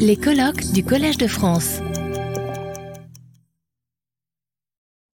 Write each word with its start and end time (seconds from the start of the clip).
Les 0.00 0.16
colloques 0.16 0.72
du 0.72 0.82
Collège 0.82 1.18
de 1.18 1.28
France. 1.28 1.80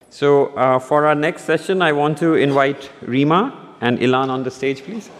So, 0.08 0.52
uh, 0.56 0.78
for 0.78 1.04
our 1.04 1.14
next 1.14 1.44
session, 1.44 1.82
I 1.82 1.92
want 1.92 2.16
to 2.18 2.34
invite 2.34 2.90
Rema 3.02 3.52
and 3.82 4.02
Elan 4.02 4.30
on 4.30 4.42
the 4.42 4.50
stage, 4.50 4.82
please. 4.84 5.10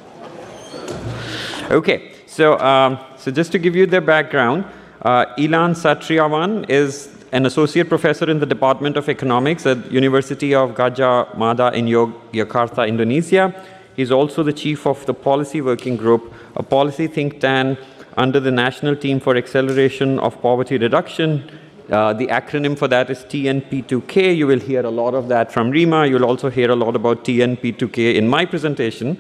Okay, 1.71 2.13
so, 2.27 2.59
um, 2.59 2.99
so 3.19 3.31
just 3.31 3.53
to 3.53 3.59
give 3.59 3.77
you 3.77 3.87
their 3.87 4.01
background, 4.01 4.65
uh, 5.03 5.27
Elan 5.39 5.75
Satriawan 5.75 6.65
is 6.71 7.11
an 7.33 7.45
associate 7.45 7.91
professor 7.91 8.31
in 8.31 8.41
the 8.41 8.47
Department 8.47 8.97
of 8.97 9.11
Economics 9.11 9.67
at 9.67 9.93
University 9.93 10.55
of 10.55 10.71
Gadjah 10.71 11.37
Mada 11.37 11.71
in 11.75 11.87
Yogyakarta, 11.87 12.89
Indonesia. 12.89 13.55
He's 13.95 14.11
also 14.11 14.43
the 14.43 14.55
chief 14.55 14.87
of 14.87 15.05
the 15.05 15.13
Policy 15.13 15.61
Working 15.61 15.99
Group, 15.99 16.33
a 16.57 16.63
policy 16.63 17.07
think 17.07 17.41
tank 17.41 17.79
under 18.17 18.41
the 18.41 18.51
National 18.51 18.97
Team 18.97 19.21
for 19.21 19.37
Acceleration 19.37 20.19
of 20.19 20.41
Poverty 20.41 20.79
Reduction. 20.79 21.51
Uh, 21.91 22.13
the 22.13 22.27
acronym 22.29 22.79
for 22.79 22.89
that 22.89 23.11
is 23.11 23.19
TNP2K. 23.25 24.37
You 24.37 24.47
will 24.47 24.61
hear 24.61 24.85
a 24.85 24.91
lot 24.91 25.15
of 25.15 25.29
that 25.29 25.53
from 25.53 25.71
Rema. 25.71 26.07
You'll 26.07 26.25
also 26.25 26.49
hear 26.49 26.71
a 26.71 26.77
lot 26.77 26.97
about 26.97 27.25
TNP2K 27.25 28.15
in 28.15 28.29
my 28.29 28.45
presentation. 28.47 29.19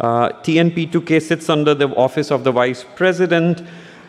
Uh, 0.00 0.30
TNP2K 0.30 1.20
sits 1.20 1.48
under 1.48 1.74
the 1.74 1.88
Office 1.96 2.30
of 2.30 2.44
the 2.44 2.52
Vice 2.52 2.84
President. 2.96 3.62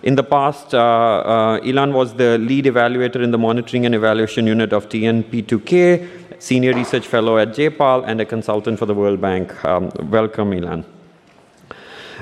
In 0.04 0.16
the 0.16 0.24
past, 0.24 0.74
uh, 0.74 0.78
uh, 0.78 1.60
Elan 1.66 1.94
was 1.94 2.14
the 2.14 2.38
lead 2.38 2.66
evaluator 2.66 3.24
in 3.24 3.32
the 3.32 3.38
monitoring 3.38 3.86
and 3.86 3.96
evaluation 3.96 4.46
unit 4.46 4.72
of 4.72 4.88
TNP2K, 4.88 6.42
senior 6.42 6.74
research 6.74 7.08
fellow 7.08 7.38
at 7.38 7.50
JPAL, 7.50 8.04
and 8.06 8.22
a 8.22 8.26
consultant 8.26 8.78
for 8.78 8.86
the 8.86 8.94
World 8.94 9.20
Bank. 9.20 9.66
Um, 9.66 9.92
welcome, 10.10 10.54
Elan. 10.54 10.95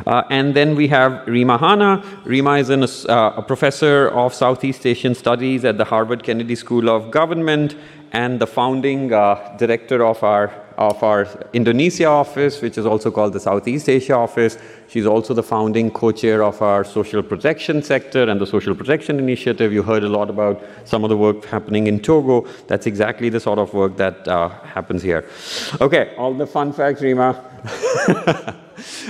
Uh, 0.06 0.24
and 0.30 0.56
then 0.56 0.76
we 0.76 0.88
have 0.88 1.26
Rema 1.28 1.58
Hanna. 1.58 2.04
Rema 2.26 2.58
is 2.58 2.70
an, 2.70 2.84
uh, 2.84 3.34
a 3.38 3.42
professor 3.42 4.10
of 4.10 4.34
Southeast 4.34 4.86
Asian 4.86 5.16
Studies 5.16 5.66
at 5.66 5.78
the 5.78 5.86
Harvard 5.86 6.24
Kennedy 6.24 6.56
School 6.56 6.90
of 6.90 7.12
Government 7.12 7.76
and 8.12 8.40
the 8.40 8.48
founding 8.48 9.12
uh, 9.12 9.55
director 9.58 10.05
of 10.05 10.24
our 10.24 10.54
of 10.77 11.04
our 11.04 11.27
Indonesia 11.54 12.05
office, 12.05 12.62
which 12.62 12.77
is 12.77 12.85
also 12.85 13.12
called 13.12 13.34
the 13.34 13.40
Southeast 13.40 13.90
Asia 13.90 14.16
office. 14.16 14.58
She's 14.88 15.05
also 15.05 15.34
the 15.34 15.44
founding 15.44 15.91
co-chair 15.91 16.44
of 16.44 16.62
our 16.62 16.84
social 16.84 17.22
protection 17.22 17.84
sector 17.84 18.24
and 18.24 18.40
the 18.40 18.48
social 18.48 18.76
protection 18.76 19.20
initiative. 19.20 19.72
You 19.72 19.84
heard 19.84 20.04
a 20.04 20.10
lot 20.10 20.30
about 20.30 20.63
some 20.85 21.04
of 21.04 21.10
the 21.10 21.18
work 21.18 21.46
happening 21.46 21.88
in 21.88 22.00
Togo. 22.00 22.48
That's 22.68 22.88
exactly 22.88 23.30
the 23.30 23.40
sort 23.40 23.60
of 23.60 23.74
work 23.74 23.98
that 23.98 24.28
uh, 24.28 24.50
happens 24.50 25.04
here. 25.04 25.26
Okay, 25.80 26.13
all 26.18 26.34
the 26.34 26.48
fun 26.48 26.74
facts, 26.74 27.02
Rema. 27.02 28.55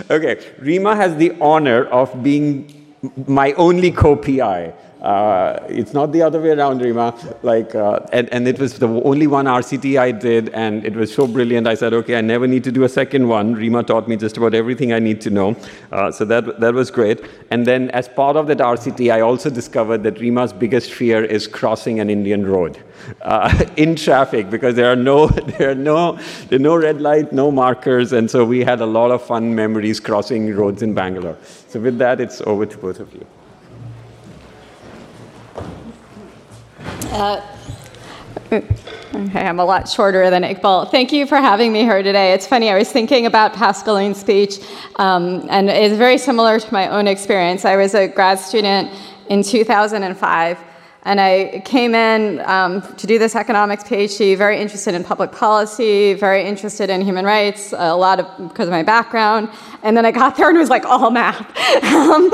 okay, 0.09 0.39
Rema 0.59 0.95
has 0.95 1.16
the 1.17 1.36
honor 1.39 1.86
of 1.86 2.23
being 2.23 2.95
my 3.28 3.53
only 3.53 3.92
co-PI. 3.92 4.73
Uh, 5.04 5.59
it's 5.68 5.94
not 5.94 6.14
the 6.14 6.22
other 6.22 6.40
way 6.40 6.52
around, 6.52 6.82
Rema. 6.82 7.14
Like, 7.42 7.76
uh, 7.76 8.00
and, 8.14 8.30
and 8.32 8.48
it 8.48 8.58
was 8.58 8.80
the 8.80 8.88
only 8.88 9.28
one 9.28 9.46
RCT 9.46 10.00
I 10.00 10.12
did, 10.12 10.48
and 10.50 10.86
it 10.86 10.96
was 10.96 11.14
so 11.14 11.28
brilliant. 11.28 11.68
I 11.68 11.73
said, 11.73 11.94
okay, 11.94 12.16
I 12.16 12.22
never 12.22 12.48
need 12.48 12.64
to 12.64 12.72
do 12.72 12.86
a 12.86 12.90
second 12.90 13.28
one. 13.28 13.54
Rema 13.54 13.84
taught 13.84 14.08
me 14.08 14.16
just 14.16 14.38
about 14.38 14.54
everything 14.54 14.94
I 14.94 15.00
need 15.00 15.20
to 15.22 15.30
know. 15.30 15.58
Uh, 15.92 16.09
so 16.09 16.24
that, 16.26 16.62
that 16.62 16.74
was 16.74 16.90
great. 16.90 17.22
And 17.52 17.68
then, 17.68 17.90
as 17.92 18.08
part 18.08 18.38
of 18.38 18.48
that 18.48 18.59
RCT, 18.59 19.14
I 19.14 19.20
also 19.20 19.50
discovered 19.50 20.04
that 20.04 20.20
Rema's 20.20 20.54
biggest 20.54 20.94
fear 20.94 21.22
is 21.22 21.48
crossing 21.48 22.00
an 22.00 22.09
Indian 22.09 22.46
road 22.46 22.81
uh, 23.24 23.66
in 23.76 23.98
traffic 23.98 24.50
because 24.50 24.76
there 24.76 24.90
are 24.90 24.96
no, 24.96 25.28
there 25.58 25.72
are 25.72 25.76
no, 25.76 26.18
there 26.48 26.56
are 26.56 26.64
no 26.64 26.78
red 26.78 27.02
light, 27.02 27.34
no 27.34 27.52
markers, 27.52 28.14
and 28.14 28.31
so 28.31 28.46
we 28.46 28.64
had 28.64 28.80
a 28.80 28.86
lot 28.86 29.12
of 29.12 29.22
fun 29.22 29.54
memories 29.54 30.00
crossing 30.00 30.56
roads 30.56 30.81
in 30.81 30.94
Bangalore. 30.94 31.38
So 31.68 31.81
with 31.81 31.98
that, 31.98 32.22
it's 32.22 32.40
over 32.42 32.66
to 32.66 32.78
both 32.78 33.02
of 33.02 33.14
you. 33.14 33.26
Uh, 37.14 37.39
okay, 38.52 39.45
I'm 39.45 39.59
a 39.59 39.66
lot 39.66 39.88
shorter 39.88 40.31
than 40.31 40.42
Iqbal. 40.42 40.89
Thank 40.89 41.11
you 41.11 41.28
for 41.28 41.36
having 41.38 41.72
me 41.72 41.81
here 41.81 42.01
today. 42.01 42.34
It's 42.34 42.47
funny, 42.47 42.72
I 42.72 42.78
was 42.79 42.91
thinking 42.91 43.28
about 43.28 43.53
Pascaline's 43.53 44.19
speech, 44.19 44.57
um, 44.96 45.47
and 45.51 45.69
it's 45.69 45.96
very 45.96 46.18
similar 46.18 46.59
to 46.59 46.74
my 46.74 46.88
own 46.88 47.07
experience. 47.07 47.66
I 47.66 47.75
was 47.75 47.94
a 47.94 48.07
grad 48.07 48.40
student 48.40 48.90
in 49.29 49.44
2005. 49.44 50.57
And 51.06 51.19
I 51.19 51.62
came 51.66 51.94
in 51.94 52.40
um, 52.46 52.81
to 52.96 53.06
do 53.06 53.19
this 53.19 53.35
economics 53.35 53.84
PhD, 53.84 54.38
very 54.38 54.57
interested 54.57 54.95
in 54.95 55.03
public 55.03 55.34
policy, 55.34 56.13
very 56.13 56.45
interested 56.45 56.90
in 56.90 57.01
human 57.01 57.25
rights, 57.25 57.74
a 57.78 57.94
lot 57.94 58.22
of 58.22 58.47
because 58.47 58.69
of 58.69 58.72
my 58.72 58.84
background. 58.84 59.50
And 59.84 59.97
then 59.97 60.06
I 60.06 60.12
got 60.12 60.38
there 60.38 60.47
and 60.47 60.56
it 60.56 60.62
was 60.62 60.69
like 60.69 60.85
all 60.85 61.12
math. 61.12 61.41
um, 61.84 62.34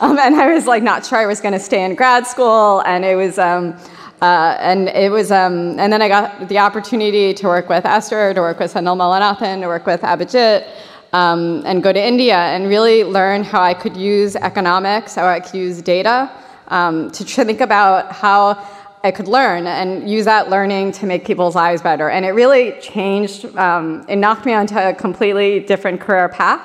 um, 0.00 0.18
and 0.20 0.36
I 0.36 0.54
was 0.54 0.68
like 0.68 0.84
not 0.84 1.04
sure 1.04 1.18
I 1.18 1.26
was 1.26 1.40
going 1.40 1.54
to 1.54 1.58
stay 1.58 1.84
in 1.84 1.96
grad 1.96 2.28
school. 2.28 2.80
And 2.86 3.04
it 3.04 3.16
was, 3.16 3.40
um, 3.40 3.76
uh, 4.22 4.56
and 4.60 4.88
it 4.88 5.10
was, 5.12 5.30
um, 5.30 5.78
and 5.78 5.92
then 5.92 6.00
I 6.00 6.08
got 6.08 6.48
the 6.48 6.58
opportunity 6.58 7.34
to 7.34 7.46
work 7.46 7.68
with 7.68 7.84
Esther, 7.84 8.32
to 8.32 8.40
work 8.40 8.58
with 8.58 8.70
Sendhil 8.70 8.96
Mullainathan, 8.96 9.60
to 9.60 9.66
work 9.66 9.86
with 9.86 10.00
Abhijit, 10.00 10.66
um, 11.12 11.62
and 11.66 11.82
go 11.82 11.92
to 11.92 12.02
India 12.02 12.36
and 12.36 12.68
really 12.68 13.04
learn 13.04 13.44
how 13.44 13.60
I 13.60 13.74
could 13.74 13.96
use 13.96 14.34
economics, 14.36 15.14
how 15.14 15.26
I 15.26 15.40
could 15.40 15.54
use 15.54 15.82
data 15.82 16.30
um, 16.68 17.10
to 17.12 17.24
think 17.24 17.60
about 17.60 18.12
how 18.12 18.58
I 19.04 19.10
could 19.10 19.28
learn 19.28 19.66
and 19.66 20.10
use 20.10 20.24
that 20.24 20.50
learning 20.50 20.92
to 20.92 21.06
make 21.06 21.24
people's 21.24 21.54
lives 21.54 21.80
better. 21.80 22.10
And 22.10 22.24
it 22.24 22.30
really 22.30 22.72
changed, 22.80 23.44
um, 23.56 24.04
it 24.08 24.16
knocked 24.16 24.46
me 24.46 24.52
onto 24.52 24.76
a 24.76 24.92
completely 24.94 25.60
different 25.60 26.00
career 26.00 26.28
path, 26.28 26.60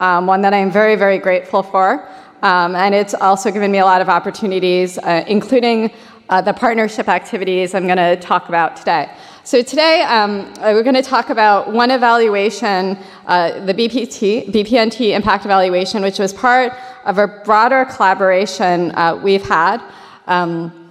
um, 0.00 0.26
one 0.26 0.42
that 0.42 0.52
I'm 0.52 0.70
very, 0.70 0.96
very 0.96 1.18
grateful 1.18 1.62
for. 1.62 2.08
Um, 2.42 2.76
and 2.76 2.94
it's 2.94 3.14
also 3.14 3.50
given 3.50 3.72
me 3.72 3.78
a 3.78 3.84
lot 3.84 4.00
of 4.00 4.08
opportunities, 4.08 4.98
uh, 4.98 5.24
including 5.26 5.90
uh, 6.28 6.40
the 6.40 6.52
partnership 6.52 7.08
activities 7.08 7.74
I'm 7.74 7.86
going 7.86 7.96
to 7.96 8.16
talk 8.16 8.48
about 8.48 8.76
today. 8.76 9.10
So 9.44 9.62
today 9.62 10.02
um, 10.02 10.40
uh, 10.58 10.72
we're 10.74 10.82
going 10.82 10.94
to 10.94 11.02
talk 11.02 11.30
about 11.30 11.72
one 11.72 11.90
evaluation, 11.90 12.98
uh, 13.26 13.64
the 13.64 13.72
BPT, 13.72 14.46
BPNT 14.52 15.14
impact 15.14 15.44
evaluation, 15.46 16.02
which 16.02 16.18
was 16.18 16.34
part 16.34 16.74
of 17.04 17.18
a 17.18 17.26
broader 17.26 17.86
collaboration 17.86 18.92
uh, 18.94 19.16
we've 19.16 19.42
had. 19.42 19.82
Um, 20.26 20.84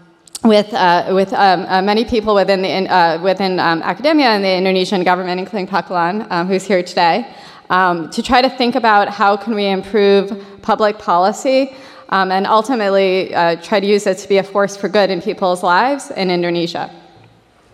with, 0.44 0.74
uh, 0.74 1.12
with 1.14 1.34
um, 1.34 1.66
uh, 1.66 1.82
many 1.82 2.06
people 2.06 2.34
within, 2.34 2.62
the, 2.62 3.20
within 3.22 3.60
um, 3.60 3.82
academia 3.82 4.28
and 4.28 4.44
the 4.44 4.56
Indonesian 4.56 5.04
government, 5.04 5.40
including 5.40 5.68
Pak 5.68 5.90
Elan, 5.90 6.26
um, 6.30 6.48
who's 6.48 6.64
here 6.64 6.82
today, 6.82 7.28
um, 7.70 8.10
to 8.12 8.24
try 8.24 8.42
to 8.42 8.50
think 8.50 8.76
about 8.76 9.10
how 9.10 9.36
can 9.36 9.56
we 9.56 9.66
improve 9.66 10.32
public 10.62 10.98
policy 11.00 11.76
um, 12.10 12.32
and 12.32 12.48
ultimately 12.48 13.34
uh, 13.34 13.56
try 13.62 13.80
to 13.80 13.88
use 13.88 14.08
it 14.08 14.18
to 14.20 14.28
be 14.28 14.38
a 14.38 14.44
force 14.44 14.78
for 14.78 14.90
good 14.90 15.10
in 15.10 15.22
people's 15.22 15.64
lives 15.64 16.12
in 16.12 16.32
Indonesia. 16.32 16.92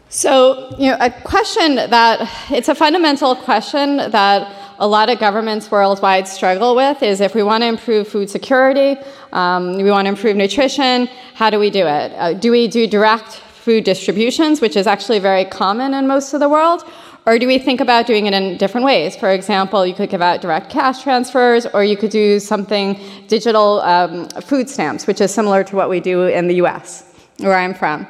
So, 0.10 0.76
you 0.78 0.92
know, 0.92 0.98
a 1.00 1.10
question 1.10 1.76
that 1.76 2.30
it's 2.52 2.70
a 2.70 2.76
fundamental 2.76 3.36
question 3.36 3.98
that 3.98 4.48
a 4.80 4.88
lot 4.88 5.10
of 5.10 5.20
governments 5.20 5.72
worldwide 5.72 6.28
struggle 6.28 6.76
with 6.76 7.02
is 7.02 7.22
if 7.22 7.34
we 7.34 7.42
want 7.42 7.64
to 7.64 7.68
improve 7.68 8.08
food 8.08 8.30
security, 8.30 9.02
um, 9.32 9.78
we 9.78 9.90
want 9.90 10.06
to 10.06 10.10
improve 10.10 10.36
nutrition, 10.36 11.08
how 11.34 11.50
do 11.50 11.60
we 11.60 11.70
do 11.70 11.86
it? 11.88 12.12
Uh, 12.14 12.34
do 12.34 12.52
we 12.52 12.68
do 12.68 12.86
direct 12.86 13.42
food 13.64 13.84
distributions, 13.84 14.62
which 14.62 14.76
is 14.76 14.88
actually 14.88 15.20
very 15.20 15.46
common 15.46 15.94
in 15.94 16.06
most 16.06 16.34
of 16.34 16.40
the 16.40 16.50
world? 16.50 16.84
Or 17.26 17.40
do 17.40 17.48
we 17.48 17.58
think 17.58 17.80
about 17.80 18.06
doing 18.06 18.26
it 18.26 18.34
in 18.34 18.58
different 18.58 18.86
ways? 18.86 19.16
For 19.16 19.32
example, 19.32 19.86
you 19.86 19.94
could 19.94 20.10
give 20.10 20.22
out 20.22 20.42
direct 20.42 20.70
cash 20.70 21.04
transfers, 21.04 21.66
or 21.66 21.84
you 21.84 21.96
could 21.96 22.12
do 22.12 22.38
something 22.40 23.00
digital 23.28 23.80
um, 23.82 24.28
food 24.42 24.70
stamps, 24.70 25.08
which 25.08 25.22
is 25.22 25.34
similar 25.34 25.64
to 25.64 25.76
what 25.76 25.90
we 25.90 26.02
do 26.02 26.24
in 26.24 26.48
the 26.48 26.56
US, 26.56 27.04
where 27.38 27.56
I'm 27.56 27.74
from. 27.74 28.06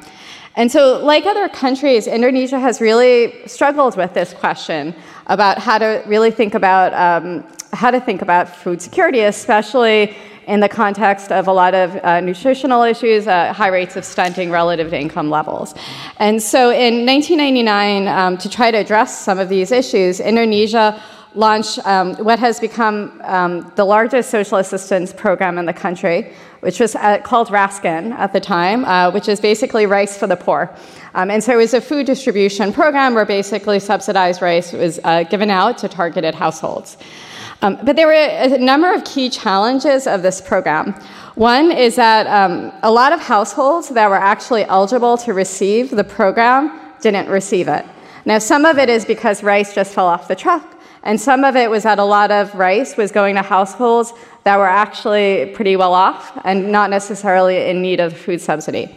And 0.55 0.71
so, 0.71 1.03
like 1.03 1.25
other 1.25 1.47
countries, 1.47 2.07
Indonesia 2.07 2.59
has 2.59 2.81
really 2.81 3.47
struggled 3.47 3.97
with 3.97 4.13
this 4.13 4.33
question 4.33 4.95
about 5.27 5.57
how 5.59 5.77
to 5.77 6.03
really 6.07 6.31
think 6.31 6.55
about 6.55 6.93
um, 6.93 7.43
how 7.73 7.91
to 7.91 7.99
think 7.99 8.21
about 8.21 8.49
food 8.49 8.81
security, 8.81 9.21
especially 9.21 10.15
in 10.47 10.59
the 10.59 10.69
context 10.69 11.31
of 11.31 11.47
a 11.47 11.53
lot 11.53 11.73
of 11.73 11.95
uh, 11.97 12.19
nutritional 12.19 12.83
issues, 12.83 13.27
uh, 13.27 13.53
high 13.53 13.67
rates 13.67 13.95
of 13.95 14.05
stunting 14.05 14.51
relative 14.51 14.89
to 14.89 14.99
income 14.99 15.29
levels. 15.29 15.73
And 16.17 16.41
so 16.41 16.69
in 16.69 17.05
1999, 17.05 18.07
um, 18.07 18.37
to 18.37 18.49
try 18.49 18.71
to 18.71 18.77
address 18.77 19.23
some 19.23 19.39
of 19.39 19.49
these 19.49 19.71
issues, 19.71 20.19
Indonesia 20.19 21.01
launched 21.35 21.79
um, 21.85 22.15
what 22.17 22.39
has 22.39 22.59
become 22.59 23.21
um, 23.23 23.71
the 23.75 23.85
largest 23.85 24.29
social 24.29 24.57
assistance 24.57 25.11
program 25.13 25.57
in 25.57 25.65
the 25.65 25.73
country, 25.73 26.31
which 26.59 26.79
was 26.79 26.95
uh, 26.95 27.19
called 27.19 27.47
Raskin 27.47 28.11
at 28.11 28.33
the 28.33 28.39
time, 28.39 28.85
uh, 28.85 29.11
which 29.11 29.27
is 29.27 29.39
basically 29.39 29.85
rice 29.85 30.17
for 30.17 30.27
the 30.27 30.35
poor. 30.35 30.73
Um, 31.15 31.29
and 31.31 31.43
so 31.43 31.53
it 31.53 31.57
was 31.57 31.73
a 31.73 31.81
food 31.81 32.05
distribution 32.05 32.73
program 32.73 33.13
where 33.13 33.25
basically 33.25 33.79
subsidized 33.79 34.41
rice 34.41 34.73
was 34.73 34.99
uh, 35.03 35.23
given 35.23 35.49
out 35.49 35.77
to 35.79 35.87
targeted 35.87 36.35
households. 36.35 36.97
Um, 37.63 37.79
but 37.81 37.95
there 37.95 38.07
were 38.07 38.13
a 38.13 38.57
number 38.57 38.93
of 38.93 39.05
key 39.05 39.29
challenges 39.29 40.05
of 40.05 40.21
this 40.21 40.41
program. 40.41 40.93
One 41.35 41.71
is 41.71 41.95
that 41.95 42.27
um, 42.27 42.73
a 42.83 42.91
lot 42.91 43.13
of 43.13 43.21
households 43.21 43.87
that 43.89 44.09
were 44.09 44.17
actually 44.17 44.65
eligible 44.65 45.17
to 45.19 45.33
receive 45.33 45.89
the 45.89 46.03
program 46.03 46.77
didn't 46.99 47.29
receive 47.29 47.69
it. 47.69 47.85
Now, 48.25 48.39
some 48.39 48.65
of 48.65 48.77
it 48.77 48.89
is 48.89 49.05
because 49.05 49.43
rice 49.43 49.73
just 49.73 49.93
fell 49.93 50.07
off 50.07 50.27
the 50.27 50.35
truck, 50.35 50.77
And 51.03 51.19
some 51.19 51.43
of 51.43 51.55
it 51.57 51.69
was 51.69 51.83
that 51.83 51.99
a 51.99 52.03
lot 52.03 52.31
of 52.31 52.55
rice 52.55 52.95
was 52.95 53.11
going 53.11 53.35
to 53.35 53.41
households 53.41 54.13
that 54.45 54.57
were 54.57 54.67
actually 54.67 55.51
pretty 55.53 55.75
well 55.75 55.93
off 55.93 56.37
and 56.45 56.71
not 56.71 56.89
necessarily 56.89 57.69
in 57.69 57.81
need 57.81 57.99
of 57.99 58.17
food 58.17 58.39
subsidy. 58.39 58.95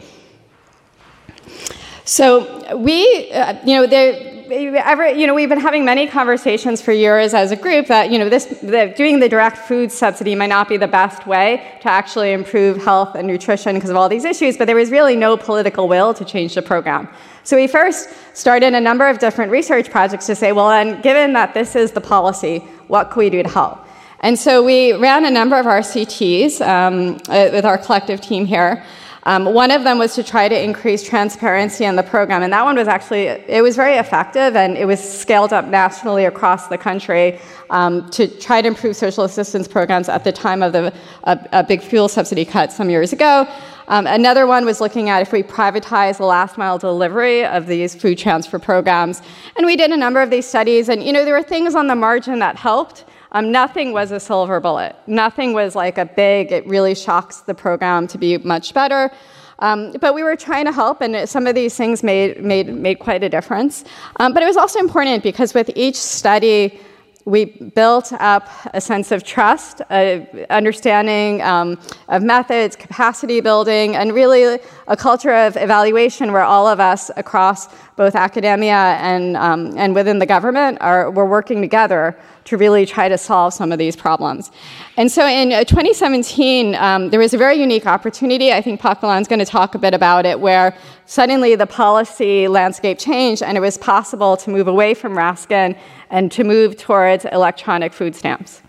So 2.04 2.76
we, 2.76 3.32
uh, 3.32 3.58
you 3.64 3.74
know, 3.74 3.86
there, 3.88 4.36
you 4.48 5.26
know, 5.26 5.34
we've 5.34 5.48
been 5.48 5.60
having 5.60 5.84
many 5.84 6.06
conversations 6.06 6.81
for 6.81 6.93
years 6.93 7.34
as 7.34 7.50
a 7.50 7.56
group 7.56 7.87
that, 7.88 8.10
you 8.10 8.19
know, 8.19 8.28
this, 8.28 8.44
the, 8.44 8.93
doing 8.96 9.19
the 9.19 9.28
direct 9.28 9.58
food 9.58 9.90
subsidy 9.90 10.34
might 10.34 10.46
not 10.46 10.69
be 10.69 10.76
the 10.76 10.87
best 10.87 11.26
way 11.26 11.78
to 11.81 11.88
actually 11.88 12.32
improve 12.32 12.76
health 12.82 13.14
and 13.14 13.26
nutrition 13.26 13.75
because 13.75 13.90
of 13.90 13.96
all 13.96 14.08
these 14.08 14.25
issues, 14.25 14.56
but 14.56 14.66
there 14.66 14.76
was 14.76 14.90
really 14.90 15.16
no 15.16 15.37
political 15.37 15.88
will 15.88 16.14
to 16.14 16.25
change 16.25 16.54
the 16.54 16.62
program. 16.62 17.08
So 17.43 17.56
we 17.56 17.66
first 17.66 18.10
started 18.34 18.75
a 18.75 18.81
number 18.81 19.08
of 19.08 19.19
different 19.19 19.50
research 19.50 19.90
projects 19.90 20.26
to 20.26 20.34
say, 20.34 20.52
well, 20.52 20.69
then, 20.69 21.00
given 21.00 21.32
that 21.32 21.54
this 21.54 21.76
is 21.76 21.92
the 21.92 22.00
policy, 22.00 22.58
what 22.88 23.10
can 23.10 23.19
we 23.20 23.31
do 23.31 23.42
to 23.42 23.49
help? 23.49 23.81
And 24.20 24.38
so 24.38 24.64
we 24.64 24.92
ran 24.94 25.25
a 25.26 25.31
number 25.31 25.56
of 25.56 25.66
RCTs 25.66 26.60
um, 26.66 27.19
uh, 27.28 27.50
with 27.52 27.64
our 27.64 27.78
collective 27.78 28.20
team 28.20 28.46
here. 28.46 28.84
Um, 29.26 29.46
one 29.52 29.73
of 29.73 29.82
them 29.82 29.99
was 29.99 30.14
to 30.14 30.23
try 30.23 30.49
to 30.49 30.58
increase 30.58 31.02
transparency 31.02 31.84
in 31.84 31.96
the 31.96 32.02
program, 32.05 32.44
and 32.44 32.52
that 32.52 32.64
one 32.64 32.76
was 32.76 32.87
actually 32.87 33.26
it 33.26 33.61
was 33.61 33.75
very 33.75 33.96
effective, 33.96 34.55
and 34.55 34.78
it 34.78 34.84
was 34.84 35.00
scaled 35.00 35.52
up 35.52 35.67
nationally 35.67 36.26
across 36.26 36.69
the 36.69 36.78
country 36.78 37.40
um, 37.70 38.08
to 38.11 38.28
try 38.28 38.62
to 38.62 38.69
improve 38.69 38.94
social 38.94 39.25
assistance 39.25 39.67
programs 39.67 40.08
at 40.08 40.23
the 40.23 40.31
time 40.31 40.62
of 40.62 40.73
the 40.73 40.94
a, 41.25 41.49
a 41.50 41.64
big 41.64 41.82
fuel 41.82 42.08
subsidy 42.08 42.44
cut 42.44 42.73
some 42.73 42.88
years 42.88 43.12
ago. 43.12 43.49
Um, 43.88 44.06
another 44.06 44.46
one 44.46 44.64
was 44.64 44.81
looking 44.81 45.08
at 45.11 45.23
if 45.23 45.32
we 45.32 45.43
privatize 45.43 46.19
the 46.19 46.25
last 46.25 46.56
mile 46.56 46.78
delivery 46.78 47.44
of 47.44 47.67
these 47.67 47.96
food 47.96 48.19
transfer 48.19 48.61
programs, 48.61 49.23
and 49.56 49.67
we 49.67 49.75
did 49.75 49.90
a 49.90 49.96
number 49.96 50.23
of 50.23 50.31
these 50.31 50.46
studies, 50.46 50.88
and 50.88 51.02
you 51.02 51.12
know 51.12 51.25
there 51.25 51.34
were 51.34 51.43
things 51.43 51.75
on 51.75 51.88
the 51.88 51.96
margin 51.96 52.38
that 52.38 52.55
helped. 52.55 53.05
Um, 53.37 53.53
nothing 53.53 53.93
was 53.93 54.12
a 54.12 54.19
silver 54.19 54.61
bullet. 54.61 54.97
Nothing 55.06 55.53
was 55.53 55.75
like 55.75 55.99
a 55.99 56.06
big, 56.06 56.53
it 56.53 56.67
really 56.67 56.94
shocks 56.94 57.41
the 57.41 57.53
program 57.53 58.06
to 58.06 58.17
be 58.17 58.38
much 58.38 58.73
better. 58.73 59.12
Um, 59.59 59.93
but 60.00 60.15
we 60.15 60.23
were 60.23 60.37
trying 60.37 60.65
to 60.65 60.73
help, 60.73 61.03
and 61.03 61.29
some 61.29 61.47
of 61.47 61.55
these 61.55 61.77
things 61.77 62.03
made, 62.03 62.43
made, 62.43 62.69
made 62.69 62.99
quite 62.99 63.23
a 63.23 63.29
difference. 63.29 63.85
Um, 64.21 64.33
but 64.33 64.43
it 64.43 64.47
was 64.47 64.56
also 64.56 64.79
important 64.79 65.23
because 65.23 65.53
with 65.53 65.71
each 65.77 65.97
study, 65.97 66.81
we 67.26 67.44
built 67.44 68.12
up 68.20 68.49
a 68.73 68.81
sense 68.81 69.11
of 69.11 69.25
trust, 69.25 69.82
a 69.90 70.46
understanding 70.49 71.43
um, 71.43 71.76
of 72.08 72.23
methods, 72.23 72.76
capacity 72.76 73.40
building, 73.40 73.96
and 73.96 74.14
really 74.14 74.61
a 74.87 74.96
culture 74.96 75.34
of 75.34 75.56
evaluation 75.56 76.32
where 76.32 76.44
all 76.44 76.69
of 76.69 76.78
us 76.78 77.11
across 77.17 77.67
both 77.96 78.14
academia 78.14 78.96
and, 79.00 79.37
um, 79.37 79.76
and 79.76 79.93
within 79.93 80.20
the 80.20 80.26
government 80.26 80.78
are 80.81 81.11
we're 81.11 81.25
working 81.25 81.61
together 81.61 82.17
to 82.44 82.56
really 82.56 82.87
try 82.87 83.08
to 83.08 83.19
solve 83.19 83.52
some 83.52 83.73
of 83.73 83.78
these 83.78 83.96
problems. 83.96 84.52
And 84.96 85.11
so 85.11 85.26
in 85.26 85.52
uh, 85.52 85.64
2017, 85.64 86.76
um, 86.76 87.11
there 87.11 87.19
was 87.19 87.34
a 87.34 87.38
very 87.38 87.56
unique 87.56 87.87
opportunity. 87.87 88.52
I 88.52 88.62
think 88.62 88.81
Pak 88.81 89.02
Elan's 89.02 89.26
going 89.26 89.40
to 89.40 89.44
talk 89.44 89.75
a 89.75 89.78
bit 89.78 89.94
about 89.94 90.26
it, 90.26 90.38
where 90.38 90.76
suddenly 91.06 91.56
the 91.56 91.67
policy 91.67 92.46
landscape 92.46 93.00
changed 93.00 93.43
and 93.43 93.56
it 93.56 93.61
was 93.61 93.76
possible 93.76 94.37
to 94.37 94.50
move 94.50 94.69
away 94.69 94.94
from 94.94 95.14
Raskin 95.14 95.76
and 96.11 96.31
to 96.32 96.44
move 96.44 96.76
towards 96.76 97.25
electronic 97.26 97.93
food 97.93 98.14
stamps. 98.14 98.62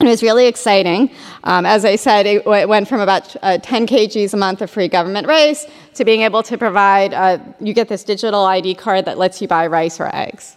It 0.00 0.04
was 0.04 0.22
really 0.22 0.46
exciting. 0.46 1.10
Um, 1.42 1.66
as 1.66 1.84
I 1.84 1.96
said, 1.96 2.24
it, 2.24 2.46
it 2.46 2.68
went 2.68 2.86
from 2.86 3.00
about 3.00 3.34
uh, 3.42 3.58
10 3.58 3.88
kgs 3.88 4.32
a 4.32 4.36
month 4.36 4.62
of 4.62 4.70
free 4.70 4.86
government 4.86 5.26
rice 5.26 5.66
to 5.94 6.04
being 6.04 6.22
able 6.22 6.44
to 6.44 6.56
provide, 6.56 7.12
uh, 7.12 7.38
you 7.58 7.74
get 7.74 7.88
this 7.88 8.04
digital 8.04 8.44
ID 8.44 8.76
card 8.76 9.06
that 9.06 9.18
lets 9.18 9.42
you 9.42 9.48
buy 9.48 9.66
rice 9.66 9.98
or 9.98 10.14
eggs. 10.14 10.56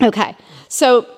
Okay, 0.00 0.36
so, 0.68 1.08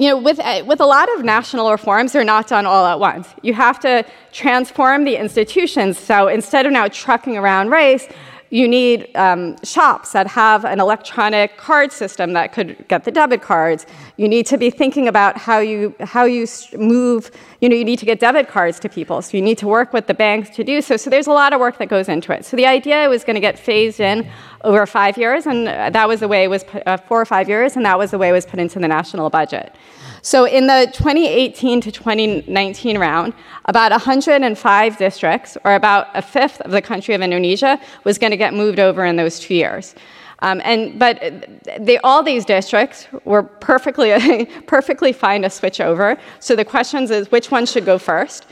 you 0.00 0.08
know, 0.08 0.18
with, 0.18 0.40
uh, 0.40 0.64
with 0.66 0.80
a 0.80 0.86
lot 0.86 1.08
of 1.16 1.24
national 1.24 1.70
reforms, 1.70 2.12
they're 2.12 2.24
not 2.24 2.48
done 2.48 2.66
all 2.66 2.84
at 2.84 2.98
once. 2.98 3.28
You 3.42 3.54
have 3.54 3.78
to 3.80 4.04
transform 4.32 5.04
the 5.04 5.14
institutions. 5.14 5.98
So 5.98 6.26
instead 6.26 6.66
of 6.66 6.72
now 6.72 6.88
trucking 6.88 7.36
around 7.36 7.70
race, 7.70 8.08
you 8.50 8.66
need 8.66 9.14
um, 9.16 9.56
shops 9.62 10.12
that 10.12 10.26
have 10.26 10.64
an 10.64 10.80
electronic 10.80 11.56
card 11.56 11.92
system 11.92 12.32
that 12.32 12.52
could 12.52 12.86
get 12.88 13.04
the 13.04 13.10
debit 13.10 13.42
cards. 13.42 13.86
You 14.16 14.28
need 14.28 14.46
to 14.46 14.56
be 14.56 14.70
thinking 14.70 15.08
about 15.08 15.36
how 15.36 15.58
you 15.58 15.94
how 16.00 16.24
you 16.24 16.46
move. 16.76 17.30
You 17.60 17.68
know, 17.68 17.74
you 17.74 17.84
need 17.84 17.98
to 17.98 18.06
get 18.06 18.20
debit 18.20 18.48
cards 18.48 18.78
to 18.80 18.88
people, 18.88 19.20
so 19.20 19.36
you 19.36 19.42
need 19.42 19.58
to 19.58 19.66
work 19.66 19.92
with 19.92 20.06
the 20.06 20.14
banks 20.14 20.48
to 20.50 20.62
do 20.62 20.80
so. 20.80 20.96
So 20.96 21.10
there's 21.10 21.26
a 21.26 21.32
lot 21.32 21.52
of 21.52 21.58
work 21.58 21.78
that 21.78 21.88
goes 21.88 22.08
into 22.08 22.32
it. 22.32 22.44
So 22.44 22.56
the 22.56 22.66
idea 22.66 23.08
was 23.08 23.24
going 23.24 23.34
to 23.34 23.40
get 23.40 23.58
phased 23.58 23.98
in 23.98 24.30
over 24.62 24.86
five 24.86 25.18
years, 25.18 25.44
and 25.44 25.66
that 25.66 26.06
was 26.06 26.20
the 26.20 26.28
way 26.28 26.44
it 26.44 26.48
was 26.48 26.62
put, 26.62 26.86
uh, 26.86 26.96
four 26.96 27.20
or 27.20 27.24
five 27.24 27.48
years, 27.48 27.74
and 27.74 27.84
that 27.84 27.98
was 27.98 28.12
the 28.12 28.18
way 28.18 28.28
it 28.28 28.32
was 28.32 28.46
put 28.46 28.60
into 28.60 28.78
the 28.78 28.86
national 28.86 29.28
budget. 29.28 29.74
So 30.22 30.44
in 30.44 30.68
the 30.68 30.88
2018 30.92 31.80
to 31.80 31.90
2019 31.90 32.96
round, 32.96 33.34
about 33.64 33.90
105 33.90 34.96
districts, 34.96 35.58
or 35.64 35.74
about 35.74 36.08
a 36.14 36.22
fifth 36.22 36.60
of 36.60 36.70
the 36.70 36.82
country 36.82 37.14
of 37.14 37.22
Indonesia, 37.22 37.80
was 38.04 38.18
going 38.18 38.30
to 38.30 38.36
get 38.36 38.54
moved 38.54 38.78
over 38.78 39.04
in 39.04 39.16
those 39.16 39.40
two 39.40 39.54
years. 39.54 39.96
Um, 40.40 40.60
and, 40.64 40.98
but 40.98 41.48
they, 41.78 41.98
all 41.98 42.22
these 42.22 42.44
districts 42.44 43.08
were 43.24 43.42
perfectly, 43.42 44.46
perfectly 44.66 45.12
fine 45.12 45.42
to 45.42 45.50
switch 45.50 45.80
over. 45.80 46.16
So 46.40 46.54
the 46.54 46.64
question 46.64 47.04
is 47.04 47.30
which 47.30 47.50
one 47.50 47.66
should 47.66 47.84
go 47.84 47.98
first? 47.98 48.46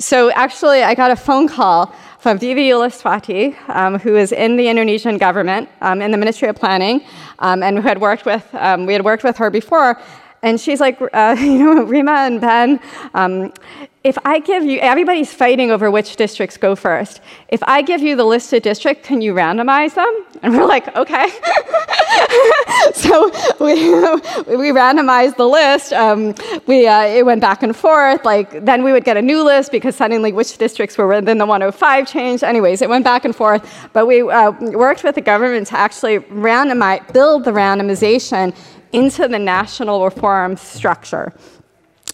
So 0.00 0.30
actually, 0.32 0.82
I 0.82 0.94
got 0.94 1.10
a 1.10 1.16
phone 1.16 1.48
call 1.48 1.92
from 2.20 2.38
Vivi 2.38 2.68
Yulaswati, 2.68 3.56
um, 3.68 3.98
who 3.98 4.16
is 4.16 4.32
in 4.32 4.56
the 4.56 4.68
Indonesian 4.68 5.18
government 5.18 5.68
um, 5.80 6.02
in 6.02 6.10
the 6.10 6.16
Ministry 6.16 6.48
of 6.48 6.56
Planning, 6.56 7.02
um, 7.40 7.62
and 7.62 7.76
who 7.76 7.82
had 7.82 8.00
worked 8.00 8.24
with, 8.24 8.46
um, 8.54 8.86
we 8.86 8.92
had 8.92 9.04
worked 9.04 9.24
with 9.24 9.36
her 9.36 9.50
before, 9.50 10.00
and 10.42 10.60
she's 10.60 10.80
like, 10.80 11.00
uh, 11.00 11.36
you 11.40 11.58
know, 11.58 11.84
Rema 11.84 12.12
and 12.12 12.40
Ben, 12.40 12.80
um, 13.14 13.52
if 14.04 14.16
I 14.24 14.38
give 14.38 14.64
you, 14.64 14.78
everybody's 14.78 15.34
fighting 15.34 15.70
over 15.70 15.90
which 15.90 16.16
districts 16.16 16.56
go 16.56 16.76
first. 16.76 17.20
If 17.48 17.62
I 17.64 17.82
give 17.82 18.00
you 18.00 18.14
the 18.14 18.24
list 18.24 18.52
of 18.52 18.62
districts, 18.62 19.06
can 19.06 19.20
you 19.20 19.34
randomize 19.34 19.94
them? 19.94 20.24
And 20.42 20.56
we're 20.56 20.66
like, 20.66 20.96
okay. 20.96 21.28
so 22.94 23.26
we, 23.60 23.74
we 24.56 24.70
randomized 24.70 25.36
the 25.36 25.46
list. 25.46 25.92
Um, 25.92 26.34
we, 26.66 26.86
uh, 26.86 27.02
it 27.02 27.26
went 27.26 27.40
back 27.40 27.64
and 27.64 27.74
forth. 27.74 28.24
Like, 28.24 28.64
then 28.64 28.84
we 28.84 28.92
would 28.92 29.04
get 29.04 29.16
a 29.16 29.22
new 29.22 29.42
list 29.42 29.72
because 29.72 29.96
suddenly 29.96 30.32
which 30.32 30.56
districts 30.56 30.96
were 30.96 31.08
within 31.08 31.38
the 31.38 31.46
105 31.46 32.06
changed. 32.06 32.44
Anyways, 32.44 32.80
it 32.80 32.88
went 32.88 33.04
back 33.04 33.24
and 33.24 33.34
forth. 33.34 33.90
But 33.92 34.06
we 34.06 34.22
uh, 34.22 34.52
worked 34.52 35.02
with 35.02 35.16
the 35.16 35.20
government 35.20 35.66
to 35.66 35.78
actually 35.78 36.20
randomize, 36.20 37.12
build 37.12 37.44
the 37.44 37.50
randomization 37.50 38.54
into 38.92 39.28
the 39.28 39.38
national 39.38 40.04
reform 40.04 40.56
structure. 40.56 41.32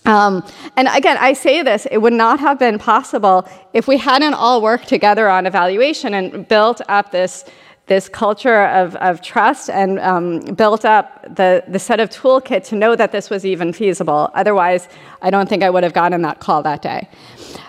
Um, 0.06 0.44
and 0.76 0.86
again, 0.88 1.16
I 1.18 1.32
say 1.32 1.62
this, 1.62 1.86
it 1.90 1.98
would 1.98 2.12
not 2.12 2.38
have 2.40 2.58
been 2.58 2.78
possible 2.78 3.48
if 3.72 3.88
we 3.88 3.96
hadn't 3.96 4.34
all 4.34 4.60
worked 4.60 4.86
together 4.86 5.28
on 5.28 5.46
evaluation 5.46 6.12
and 6.12 6.46
built 6.46 6.82
up 6.88 7.10
this, 7.10 7.46
this 7.86 8.08
culture 8.08 8.64
of, 8.66 8.96
of 8.96 9.22
trust 9.22 9.70
and 9.70 9.98
um, 10.00 10.40
built 10.40 10.84
up 10.84 11.22
the, 11.36 11.64
the 11.69 11.78
set 11.78 12.00
of 12.00 12.10
toolkit 12.10 12.64
to 12.64 12.76
know 12.76 12.94
that 12.94 13.12
this 13.12 13.31
was 13.31 13.46
even 13.46 13.72
feasible. 13.72 14.31
Otherwise, 14.34 14.88
I 15.22 15.31
don't 15.31 15.48
think 15.48 15.62
I 15.62 15.70
would 15.70 15.82
have 15.82 15.94
gotten 15.94 16.20
that 16.22 16.38
call 16.38 16.62
that 16.64 16.82
day. 16.82 17.08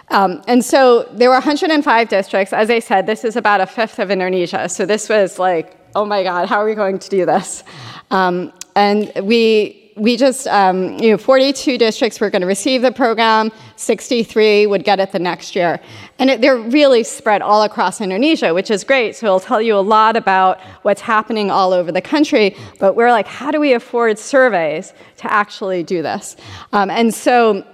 Um, 0.09 0.41
and 0.45 0.63
so 0.63 1.03
there 1.13 1.29
were 1.29 1.35
105 1.35 2.09
districts. 2.09 2.51
As 2.51 2.69
I 2.69 2.79
said, 2.79 3.07
this 3.07 3.23
is 3.23 3.37
about 3.37 3.61
a 3.61 3.65
fifth 3.65 3.99
of 3.99 4.11
Indonesia. 4.11 4.67
So 4.67 4.85
this 4.85 5.07
was 5.07 5.39
like, 5.39 5.77
oh 5.95 6.05
my 6.05 6.23
God, 6.23 6.49
how 6.49 6.57
are 6.59 6.65
we 6.65 6.75
going 6.75 6.99
to 6.99 7.09
do 7.09 7.25
this? 7.25 7.63
Um, 8.11 8.51
and 8.75 9.11
we 9.23 9.85
we 9.95 10.17
just, 10.17 10.45
um, 10.47 10.97
you 10.99 11.11
know, 11.11 11.17
42 11.17 11.77
districts 11.77 12.19
were 12.19 12.29
going 12.29 12.41
to 12.41 12.47
receive 12.47 12.81
the 12.81 12.91
program, 12.91 13.49
63 13.77 14.67
would 14.67 14.83
get 14.83 14.99
it 14.99 15.13
the 15.13 15.19
next 15.19 15.55
year. 15.55 15.79
And 16.19 16.29
it, 16.29 16.41
they're 16.41 16.57
really 16.57 17.03
spread 17.03 17.41
all 17.41 17.63
across 17.63 18.01
Indonesia, 18.01 18.53
which 18.53 18.69
is 18.69 18.83
great. 18.83 19.15
So 19.15 19.27
it'll 19.27 19.39
tell 19.39 19.61
you 19.61 19.75
a 19.75 19.79
lot 19.79 20.17
about 20.17 20.59
what's 20.81 20.99
happening 20.99 21.49
all 21.49 21.71
over 21.71 21.93
the 21.93 22.01
country. 22.01 22.57
But 22.77 22.95
we're 22.95 23.11
like, 23.11 23.27
how 23.27 23.51
do 23.51 23.59
we 23.59 23.71
afford 23.71 24.19
surveys 24.19 24.93
to 25.17 25.31
actually 25.31 25.83
do 25.83 26.01
this? 26.01 26.35
Um, 26.73 26.89
and 26.89 27.13
so 27.13 27.65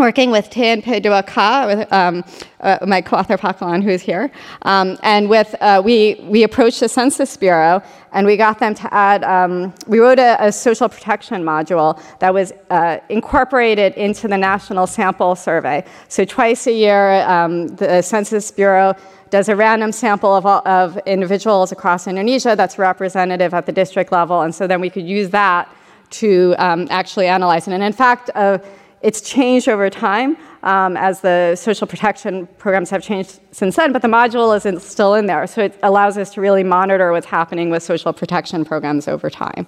working 0.00 0.30
with 0.30 0.48
Tan 0.48 0.80
2K, 0.80 1.66
with 1.66 1.92
um, 1.92 2.24
uh, 2.60 2.78
my 2.86 3.02
co-author 3.02 3.36
Pak 3.36 3.60
Elan, 3.60 3.82
who's 3.82 4.00
here, 4.00 4.30
um, 4.62 4.98
and 5.02 5.28
with 5.28 5.54
uh, 5.60 5.82
we 5.84 6.18
we 6.24 6.42
approached 6.42 6.80
the 6.80 6.88
Census 6.88 7.36
Bureau 7.36 7.82
and 8.12 8.26
we 8.26 8.36
got 8.36 8.58
them 8.58 8.74
to 8.74 8.92
add. 8.94 9.22
Um, 9.22 9.74
we 9.86 9.98
wrote 9.98 10.18
a, 10.18 10.42
a, 10.42 10.50
social 10.50 10.88
protection 10.88 11.44
module 11.44 12.02
that 12.18 12.32
was 12.32 12.52
uh, 12.70 12.98
incorporated 13.10 13.92
into 13.94 14.26
the 14.26 14.38
national 14.38 14.86
sample 14.86 15.36
survey. 15.36 15.84
So 16.08 16.24
twice 16.24 16.66
a 16.66 16.72
year, 16.72 17.22
um, 17.28 17.68
the 17.76 18.02
Census 18.02 18.50
Bureau 18.50 18.94
does 19.28 19.48
a 19.48 19.54
random 19.54 19.92
sample 19.92 20.34
of, 20.34 20.44
all, 20.44 20.66
of 20.66 20.96
individuals 21.06 21.70
across 21.72 22.08
Indonesia 22.08 22.54
that's 22.56 22.78
representative 22.78 23.52
at 23.54 23.66
the 23.66 23.72
district 23.72 24.10
level, 24.12 24.40
and 24.40 24.52
so 24.54 24.66
then 24.66 24.80
we 24.80 24.88
could 24.88 25.06
use 25.06 25.28
that 25.30 25.68
to 26.10 26.54
um, 26.58 26.88
actually 26.90 27.28
analyze 27.28 27.68
it. 27.68 27.72
And 27.72 27.82
in 27.82 27.92
fact 27.92 28.30
uh, 28.34 28.58
it's 29.02 29.20
changed 29.20 29.68
over 29.68 29.88
time 29.90 30.36
um, 30.62 30.96
as 30.96 31.20
the 31.20 31.56
social 31.56 31.86
protection 31.86 32.46
programs 32.58 32.90
have 32.90 33.02
changed 33.02 33.40
since 33.50 33.76
then, 33.76 33.92
but 33.92 34.02
the 34.02 34.08
module 34.08 34.54
is 34.54 34.82
still 34.82 35.14
in 35.14 35.26
there. 35.26 35.46
So 35.46 35.62
it 35.62 35.78
allows 35.82 36.18
us 36.18 36.32
to 36.34 36.40
really 36.40 36.64
monitor 36.64 37.12
what's 37.12 37.26
happening 37.26 37.70
with 37.70 37.82
social 37.82 38.12
protection 38.12 38.64
programs 38.64 39.08
over 39.08 39.30
time. 39.30 39.66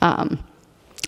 Um, 0.00 0.42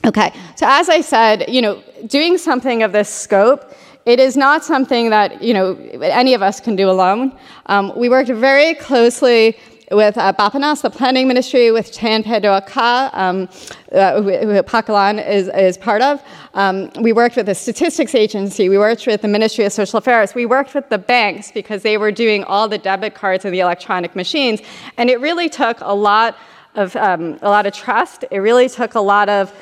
Okay, 0.05 0.35
so 0.55 0.67
as 0.69 0.91
I 0.91 1.01
said, 1.01 1.47
you 1.49 1.63
know, 1.63 1.83
doing 2.07 2.37
something 2.37 2.83
of 2.83 2.93
this 2.93 3.09
scope, 3.09 3.73
it 4.05 4.21
is 4.21 4.37
not 4.37 4.63
something 4.63 5.09
that, 5.09 5.43
you 5.43 5.55
know, 5.55 5.77
any 6.03 6.35
of 6.35 6.43
us 6.43 6.61
can 6.61 6.77
do 6.77 6.91
alone. 6.91 7.33
Um, 7.67 7.91
we 7.97 8.11
worked 8.11 8.29
very 8.29 8.75
closely 8.75 9.57
with 9.95 10.19
uh, 10.19 10.33
Bappenas, 10.33 10.83
the 10.83 10.91
planning 10.91 11.29
ministry, 11.29 11.71
with 11.71 11.93
Chan 11.93 12.25
Ka, 12.25 13.11
um, 13.13 13.49
uh, 13.93 14.23
who 14.23 14.63
Pak 14.63 14.89
Elan 14.89 15.19
is, 15.19 15.49
is 15.49 15.79
part 15.79 16.03
of. 16.03 16.23
Um, 16.55 16.91
we 17.01 17.13
worked 17.13 17.37
with 17.37 17.47
the 17.47 17.55
statistics 17.55 18.15
agency. 18.15 18.69
We 18.69 18.79
worked 18.79 19.07
with 19.07 19.23
the 19.23 19.29
Ministry 19.29 19.65
of 19.65 19.73
Social 19.73 19.99
Affairs. 19.99 20.35
We 20.35 20.47
worked 20.47 20.75
with 20.75 20.89
the 20.89 20.99
banks 20.99 21.51
because 21.51 21.83
they 21.83 21.97
were 21.97 22.13
doing 22.13 22.45
all 22.45 22.69
the 22.69 22.79
debit 22.79 23.15
cards 23.15 23.45
and 23.45 23.55
the 23.55 23.61
electronic 23.61 24.15
machines. 24.15 24.61
And 24.97 25.11
it 25.11 25.21
really 25.21 25.49
took 25.49 25.79
a 25.81 25.95
lot 25.95 26.37
of, 26.75 26.95
um, 26.97 27.39
a 27.43 27.49
lot 27.49 27.67
of 27.67 27.73
trust. 27.73 28.25
It 28.31 28.39
really 28.39 28.69
took 28.69 28.95
a 28.95 29.01
lot 29.01 29.29
of 29.29 29.53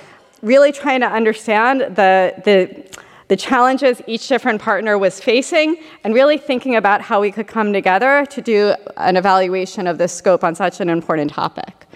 really 0.42 0.72
trying 0.72 1.00
to 1.00 1.08
understand 1.08 1.80
the, 1.96 2.34
the, 2.44 3.02
the 3.32 3.36
challenges 3.36 4.02
each 4.06 4.28
different 4.28 4.60
partner 4.60 4.98
was 4.98 5.18
facing, 5.18 5.78
and 6.04 6.12
really 6.12 6.36
thinking 6.36 6.76
about 6.76 7.00
how 7.00 7.18
we 7.18 7.32
could 7.32 7.46
come 7.46 7.72
together 7.72 8.26
to 8.26 8.42
do 8.42 8.74
an 8.98 9.16
evaluation 9.16 9.86
of 9.86 9.96
the 9.96 10.06
scope 10.06 10.44
on 10.44 10.54
such 10.54 10.80
an 10.80 10.90
important 10.90 11.30
topic. 11.30 11.86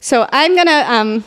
So 0.00 0.28
I'm 0.30 0.54
going 0.54 0.66
to 0.66 0.92
um, 0.92 1.24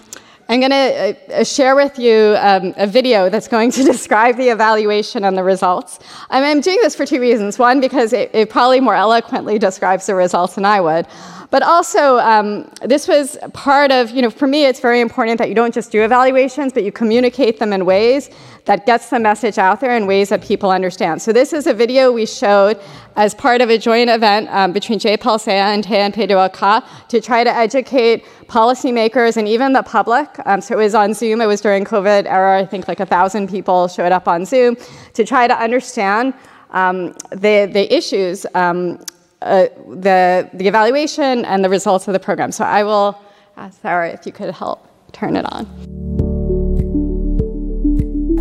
I'm 0.48 0.60
going 0.60 0.70
to 0.70 1.40
uh, 1.40 1.44
share 1.44 1.76
with 1.76 1.98
you 1.98 2.36
um, 2.38 2.76
a 2.78 2.86
video 2.86 3.32
that's 3.32 3.48
going 3.48 3.72
to 3.72 3.84
describe 3.94 4.38
the 4.38 4.50
evaluation 4.50 5.24
and 5.24 5.36
the 5.36 5.44
results. 5.44 5.98
I'm 6.30 6.62
doing 6.62 6.78
this 6.84 6.96
for 6.96 7.08
two 7.08 7.20
reasons. 7.20 7.58
One, 7.58 7.82
because 7.82 8.14
it, 8.14 8.30
it 8.36 8.52
probably 8.52 8.80
more 8.80 8.94
eloquently 8.94 9.58
describes 9.58 10.06
the 10.06 10.14
results 10.14 10.54
than 10.54 10.66
I 10.66 10.82
would. 10.82 11.08
But 11.50 11.64
also, 11.64 12.18
um, 12.20 12.70
this 12.82 13.08
was 13.08 13.38
part 13.54 13.92
of, 13.92 14.12
you 14.12 14.22
know, 14.22 14.30
for 14.30 14.48
me, 14.48 14.66
it's 14.66 14.82
very 14.82 15.00
important 15.00 15.38
that 15.38 15.48
you 15.48 15.56
don't 15.56 15.74
just 15.74 15.92
do 15.92 16.04
evaluations, 16.04 16.74
but 16.74 16.84
you 16.84 16.92
communicate 16.92 17.58
them 17.58 17.72
in 17.72 17.86
ways 17.86 18.30
that 18.66 18.86
gets 18.86 19.10
the 19.10 19.20
message 19.20 19.58
out 19.58 19.80
there 19.80 19.96
in 19.96 20.08
ways 20.08 20.28
that 20.28 20.42
people 20.42 20.72
understand. 20.72 21.22
So 21.22 21.32
this 21.32 21.54
is 21.54 21.66
a 21.66 21.74
video 21.74 22.12
we 22.12 22.26
showed 22.26 22.78
as 23.16 23.34
part 23.34 23.62
of 23.62 23.70
a 23.70 23.78
joint 23.78 24.10
event 24.10 24.50
um, 24.50 24.74
between 24.74 25.00
Jayapal 25.00 25.40
Saya 25.40 25.74
and 25.74 25.86
TNP 25.86 26.52
Ka 26.52 27.06
to 27.08 27.22
try 27.22 27.46
to 27.46 27.50
educate 27.50 28.26
policymakers 28.48 29.38
and 29.38 29.48
even 29.48 29.72
the 29.72 29.84
public. 29.84 30.28
Um, 30.46 30.60
so 30.60 30.76
it 30.78 30.84
was 30.84 30.96
on 30.96 31.14
Zoom. 31.14 31.40
It 31.40 31.46
was 31.46 31.62
during 31.62 31.86
COVID 31.86 32.26
era. 32.26 32.60
I 32.60 32.66
think 32.66 32.90
like 32.90 33.00
a 33.00 33.06
thousand 33.06 33.50
people 33.50 33.88
showed 33.88 34.12
up 34.12 34.28
on 34.28 34.46
Zoom 34.46 34.76
to 35.14 35.24
try 35.24 35.48
to 35.48 35.58
understand 35.58 36.34
um, 36.72 37.14
the, 37.32 37.70
the 37.72 37.88
issues 37.96 38.46
um, 38.54 39.00
uh, 39.42 39.68
the, 39.88 40.50
the 40.54 40.68
evaluation 40.68 41.46
and 41.46 41.64
the 41.64 41.70
results 41.70 42.08
of 42.08 42.14
the 42.14 42.20
program. 42.20 42.52
So 42.52 42.64
I 42.66 42.84
will 42.84 43.20
ask 43.56 43.82
Sarah 43.82 44.10
if 44.10 44.26
you 44.26 44.32
could 44.32 44.54
help 44.54 44.88
turn 45.12 45.36
it 45.36 45.46
on. 45.52 45.66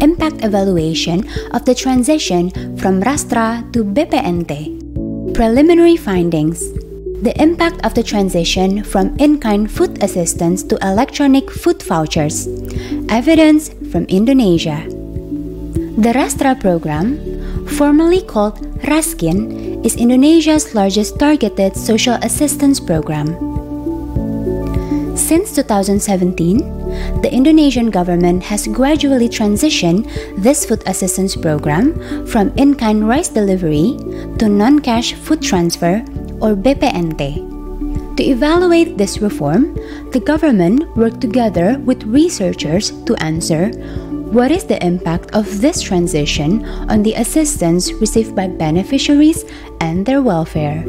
Impact 0.01 0.45
evaluation 0.45 1.27
of 1.53 1.65
the 1.65 1.75
transition 1.75 2.51
from 2.77 3.03
Rastra 3.03 3.73
to 3.73 3.83
BPNT. 3.83 5.35
Preliminary 5.35 5.97
findings. 5.97 6.61
The 7.23 7.33
impact 7.41 7.85
of 7.85 7.95
the 7.95 8.03
transition 8.03 8.85
from 8.85 9.17
in-kind 9.19 9.71
food 9.71 10.03
assistance 10.03 10.63
to 10.65 10.77
electronic 10.83 11.51
food 11.51 11.83
vouchers. 11.83 12.47
Evidence 13.09 13.71
from 13.91 14.05
Indonesia. 14.05 14.85
The 15.97 16.13
Rastra 16.13 16.61
program, 16.61 17.17
formerly 17.67 18.23
called 18.23 18.61
Raskin, 18.87 19.85
is 19.85 19.97
Indonesia's 19.97 20.75
largest 20.75 21.19
targeted 21.19 21.77
social 21.77 22.15
assistance 22.23 22.81
program. 22.81 23.35
Since 25.17 25.57
2017, 25.57 27.23
the 27.23 27.31
Indonesian 27.33 27.91
government 27.91 28.43
has 28.45 28.69
gradually 28.69 29.29
transitioned 29.29 30.07
this 30.37 30.65
food 30.65 30.83
assistance 30.87 31.35
program 31.35 31.99
from 32.27 32.53
in 32.57 32.75
kind 32.75 33.09
rice 33.09 33.29
delivery 33.29 33.99
to 34.39 34.49
non 34.49 34.79
cash 34.79 35.15
food 35.15 35.43
transfer 35.43 36.05
or 36.41 36.55
BPNT. 36.55 37.57
To 38.17 38.23
evaluate 38.23 38.97
this 38.97 39.19
reform, 39.19 39.75
the 40.13 40.21
government 40.21 40.89
worked 40.97 41.21
together 41.21 41.79
with 41.85 42.05
researchers 42.05 42.91
to 43.05 43.17
answer 43.17 43.69
what 44.27 44.51
is 44.51 44.65
the 44.65 44.85
impact 44.85 45.31
of 45.35 45.61
this 45.61 45.81
transition 45.81 46.67
on 46.91 47.03
the 47.03 47.15
assistance 47.15 47.93
received 47.93 48.35
by 48.35 48.49
beneficiaries 48.49 49.45
and 49.81 50.05
their 50.05 50.21
welfare? 50.21 50.83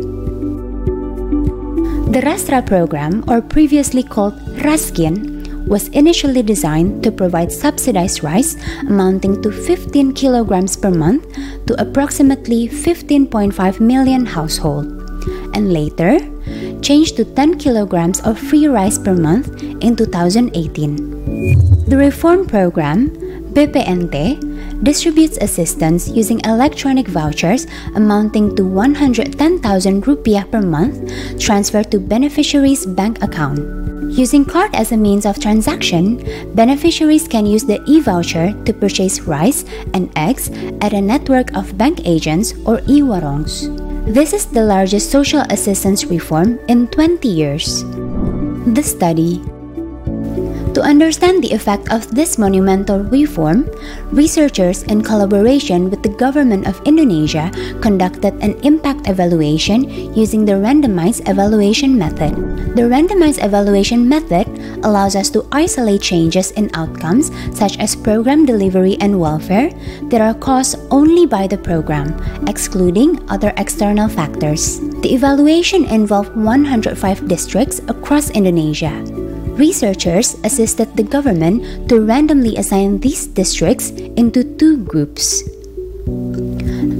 The 2.09 2.21
Rastra 2.25 2.65
program, 2.65 3.23
or 3.29 3.41
previously 3.41 4.01
called 4.01 4.33
Raskin, 4.65 5.67
was 5.67 5.89
initially 5.89 6.41
designed 6.41 7.03
to 7.03 7.11
provide 7.11 7.51
subsidized 7.51 8.23
rice 8.23 8.55
amounting 8.87 9.41
to 9.43 9.51
15 9.51 10.13
kilograms 10.13 10.75
per 10.75 10.89
month 10.89 11.27
to 11.67 11.79
approximately 11.79 12.67
15.5 12.67 13.79
million 13.79 14.25
households, 14.25 14.87
and 15.53 15.71
later 15.71 16.17
changed 16.81 17.17
to 17.17 17.25
10 17.25 17.59
kilograms 17.59 18.19
of 18.21 18.39
free 18.39 18.67
rice 18.67 18.97
per 18.97 19.13
month 19.13 19.61
in 19.61 19.95
2018. 19.95 21.85
The 21.87 21.97
reform 21.97 22.47
program 22.47 23.26
BPNT 23.53 24.83
distributes 24.83 25.37
assistance 25.37 26.07
using 26.07 26.39
electronic 26.45 27.07
vouchers 27.07 27.65
amounting 27.95 28.55
to 28.55 28.65
110,000 28.65 30.03
rupiah 30.03 30.49
per 30.51 30.61
month 30.61 31.09
transferred 31.39 31.89
to 31.91 31.99
beneficiaries' 31.99 32.85
bank 32.85 33.23
account. 33.23 33.59
Using 34.11 34.45
card 34.45 34.73
as 34.73 34.91
a 34.91 34.97
means 34.97 35.25
of 35.25 35.39
transaction, 35.39 36.23
beneficiaries 36.55 37.27
can 37.27 37.45
use 37.45 37.65
the 37.65 37.83
e-voucher 37.87 38.53
to 38.63 38.73
purchase 38.73 39.21
rice 39.21 39.65
and 39.93 40.09
eggs 40.15 40.49
at 40.79 40.93
a 40.93 41.01
network 41.01 41.53
of 41.55 41.77
bank 41.77 42.05
agents 42.05 42.53
or 42.65 42.81
e-warongs. 42.87 43.69
This 44.07 44.31
is 44.31 44.45
the 44.45 44.63
largest 44.63 45.11
social 45.11 45.41
assistance 45.49 46.05
reform 46.05 46.59
in 46.69 46.87
20 46.87 47.27
years. 47.27 47.83
The 48.63 48.83
study 48.83 49.43
to 50.77 50.85
understand 50.85 51.41
the 51.41 51.49
effect 51.49 51.89
of 51.89 52.05
this 52.13 52.37
monumental 52.37 53.01
reform, 53.09 53.65
researchers 54.13 54.83
in 54.85 55.01
collaboration 55.01 55.89
with 55.89 56.03
the 56.05 56.13
government 56.21 56.69
of 56.69 56.77
Indonesia 56.85 57.49
conducted 57.81 58.37
an 58.45 58.53
impact 58.61 59.09
evaluation 59.09 59.89
using 60.13 60.45
the 60.45 60.53
randomized 60.53 61.25
evaluation 61.25 61.97
method. 61.97 62.37
The 62.77 62.85
randomized 62.85 63.41
evaluation 63.41 64.07
method 64.07 64.45
allows 64.85 65.15
us 65.15 65.33
to 65.33 65.49
isolate 65.51 66.05
changes 66.05 66.51
in 66.51 66.69
outcomes 66.75 67.33
such 67.57 67.81
as 67.81 67.97
program 67.97 68.45
delivery 68.45 69.01
and 69.01 69.19
welfare 69.19 69.73
that 70.13 70.21
are 70.21 70.37
caused 70.37 70.77
only 70.93 71.25
by 71.25 71.47
the 71.47 71.57
program, 71.57 72.13
excluding 72.45 73.17
other 73.33 73.51
external 73.57 74.07
factors. 74.07 74.77
The 75.01 75.09
evaluation 75.09 75.89
involved 75.89 76.37
105 76.37 77.27
districts 77.27 77.81
across 77.89 78.29
Indonesia. 78.29 78.93
Researchers 79.57 80.37
assisted 80.45 80.95
the 80.95 81.01
government 81.01 81.89
to 81.89 82.05
randomly 82.05 82.55
assign 82.57 83.01
these 83.01 83.25
districts 83.25 83.89
into 84.13 84.43
two 84.43 84.77
groups. 84.85 85.41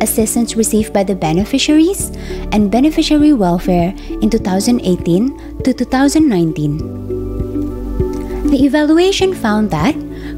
assistance 0.01 0.55
received 0.55 0.93
by 0.93 1.03
the 1.03 1.15
beneficiaries, 1.15 2.11
and 2.51 2.71
beneficiary 2.71 3.33
welfare 3.33 3.93
in 4.21 4.29
2018 4.29 5.61
to 5.63 5.73
2019. 5.73 7.05
The 8.49 8.63
evaluation 8.63 9.33
found 9.33 9.71
that, 9.71 9.95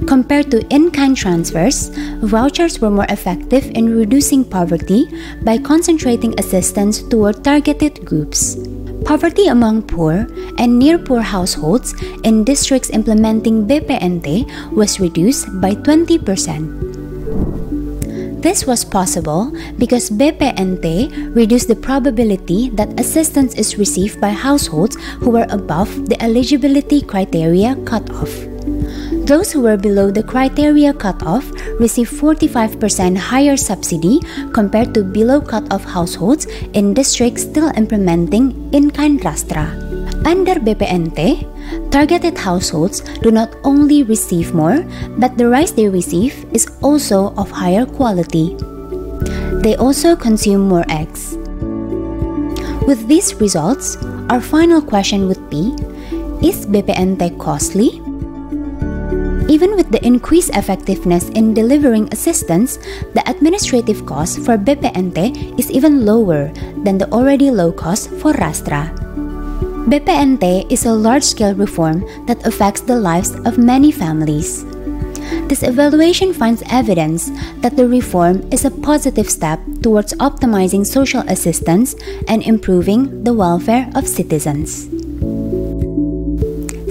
compared 0.07 0.49
to 0.51 0.65
in 0.73 0.91
kind 0.91 1.15
transfers, 1.15 1.89
vouchers 2.23 2.79
were 2.79 2.89
more 2.89 3.05
effective 3.09 3.69
in 3.71 3.95
reducing 3.95 4.43
poverty 4.43 5.05
by 5.43 5.57
concentrating 5.57 6.33
assistance 6.39 7.03
toward 7.03 7.43
targeted 7.43 8.05
groups. 8.05 8.57
Poverty 9.05 9.47
among 9.47 9.83
poor 9.83 10.27
and 10.57 10.79
near 10.79 10.97
poor 10.97 11.21
households 11.21 11.93
in 12.23 12.43
districts 12.43 12.89
implementing 12.89 13.67
BPNT 13.67 14.49
was 14.73 14.99
reduced 14.99 15.47
by 15.61 15.75
20%. 15.75 16.96
This 18.47 18.63
was 18.65 18.85
possible 18.85 19.51
because 19.75 20.09
BPNT 20.09 21.35
reduced 21.35 21.67
the 21.67 21.75
probability 21.75 22.69
that 22.79 22.97
assistance 22.97 23.53
is 23.55 23.77
received 23.77 24.21
by 24.21 24.29
households 24.29 24.95
who 25.19 25.31
were 25.31 25.47
above 25.49 26.07
the 26.07 26.15
eligibility 26.23 27.01
criteria 27.01 27.75
cutoff. 27.83 28.31
Those 29.27 29.51
who 29.51 29.67
were 29.67 29.75
below 29.75 30.11
the 30.11 30.23
criteria 30.23 30.93
cutoff 30.93 31.51
received 31.77 32.15
45% 32.15 33.17
higher 33.17 33.57
subsidy 33.57 34.21
compared 34.53 34.93
to 34.93 35.03
below 35.03 35.41
cutoff 35.41 35.83
households 35.83 36.45
in 36.71 36.93
districts 36.93 37.43
still 37.43 37.67
implementing 37.75 38.55
in 38.71 38.91
kind 38.91 39.19
rastra. 39.27 39.86
Under 40.25 40.55
BPNT, 40.55 41.45
targeted 41.91 42.37
households 42.37 43.01
do 43.21 43.31
not 43.31 43.53
only 43.63 44.03
receive 44.03 44.53
more, 44.53 44.85
but 45.17 45.37
the 45.37 45.47
rice 45.47 45.71
they 45.71 45.89
receive 45.89 46.45
is 46.53 46.67
also 46.81 47.33
of 47.35 47.51
higher 47.51 47.85
quality. 47.85 48.55
They 49.61 49.75
also 49.75 50.15
consume 50.15 50.67
more 50.67 50.85
eggs. 50.89 51.37
With 52.87 53.07
these 53.07 53.35
results, 53.35 53.97
our 54.29 54.39
final 54.39 54.81
question 54.81 55.27
would 55.27 55.49
be 55.49 55.75
Is 56.39 56.65
BPNT 56.65 57.37
costly? 57.39 57.99
Even 59.47 59.75
with 59.75 59.91
the 59.91 60.03
increased 60.03 60.51
effectiveness 60.55 61.29
in 61.29 61.53
delivering 61.53 62.11
assistance, 62.11 62.77
the 63.15 63.23
administrative 63.27 64.05
cost 64.05 64.39
for 64.43 64.57
BPNT 64.57 65.57
is 65.57 65.71
even 65.71 66.05
lower 66.05 66.51
than 66.83 66.97
the 66.97 67.07
already 67.11 67.49
low 67.49 67.71
cost 67.71 68.11
for 68.19 68.33
Rastra. 68.33 69.06
BPNT 69.87 70.67
is 70.69 70.83
a 70.83 70.91
large 70.91 71.23
scale 71.23 71.55
reform 71.55 72.03
that 72.27 72.45
affects 72.45 72.81
the 72.81 72.99
lives 72.99 73.31
of 73.47 73.57
many 73.57 73.89
families. 73.89 74.65
This 75.47 75.63
evaluation 75.63 76.33
finds 76.33 76.61
evidence 76.67 77.31
that 77.63 77.77
the 77.77 77.87
reform 77.87 78.43
is 78.51 78.65
a 78.65 78.71
positive 78.83 79.29
step 79.29 79.61
towards 79.81 80.11
optimizing 80.19 80.85
social 80.85 81.21
assistance 81.31 81.95
and 82.27 82.43
improving 82.43 83.23
the 83.23 83.33
welfare 83.33 83.89
of 83.95 84.09
citizens. 84.11 84.89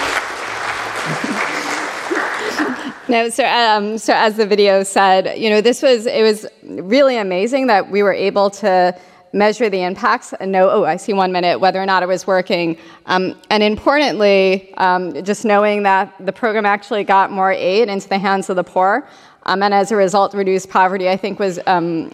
No, 3.07 3.29
so 3.29 3.45
um, 3.45 3.99
so 3.99 4.15
as 4.15 4.37
the 4.37 4.47
video 4.47 4.83
said, 4.83 5.39
you 5.39 5.51
know, 5.51 5.61
this 5.61 5.83
was 5.83 6.07
it 6.07 6.23
was 6.23 6.47
really 6.63 7.19
amazing 7.19 7.67
that 7.67 7.91
we 7.91 8.03
were 8.03 8.15
able 8.15 8.49
to 8.51 8.99
measure 9.35 9.69
the 9.69 9.83
impacts 9.83 10.33
and 10.33 10.51
know, 10.51 10.71
oh, 10.71 10.85
I 10.85 10.97
see 10.97 11.13
one 11.13 11.31
minute, 11.31 11.59
whether 11.59 11.83
or 11.83 11.87
not 11.87 12.03
it 12.03 12.07
was 12.07 12.27
working. 12.27 12.79
Um, 13.07 13.39
and 13.51 13.63
importantly, 13.63 14.73
um, 14.79 15.23
just 15.23 15.45
knowing 15.45 15.83
that 15.83 16.15
the 16.25 16.33
program 16.33 16.65
actually 16.65 17.05
got 17.05 17.31
more 17.31 17.53
aid 17.53 17.89
into 17.89 18.09
the 18.09 18.19
hands 18.19 18.49
of 18.49 18.57
the 18.57 18.65
poor. 18.65 19.07
Um, 19.43 19.63
and 19.63 19.75
as 19.75 19.93
a 19.93 19.97
result, 19.97 20.33
reduced 20.33 20.71
poverty, 20.71 21.11
I 21.11 21.17
think 21.17 21.39
was 21.39 21.59
um, 21.67 22.11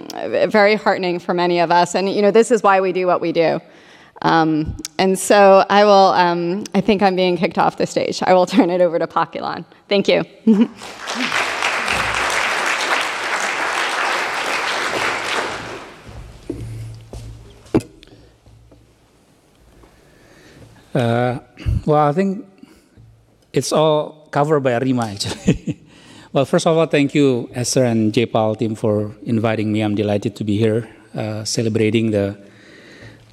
very 0.48 0.74
heartening 0.74 1.20
for 1.20 1.34
many 1.34 1.60
of 1.60 1.70
us. 1.70 1.94
And, 1.94 2.12
you 2.12 2.22
know, 2.22 2.32
this 2.32 2.50
is 2.50 2.62
why 2.62 2.80
we 2.80 2.92
do 2.92 3.06
what 3.06 3.20
we 3.20 3.30
do. 3.30 3.60
Um, 4.22 4.76
and 4.98 5.18
so 5.18 5.64
I 5.70 5.84
will, 5.84 6.12
um, 6.12 6.64
I 6.74 6.80
think 6.80 7.02
I'm 7.02 7.16
being 7.16 7.36
kicked 7.36 7.58
off 7.58 7.78
the 7.78 7.86
stage. 7.86 8.22
I 8.22 8.34
will 8.34 8.46
turn 8.46 8.70
it 8.70 8.80
over 8.80 8.98
to 8.98 9.06
Pak 9.06 9.34
Elan. 9.36 9.64
Thank 9.88 10.08
you. 10.08 10.24
uh, 20.94 21.38
well, 21.86 22.08
I 22.08 22.12
think 22.12 22.46
it's 23.52 23.72
all 23.72 24.28
covered 24.30 24.60
by 24.60 24.76
Rema 24.76 25.06
actually. 25.06 25.80
well, 26.32 26.44
first 26.44 26.66
of 26.66 26.76
all, 26.76 26.86
thank 26.86 27.14
you, 27.14 27.48
Esther 27.54 27.84
and 27.84 28.12
JPAL 28.12 28.58
team 28.58 28.74
for 28.74 29.16
inviting 29.22 29.72
me. 29.72 29.80
I'm 29.80 29.94
delighted 29.94 30.36
to 30.36 30.44
be 30.44 30.58
here 30.58 30.88
uh, 31.14 31.44
celebrating 31.44 32.10
the 32.10 32.49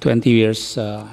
20 0.00 0.30
years 0.30 0.78
uh, 0.78 1.06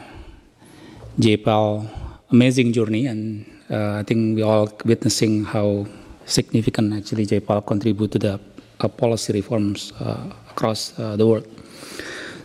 JPAL 1.20 1.90
amazing 2.32 2.74
journey, 2.74 3.08
and 3.08 3.46
uh, 3.70 4.00
I 4.00 4.04
think 4.04 4.36
we 4.36 4.42
all 4.44 4.70
witnessing 4.86 5.44
how 5.46 5.86
significant 6.26 6.94
actually 6.94 7.26
JPAL 7.26 7.66
contribute 7.66 8.12
to 8.12 8.20
the 8.20 8.40
uh, 8.80 8.88
policy 8.88 9.34
reforms 9.34 9.94
uh, 10.00 10.30
across 10.50 10.98
uh, 11.00 11.16
the 11.16 11.26
world. 11.26 11.48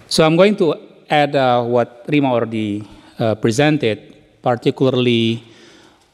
So 0.08 0.24
I'm 0.24 0.36
going 0.36 0.56
to 0.56 0.74
add 1.08 1.36
uh, 1.36 1.62
what 1.64 2.04
Rema 2.08 2.32
already 2.32 2.88
uh, 3.18 3.34
presented, 3.34 4.16
particularly 4.42 5.44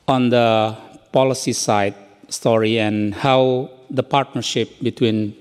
on 0.09 0.31
the 0.31 0.77
policy 1.12 1.53
side 1.53 1.95
story 2.29 2.79
and 2.79 3.15
how 3.15 3.71
the 3.91 4.03
partnership 4.03 4.71
between 4.83 5.35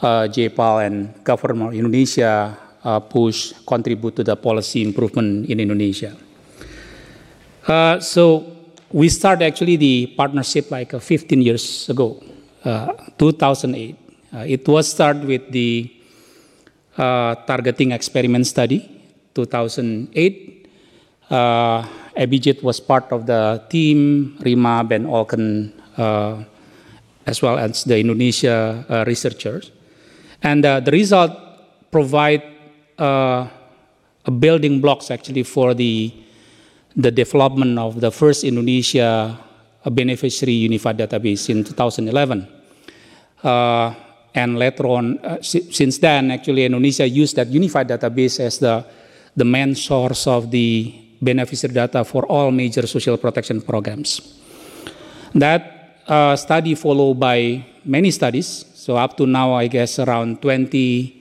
JPAL 0.00 0.86
and 0.86 1.24
government 1.24 1.70
of 1.70 1.74
Indonesia 1.74 2.56
uh, 2.88 3.00
push, 3.00 3.52
contribute 3.68 4.16
to 4.16 4.24
the 4.24 4.36
policy 4.36 4.80
improvement 4.80 5.44
in 5.52 5.60
Indonesia. 5.60 6.16
Uh, 7.68 8.00
so 8.00 8.48
we 8.88 9.08
started 9.12 9.44
actually 9.44 9.76
the 9.76 10.08
partnership 10.16 10.70
like 10.70 10.94
uh, 10.94 10.98
15 10.98 11.42
years 11.42 11.88
ago, 11.92 12.16
uh, 12.64 12.96
2008. 13.18 13.96
Uh, 14.32 14.44
it 14.48 14.66
was 14.66 14.88
started 14.88 15.24
with 15.24 15.44
the 15.52 15.92
uh, 16.96 17.34
targeting 17.44 17.92
experiment 17.92 18.46
study, 18.46 18.88
2008. 19.34 20.66
Uh, 21.28 21.84
Abhijit 22.16 22.62
was 22.62 22.80
part 22.80 23.12
of 23.12 23.26
the 23.26 23.62
team, 23.68 24.36
Rema, 24.40 24.82
Ben 24.82 25.04
Olken, 25.04 25.70
as 27.26 27.42
well 27.42 27.58
as 27.58 27.84
the 27.84 28.00
Indonesia 28.00 28.82
researchers. 29.06 29.70
And 30.42 30.64
the 30.64 30.90
result 30.90 31.30
provide 31.92 32.57
uh, 32.98 33.46
building 34.38 34.80
blocks 34.80 35.10
actually 35.10 35.42
for 35.42 35.74
the 35.74 36.12
the 36.96 37.10
development 37.10 37.78
of 37.78 38.00
the 38.00 38.10
first 38.10 38.42
Indonesia 38.44 39.38
beneficiary 39.86 40.52
unified 40.52 40.98
database 40.98 41.48
in 41.48 41.64
2011. 41.64 42.46
Uh, 43.42 43.94
and 44.34 44.58
later 44.58 44.86
on, 44.86 45.18
uh, 45.18 45.40
since 45.42 45.98
then, 45.98 46.30
actually, 46.30 46.64
Indonesia 46.64 47.08
used 47.08 47.36
that 47.36 47.48
unified 47.48 47.88
database 47.88 48.40
as 48.40 48.58
the, 48.58 48.84
the 49.34 49.44
main 49.44 49.74
source 49.74 50.26
of 50.26 50.50
the 50.50 50.94
beneficiary 51.22 51.74
data 51.74 52.04
for 52.04 52.26
all 52.26 52.50
major 52.50 52.86
social 52.86 53.16
protection 53.16 53.60
programs. 53.62 54.20
That 55.34 56.02
uh, 56.06 56.36
study 56.36 56.74
followed 56.74 57.18
by 57.18 57.64
many 57.84 58.10
studies. 58.10 58.66
So 58.74 58.96
up 58.96 59.16
to 59.16 59.26
now, 59.26 59.54
I 59.54 59.66
guess 59.66 59.98
around 59.98 60.42
20 60.42 61.17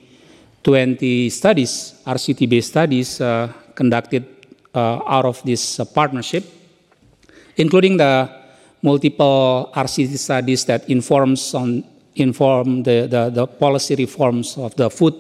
20 0.68 1.30
studies, 1.30 1.96
RCT-based 2.06 2.68
studies 2.68 3.22
uh, 3.22 3.48
conducted 3.74 4.28
uh, 4.76 5.00
out 5.08 5.24
of 5.24 5.42
this 5.44 5.80
uh, 5.80 5.86
partnership, 5.86 6.44
including 7.56 7.96
the 7.96 8.30
multiple 8.84 9.72
RCT 9.74 10.18
studies 10.18 10.66
that 10.66 10.90
informs 10.90 11.56
on 11.56 11.86
inform 12.16 12.84
the, 12.84 13.08
the, 13.08 13.30
the 13.30 13.48
policy 13.48 13.96
reforms 13.96 14.58
of 14.58 14.76
the 14.76 14.90
food 14.90 15.16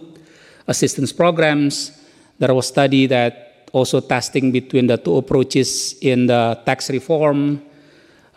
assistance 0.68 1.14
programs. 1.14 1.96
There 2.40 2.54
was 2.54 2.68
study 2.68 3.08
that 3.08 3.70
also 3.72 4.02
testing 4.02 4.52
between 4.52 4.88
the 4.88 4.98
two 4.98 5.16
approaches 5.16 5.96
in 6.02 6.28
the 6.28 6.60
tax 6.66 6.90
reform. 6.90 7.62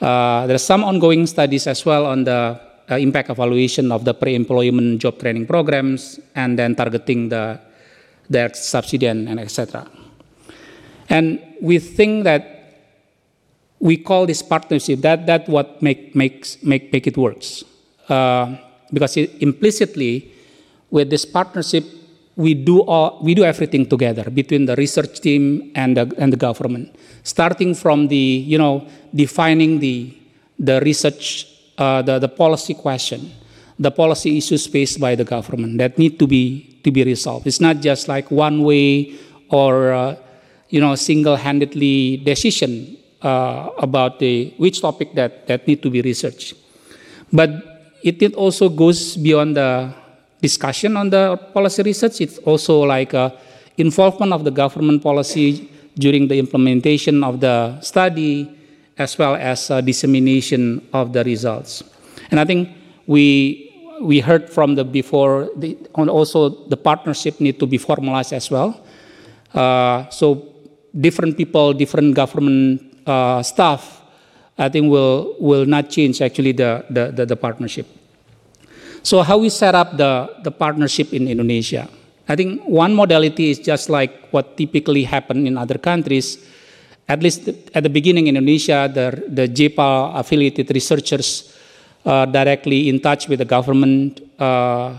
Uh, 0.00 0.46
there 0.46 0.54
are 0.54 0.62
some 0.62 0.84
ongoing 0.84 1.26
studies 1.26 1.66
as 1.66 1.84
well 1.84 2.06
on 2.06 2.22
the 2.22 2.69
uh, 2.90 2.96
impact 2.96 3.30
evaluation 3.30 3.92
of 3.92 4.04
the 4.04 4.14
pre-employment 4.14 5.00
job 5.00 5.18
training 5.18 5.46
programs, 5.46 6.20
and 6.34 6.58
then 6.58 6.74
targeting 6.74 7.28
the 7.28 7.60
their 8.28 8.54
subsidy 8.54 9.06
and, 9.06 9.28
and 9.28 9.40
etc. 9.40 9.86
And 11.08 11.40
we 11.60 11.78
think 11.78 12.24
that 12.24 12.60
we 13.80 13.96
call 13.96 14.26
this 14.26 14.42
partnership 14.42 15.00
that 15.00 15.26
that 15.26 15.48
what 15.48 15.82
make 15.82 16.14
makes 16.14 16.62
make 16.62 16.92
make 16.92 17.06
it 17.06 17.16
works 17.16 17.64
uh, 18.08 18.54
because 18.92 19.16
it, 19.16 19.32
implicitly 19.40 20.30
with 20.90 21.10
this 21.10 21.24
partnership 21.24 21.84
we 22.36 22.54
do 22.54 22.80
all 22.82 23.18
we 23.22 23.34
do 23.34 23.42
everything 23.42 23.86
together 23.86 24.28
between 24.30 24.66
the 24.66 24.76
research 24.76 25.20
team 25.20 25.72
and 25.74 25.96
the, 25.96 26.12
and 26.18 26.32
the 26.32 26.36
government 26.36 26.94
starting 27.22 27.74
from 27.74 28.08
the 28.08 28.44
you 28.46 28.58
know 28.58 28.86
defining 29.14 29.80
the 29.80 30.14
the 30.58 30.80
research 30.82 31.49
uh, 31.80 32.02
the, 32.02 32.18
the 32.18 32.28
policy 32.28 32.74
question, 32.74 33.32
the 33.78 33.90
policy 33.90 34.36
issues 34.36 34.66
faced 34.66 35.00
by 35.00 35.14
the 35.14 35.24
government 35.24 35.78
that 35.78 35.96
need 35.96 36.18
to 36.18 36.26
be 36.26 36.78
to 36.84 36.92
be 36.92 37.02
resolved. 37.02 37.46
It's 37.46 37.60
not 37.60 37.80
just 37.80 38.06
like 38.06 38.30
one 38.30 38.62
way 38.62 39.16
or 39.48 39.92
uh, 39.92 40.16
you 40.68 40.80
know 40.80 40.94
single-handedly 40.94 42.18
decision 42.18 42.98
uh, 43.22 43.70
about 43.78 44.18
the 44.18 44.52
which 44.58 44.80
topic 44.80 45.14
that 45.14 45.46
that 45.48 45.66
need 45.66 45.82
to 45.82 45.88
be 45.88 46.02
researched, 46.02 46.52
but 47.32 47.48
it, 48.04 48.20
it 48.22 48.34
also 48.34 48.68
goes 48.68 49.16
beyond 49.16 49.56
the 49.56 49.92
discussion 50.42 50.96
on 50.96 51.08
the 51.08 51.40
policy 51.54 51.82
research. 51.82 52.20
It's 52.20 52.38
also 52.44 52.80
like 52.84 53.14
a 53.14 53.32
involvement 53.78 54.32
of 54.32 54.44
the 54.44 54.50
government 54.50 55.02
policy 55.02 55.70
during 55.96 56.28
the 56.28 56.38
implementation 56.38 57.24
of 57.24 57.40
the 57.40 57.80
study 57.80 58.59
as 59.00 59.16
well 59.16 59.34
as 59.34 59.72
uh, 59.72 59.80
dissemination 59.80 60.84
of 60.92 61.16
the 61.16 61.24
results. 61.24 61.80
And 62.30 62.36
I 62.36 62.44
think 62.44 62.68
we 63.08 63.66
we 64.00 64.20
heard 64.20 64.48
from 64.48 64.76
the 64.76 64.84
before, 64.84 65.48
the, 65.56 65.76
also 65.96 66.68
the 66.68 66.76
partnership 66.76 67.40
need 67.40 67.60
to 67.60 67.66
be 67.66 67.76
formalized 67.76 68.32
as 68.32 68.50
well. 68.50 68.80
Uh, 69.52 70.08
so 70.08 70.48
different 70.92 71.36
people, 71.36 71.72
different 71.72 72.14
government 72.14 72.80
uh, 73.06 73.42
staff, 73.42 74.00
I 74.56 74.68
think 74.68 74.90
will 74.90 75.36
will 75.40 75.64
not 75.64 75.88
change 75.88 76.20
actually 76.20 76.52
the, 76.52 76.84
the, 76.88 77.12
the, 77.12 77.24
the, 77.26 77.36
partnership. 77.36 77.86
So 79.02 79.22
how 79.22 79.38
we 79.38 79.48
set 79.48 79.74
up 79.74 79.96
the, 79.96 80.28
the 80.44 80.50
partnership 80.50 81.12
in 81.12 81.28
Indonesia? 81.28 81.88
I 82.28 82.36
think 82.36 82.62
one 82.64 82.94
modality 82.94 83.50
is 83.50 83.58
just 83.58 83.88
like 83.88 84.28
what 84.30 84.56
typically 84.56 85.04
happen 85.04 85.46
in 85.46 85.56
other 85.56 85.78
countries. 85.78 86.38
At 87.10 87.18
least 87.26 87.48
at 87.74 87.82
the 87.82 87.90
beginning 87.90 88.28
in 88.28 88.36
Indonesia, 88.36 88.86
the, 88.86 89.06
the 89.26 89.48
JPAL 89.48 90.14
affiliated 90.14 90.70
researchers 90.70 91.58
uh, 92.06 92.24
directly 92.26 92.88
in 92.88 93.00
touch 93.00 93.26
with 93.26 93.40
the 93.40 93.44
government 93.44 94.20
uh, 94.38 94.94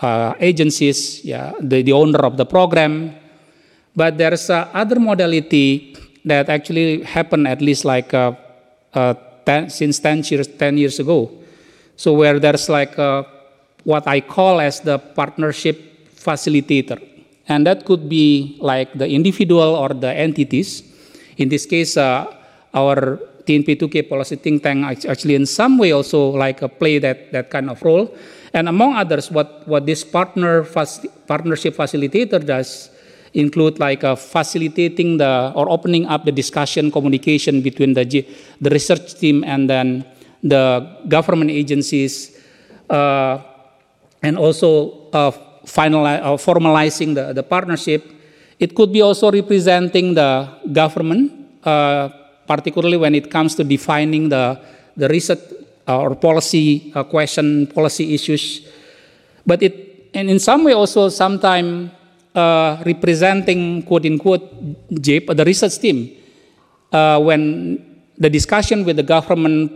uh, 0.00 0.34
agencies, 0.38 1.24
yeah, 1.24 1.52
the, 1.60 1.82
the 1.82 1.92
owner 1.92 2.20
of 2.20 2.36
the 2.36 2.46
program. 2.46 3.16
But 3.96 4.16
there's 4.16 4.48
other 4.48 5.00
modality 5.00 5.96
that 6.24 6.48
actually 6.48 7.02
happened 7.02 7.48
at 7.48 7.60
least 7.60 7.84
like 7.84 8.14
uh, 8.14 8.32
uh, 8.94 9.14
ten, 9.44 9.68
since 9.68 9.98
10 9.98 10.22
years, 10.30 10.46
10 10.46 10.78
years 10.78 11.00
ago. 11.00 11.32
So 11.96 12.12
where 12.12 12.38
there's 12.38 12.68
like 12.68 12.96
uh, 12.96 13.24
what 13.82 14.06
I 14.06 14.20
call 14.20 14.60
as 14.60 14.80
the 14.80 14.98
partnership 14.98 16.14
facilitator. 16.14 17.02
And 17.48 17.66
that 17.66 17.84
could 17.84 18.08
be 18.08 18.56
like 18.60 18.92
the 18.92 19.08
individual 19.08 19.74
or 19.74 19.88
the 19.90 20.12
entities. 20.12 20.82
In 21.36 21.48
this 21.48 21.66
case, 21.66 21.96
our 21.96 23.20
TNP2K 23.46 24.08
policy 24.08 24.36
think 24.36 24.62
tank 24.62 25.06
actually 25.06 25.34
in 25.34 25.46
some 25.46 25.78
way 25.78 25.92
also 25.92 26.30
like 26.30 26.62
uh, 26.62 26.68
play 26.68 26.98
that, 26.98 27.32
that 27.32 27.50
kind 27.50 27.70
of 27.70 27.80
role. 27.82 28.14
And 28.52 28.68
among 28.68 28.96
others, 28.96 29.30
what, 29.30 29.66
what 29.68 29.86
this 29.86 30.02
partner 30.02 30.64
partnership 31.26 31.76
facilitator 31.76 32.44
does 32.44 32.90
include 33.34 33.78
like 33.78 34.02
uh, 34.02 34.16
facilitating 34.16 35.18
the 35.18 35.52
or 35.54 35.70
opening 35.70 36.06
up 36.06 36.24
the 36.24 36.32
discussion 36.32 36.90
communication 36.90 37.60
between 37.60 37.94
the, 37.94 38.04
the 38.60 38.70
research 38.70 39.14
team 39.14 39.44
and 39.44 39.68
then 39.68 40.04
the 40.42 40.96
government 41.08 41.50
agencies 41.50 42.40
uh, 42.88 43.38
and 44.22 44.38
also 44.38 45.10
uh, 45.12 45.30
finali- 45.64 46.20
uh, 46.22 46.36
formalizing 46.36 47.14
the, 47.14 47.32
the 47.32 47.42
partnership. 47.42 48.12
It 48.58 48.74
could 48.74 48.92
be 48.92 49.02
also 49.02 49.30
representing 49.30 50.14
the 50.14 50.48
government 50.72 51.46
uh, 51.66 52.08
particularly 52.46 52.96
when 52.96 53.14
it 53.14 53.30
comes 53.30 53.54
to 53.56 53.64
defining 53.64 54.28
the, 54.28 54.58
the 54.96 55.08
research 55.08 55.40
uh, 55.88 55.98
or 55.98 56.14
policy 56.14 56.92
uh, 56.94 57.02
question, 57.02 57.66
policy 57.66 58.14
issues. 58.14 58.66
But 59.44 59.62
it, 59.62 60.10
and 60.14 60.30
in 60.30 60.38
some 60.38 60.64
way 60.64 60.72
also 60.72 61.08
sometimes 61.08 61.90
uh, 62.34 62.82
representing 62.86 63.82
quote 63.82 64.06
unquote 64.06 64.46
JIP, 65.02 65.36
the 65.36 65.44
research 65.44 65.78
team, 65.78 66.16
uh, 66.92 67.20
when 67.20 67.82
the 68.16 68.30
discussion 68.30 68.84
with 68.84 68.96
the 68.96 69.02
government, 69.02 69.72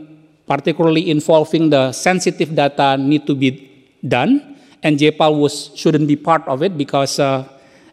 particularly 0.47 1.11
involving 1.11 1.71
the 1.71 1.93
sensitive 1.93 2.55
data, 2.55 2.97
need 2.97 3.27
to 3.27 3.35
be 3.35 3.91
done, 4.07 4.57
and 4.83 4.99
JPAL 4.99 5.39
was 5.39 5.71
shouldn't 5.75 6.09
be 6.09 6.17
part 6.17 6.47
of 6.49 6.63
it 6.63 6.79
because 6.79 7.19
uh, 7.19 7.47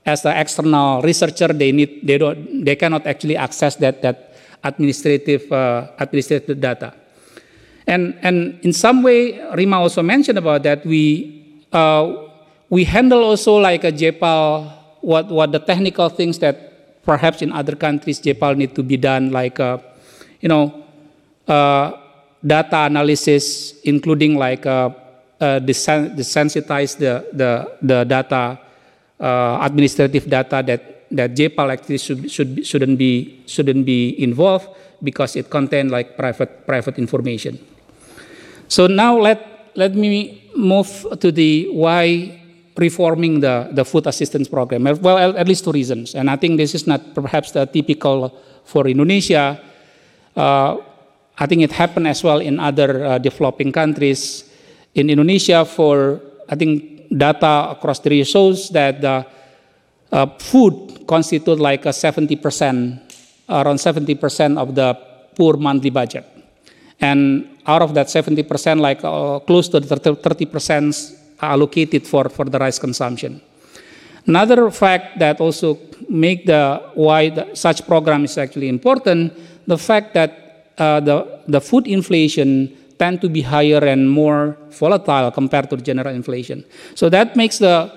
as 0.08 0.24
the 0.24 0.32
external 0.32 1.04
researcher, 1.04 1.52
they 1.52 1.72
need 1.72 2.08
they 2.08 2.18
don't 2.18 2.64
they 2.64 2.76
cannot 2.80 3.06
actually 3.06 3.36
access 3.36 3.76
that 3.76 4.02
that 4.02 4.28
administrative, 4.64 5.52
uh, 5.52 5.88
administrative 6.00 6.60
data. 6.60 6.94
And, 7.88 8.20
and 8.22 8.60
in 8.64 8.74
some 8.74 9.04
way, 9.04 9.40
Rema 9.56 9.80
also 9.80 10.04
mentioned 10.04 10.38
about 10.38 10.64
that, 10.64 10.86
we, 10.86 11.64
uh, 11.72 12.28
we 12.70 12.84
handle 12.84 13.24
also 13.24 13.56
like 13.56 13.84
a 13.84 13.92
JPAL, 13.92 14.72
what, 15.02 15.28
what 15.28 15.52
the 15.52 15.60
technical 15.60 16.10
things 16.10 16.40
that 16.40 17.04
perhaps 17.04 17.42
in 17.42 17.52
other 17.54 17.76
countries 17.76 18.20
JPAL 18.20 18.58
need 18.58 18.76
to 18.76 18.84
be 18.84 18.98
done, 18.98 19.32
like, 19.32 19.60
uh, 19.60 19.78
you 20.42 20.50
know, 20.50 20.84
uh, 21.48 21.94
data 22.46 22.86
analysis, 22.86 23.80
including 23.84 24.36
like 24.36 24.66
uh, 24.66 24.90
uh, 25.40 25.60
desensitize 25.60 26.98
the, 26.98 27.26
the, 27.32 27.78
the 27.82 28.04
data, 28.04 28.60
uh, 29.20 29.60
administrative 29.62 30.30
data 30.30 30.64
that 30.66 30.98
that 31.12 31.36
JPAL 31.36 31.72
actually 31.72 31.98
should, 31.98 32.32
should, 32.32 32.66
shouldn't, 32.66 32.98
be, 32.98 33.42
shouldn't 33.46 33.86
be 33.86 34.22
involved 34.22 34.68
because 35.02 35.36
it 35.36 35.50
contains 35.50 35.92
like 35.92 36.18
private, 36.18 36.66
private 36.66 36.98
information. 36.98 37.60
So 38.68 38.88
now 38.88 39.18
let, 39.18 39.72
let 39.76 39.96
me 39.96 40.50
move 40.56 41.06
to 41.20 41.32
the 41.32 41.70
why 41.72 42.42
reforming 42.76 43.40
the, 43.40 43.70
the 43.72 43.86
food 43.86 44.06
assistance 44.08 44.48
program. 44.48 44.84
Well, 44.84 45.38
at 45.38 45.48
least 45.48 45.64
two 45.64 45.72
reasons. 45.72 46.14
And 46.14 46.30
I 46.30 46.36
think 46.36 46.58
this 46.58 46.76
is 46.76 46.86
not 46.86 47.16
perhaps 47.16 47.52
the 47.52 47.66
typical 47.66 48.38
for 48.66 48.88
Indonesia. 48.88 49.62
Uh, 50.36 50.78
I 51.38 51.46
think 51.46 51.62
it 51.62 51.72
happened 51.72 52.08
as 52.08 52.24
well 52.24 52.40
in 52.40 52.60
other 52.60 53.06
uh, 53.06 53.18
developing 53.18 53.72
countries. 53.72 54.44
In 54.94 55.10
Indonesia, 55.10 55.64
for 55.64 56.20
I 56.50 56.56
think 56.56 56.97
data 57.16 57.70
across 57.72 58.00
the 58.00 58.16
year 58.16 58.26
shows 58.26 58.70
that 58.70 59.02
the 59.02 59.26
uh, 60.12 60.26
food 60.40 61.06
constitute 61.08 61.60
like 61.60 61.86
a 61.86 61.90
70%, 61.90 62.40
around 63.50 63.78
70% 63.78 64.58
of 64.58 64.76
the 64.76 64.94
poor 65.36 65.58
monthly 65.58 65.90
budget. 65.90 66.26
And 67.00 67.58
out 67.66 67.82
of 67.82 67.94
that 67.94 68.08
70%, 68.08 68.80
like 68.80 69.04
uh, 69.04 69.40
close 69.40 69.70
to 69.70 69.80
30% 69.82 71.18
are 71.40 71.52
allocated 71.52 72.08
for, 72.08 72.30
for 72.30 72.46
the 72.46 72.58
rice 72.58 72.80
consumption. 72.80 73.42
Another 74.26 74.70
fact 74.72 75.20
that 75.20 75.40
also 75.40 75.80
make 76.10 76.46
the 76.46 76.82
why 76.96 77.30
the, 77.30 77.54
such 77.54 77.86
program 77.86 78.26
is 78.26 78.38
actually 78.38 78.68
important, 78.68 79.34
the 79.68 79.78
fact 79.78 80.14
that 80.14 80.74
uh, 80.78 81.00
the, 81.00 81.42
the 81.48 81.62
food 81.62 81.88
inflation 81.88 82.77
tend 82.98 83.22
to 83.22 83.30
be 83.30 83.42
higher 83.42 83.84
and 83.84 84.10
more 84.10 84.58
volatile 84.70 85.32
compared 85.32 85.70
to 85.70 85.78
general 85.78 86.14
inflation. 86.14 86.66
So 86.96 87.10
that 87.10 87.36
makes 87.36 87.58
the 87.60 87.92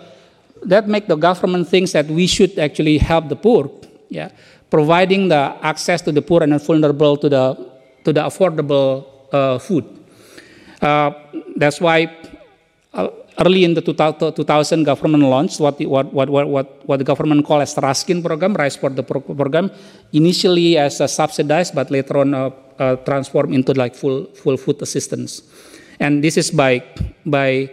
that 0.63 0.89
make 0.89 1.07
the 1.07 1.17
government 1.17 1.69
thinks 1.69 1.93
that 1.93 2.07
we 2.07 2.27
should 2.27 2.59
actually 2.59 2.99
help 2.99 3.29
the 3.29 3.37
poor, 3.37 3.71
yeah, 4.09 4.31
providing 4.71 5.29
the 5.29 5.57
access 5.63 6.03
to 6.03 6.13
the 6.13 6.23
poor 6.23 6.43
and 6.43 6.53
the 6.53 6.59
vulnerable 6.59 7.17
to 7.17 7.29
the 7.29 7.45
to 8.05 8.13
the 8.13 8.21
affordable 8.21 9.07
uh, 9.33 9.59
food. 9.59 9.85
Uh, 10.81 11.13
that's 11.57 11.81
why 11.81 12.09
uh, 12.95 13.09
early 13.41 13.65
in 13.65 13.75
the 13.75 13.81
2000, 13.81 14.85
government 14.85 15.23
launched 15.25 15.61
what 15.61 15.79
the, 15.79 15.87
what, 15.87 16.13
what, 16.13 16.29
what, 16.29 16.87
what 16.87 16.99
the 16.99 17.05
government 17.05 17.45
called 17.45 17.63
as 17.63 17.75
Raskin 17.75 18.23
program, 18.23 18.55
Rice 18.55 18.77
for 18.77 18.91
the 18.91 19.03
program, 19.03 19.71
initially 20.13 20.77
as 20.77 21.01
a 21.01 21.09
subsidized, 21.09 21.75
but 21.75 21.91
later 21.91 22.19
on 22.19 22.35
uh, 22.35 22.51
uh, 22.79 22.97
transformed 22.97 23.55
into 23.55 23.73
like 23.75 23.95
full 23.95 24.27
full 24.35 24.57
food 24.57 24.81
assistance. 24.83 25.43
And 25.99 26.25
this 26.25 26.37
is 26.37 26.51
by 26.51 26.83
by 27.25 27.71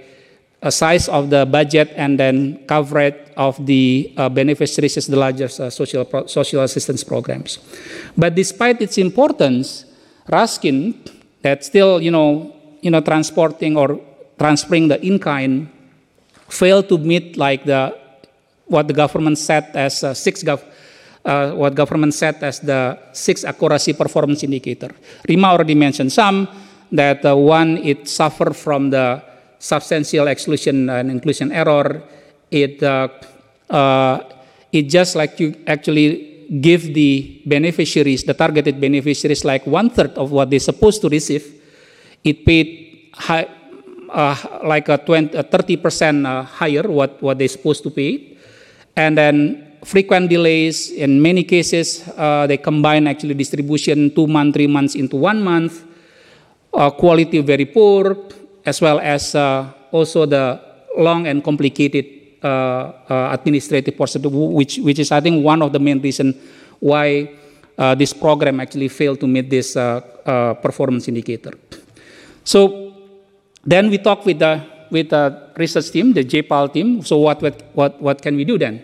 a 0.62 0.72
size 0.72 1.08
of 1.08 1.30
the 1.30 1.46
budget 1.46 1.94
and 1.96 2.20
then 2.20 2.66
coverage 2.66 3.16
of 3.38 3.64
the 3.66 4.12
uh, 4.18 4.28
beneficiaries 4.30 4.98
as 4.98 5.08
the 5.08 5.16
largest 5.16 5.60
uh, 5.60 5.70
social, 5.70 6.04
social 6.28 6.64
assistance 6.64 7.04
programs. 7.04 7.60
But 8.18 8.34
despite 8.34 8.82
its 8.82 8.98
importance, 8.98 9.86
Raskin, 10.28 10.96
that 11.44 11.64
still, 11.64 12.02
you 12.02 12.10
know, 12.10 12.56
you 12.82 12.90
know, 12.90 13.02
transporting 13.02 13.78
or 13.78 14.02
transferring 14.38 14.88
the 14.88 15.02
in-kind, 15.06 15.70
failed 16.50 16.88
to 16.90 16.98
meet 16.98 17.38
like 17.38 17.66
the 17.66 17.96
what 18.68 18.88
the 18.88 18.94
government 18.94 19.38
set 19.38 19.76
as 19.76 20.04
uh, 20.04 20.14
six 20.14 20.44
gov, 20.44 20.62
uh, 21.26 21.52
what 21.52 21.74
government 21.74 22.14
set 22.14 22.44
as 22.44 22.60
the 22.60 23.00
six 23.14 23.44
accuracy 23.44 23.94
performance 23.94 24.44
indicator. 24.44 24.92
Rema 25.28 25.48
already 25.48 25.76
mentioned 25.76 26.12
some 26.12 26.48
that 26.92 27.26
uh, 27.26 27.36
one 27.36 27.78
it 27.78 28.08
suffered 28.08 28.56
from 28.56 28.90
the 28.90 29.22
substantial 29.60 30.28
exclusion 30.28 30.90
and 30.90 31.10
inclusion 31.10 31.52
error, 31.52 32.04
it 32.52 32.82
uh, 32.84 33.08
uh, 33.70 34.20
it 34.72 34.84
just 34.84 35.16
like 35.16 35.40
you 35.40 35.56
actually 35.66 36.48
give 36.62 36.94
the 36.94 37.42
beneficiaries, 37.46 38.24
the 38.24 38.34
targeted 38.34 38.80
beneficiaries, 38.80 39.44
like 39.44 39.66
one 39.68 39.90
third 39.90 40.12
of 40.18 40.32
what 40.32 40.50
they're 40.50 40.60
supposed 40.60 41.02
to 41.02 41.10
receive. 41.10 41.44
It 42.24 42.46
paid 42.46 43.12
high, 43.14 43.48
uh, 44.10 44.36
like 44.64 44.90
a 44.90 44.98
20, 44.98 45.38
30% 45.38 46.26
uh, 46.26 46.44
higher 46.44 46.84
what, 46.84 47.22
what 47.22 47.38
they're 47.38 47.48
supposed 47.48 47.84
to 47.84 47.90
pay. 47.90 48.38
And 48.96 49.18
then 49.18 49.78
frequent 49.84 50.30
delays, 50.30 50.92
in 50.92 51.22
many 51.22 51.44
cases, 51.44 52.08
uh, 52.18 52.48
they 52.48 52.58
combine 52.58 53.08
actually 53.08 53.34
distribution 53.34 54.14
two 54.14 54.28
months, 54.28 54.56
three 54.56 54.68
months 54.68 54.96
into 54.96 55.16
one 55.16 55.44
month. 55.44 55.84
Uh, 56.74 56.90
quality 56.92 57.42
very 57.42 57.66
poor, 57.66 58.18
as 58.66 58.82
well 58.82 59.00
as 59.00 59.34
uh, 59.34 59.66
also 59.92 60.26
the 60.26 60.60
long 60.98 61.26
and 61.26 61.44
complicated 61.44 62.06
uh, 62.44 62.92
uh, 63.10 63.30
administrative 63.32 63.96
procedure, 63.96 64.30
which, 64.30 64.78
which 64.80 65.00
is, 65.00 65.12
I 65.12 65.22
think, 65.22 65.44
one 65.44 65.62
of 65.62 65.72
the 65.72 65.80
main 65.80 66.02
reasons 66.02 66.36
why 66.80 67.34
this 67.96 68.12
program 68.12 68.60
actually 68.60 68.90
failed 68.90 69.20
to 69.20 69.28
meet 69.28 69.50
this 69.50 69.74
performance 69.74 71.08
indicator. 71.08 71.54
So 72.44 72.87
then 73.68 73.90
we 73.90 73.98
talk 73.98 74.26
with 74.26 74.40
the 74.40 74.64
with 74.90 75.10
the 75.10 75.52
research 75.58 75.92
team, 75.92 76.14
the 76.14 76.24
JPAL 76.24 76.74
team. 76.74 77.04
So 77.04 77.18
what 77.18 77.44
what 77.76 78.02
what, 78.02 78.22
can 78.22 78.36
we 78.36 78.46
do 78.46 78.58
then? 78.58 78.84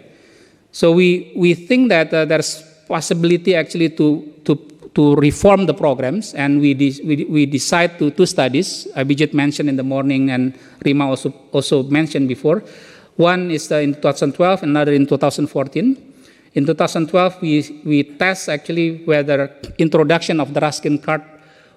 So 0.71 0.91
we 0.91 1.31
we 1.35 1.53
think 1.55 1.89
that 1.89 2.13
uh, 2.13 2.25
there's 2.25 2.63
possibility 2.87 3.55
actually 3.55 3.89
to, 3.89 4.33
to, 4.45 4.55
to 4.93 5.15
reform 5.15 5.65
the 5.65 5.73
programs, 5.73 6.33
and 6.33 6.59
we, 6.59 6.73
de- 6.73 7.01
we, 7.03 7.25
we 7.25 7.45
decide 7.45 7.97
to 7.99 8.11
two 8.11 8.25
studies. 8.25 8.87
Abhijit 8.95 9.33
mentioned 9.33 9.69
in 9.69 9.77
the 9.77 9.83
morning, 9.83 10.29
and 10.31 10.57
Rema 10.85 11.07
also, 11.07 11.33
also 11.51 11.83
mentioned 11.83 12.27
before. 12.27 12.63
One 13.15 13.51
is 13.51 13.71
uh, 13.71 13.77
in 13.77 13.95
2012, 13.95 14.63
another 14.63 14.93
in 14.93 15.07
2014. 15.07 16.13
In 16.55 16.65
2012, 16.65 17.41
we, 17.41 17.81
we 17.83 18.03
test 18.03 18.49
actually 18.49 19.03
whether 19.05 19.55
introduction 19.77 20.39
of 20.39 20.53
the 20.53 20.59
Raskin 20.59 21.01
card 21.01 21.23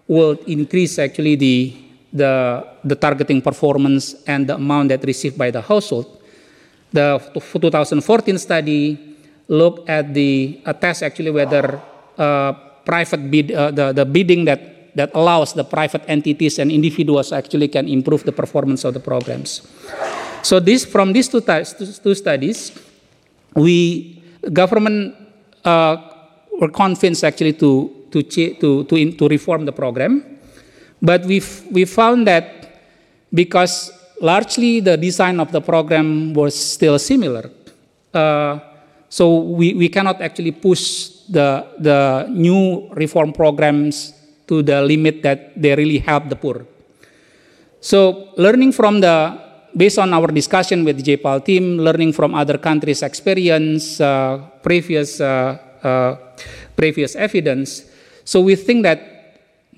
will 0.07 0.33
increase 0.47 0.99
actually 0.99 1.37
the, 1.37 1.77
the, 2.17 2.67
the 2.85 2.97
targeting 2.97 3.41
performance 3.43 4.15
and 4.27 4.47
the 4.49 4.55
amount 4.55 4.89
that 4.89 5.05
received 5.05 5.37
by 5.37 5.51
the 5.51 5.61
household. 5.61 6.07
The 6.93 7.19
2014 7.35 8.39
study 8.39 9.17
looked 9.49 9.89
at 9.89 10.15
the 10.15 10.61
uh, 10.65 10.73
test 10.73 11.03
actually 11.03 11.31
whether 11.31 11.81
uh, 12.19 12.53
private 12.85 13.31
bid, 13.31 13.53
uh, 13.53 13.71
the, 13.71 13.93
the 13.93 14.05
bidding 14.05 14.45
that, 14.45 14.95
that 14.97 15.11
allows 15.15 15.53
the 15.53 15.65
private 15.65 16.03
entities 16.09 16.59
and 16.59 16.71
individuals 16.71 17.33
actually 17.33 17.69
can 17.69 17.89
improve 17.89 18.25
the 18.25 18.33
performance 18.33 18.85
of 18.85 18.95
the 18.95 19.01
programs. 19.01 19.67
So 20.43 20.61
this 20.61 20.85
from 20.85 21.13
these 21.13 21.29
two, 21.29 21.43
two 21.43 22.15
studies, 22.15 22.73
we 23.55 24.23
government 24.53 25.15
uh, 25.65 25.97
were 26.61 26.71
convinced 26.71 27.25
actually 27.25 27.55
to 27.55 28.07
to 28.13 28.23
to 28.23 28.85
to, 28.85 28.95
in, 28.97 29.17
to 29.17 29.29
reform 29.29 29.65
the 29.65 29.73
program, 29.73 30.36
but 31.03 31.25
we 31.25 31.43
we 31.71 31.85
found 31.85 32.27
that 32.27 32.81
because 33.33 33.93
largely 34.21 34.81
the 34.81 34.97
design 34.97 35.41
of 35.41 35.53
the 35.53 35.61
program 35.61 36.33
was 36.35 36.55
still 36.55 36.99
similar, 36.99 37.51
uh, 38.15 38.59
so 39.09 39.37
we, 39.37 39.75
we 39.75 39.89
cannot 39.89 40.21
actually 40.21 40.53
push 40.53 41.09
the 41.29 41.67
the 41.79 42.27
new 42.31 42.89
reform 42.93 43.33
programs 43.33 44.15
to 44.47 44.63
the 44.63 44.81
limit 44.83 45.23
that 45.23 45.53
they 45.61 45.75
really 45.75 45.99
help 45.99 46.29
the 46.29 46.37
poor. 46.37 46.67
So 47.81 48.31
learning 48.37 48.73
from 48.73 49.01
the 49.01 49.39
based 49.77 49.99
on 49.99 50.15
our 50.15 50.29
discussion 50.29 50.85
with 50.85 51.05
the 51.05 51.17
JPAL 51.17 51.45
team, 51.45 51.77
learning 51.79 52.13
from 52.13 52.35
other 52.35 52.57
countries' 52.57 53.03
experience, 53.03 54.01
uh, 54.01 54.39
previous, 54.63 55.21
uh, 55.21 55.59
uh, 55.85 56.17
previous 56.75 57.15
evidence, 57.15 57.85
so 58.25 58.41
we 58.41 58.57
think 58.57 58.83
that 58.83 59.16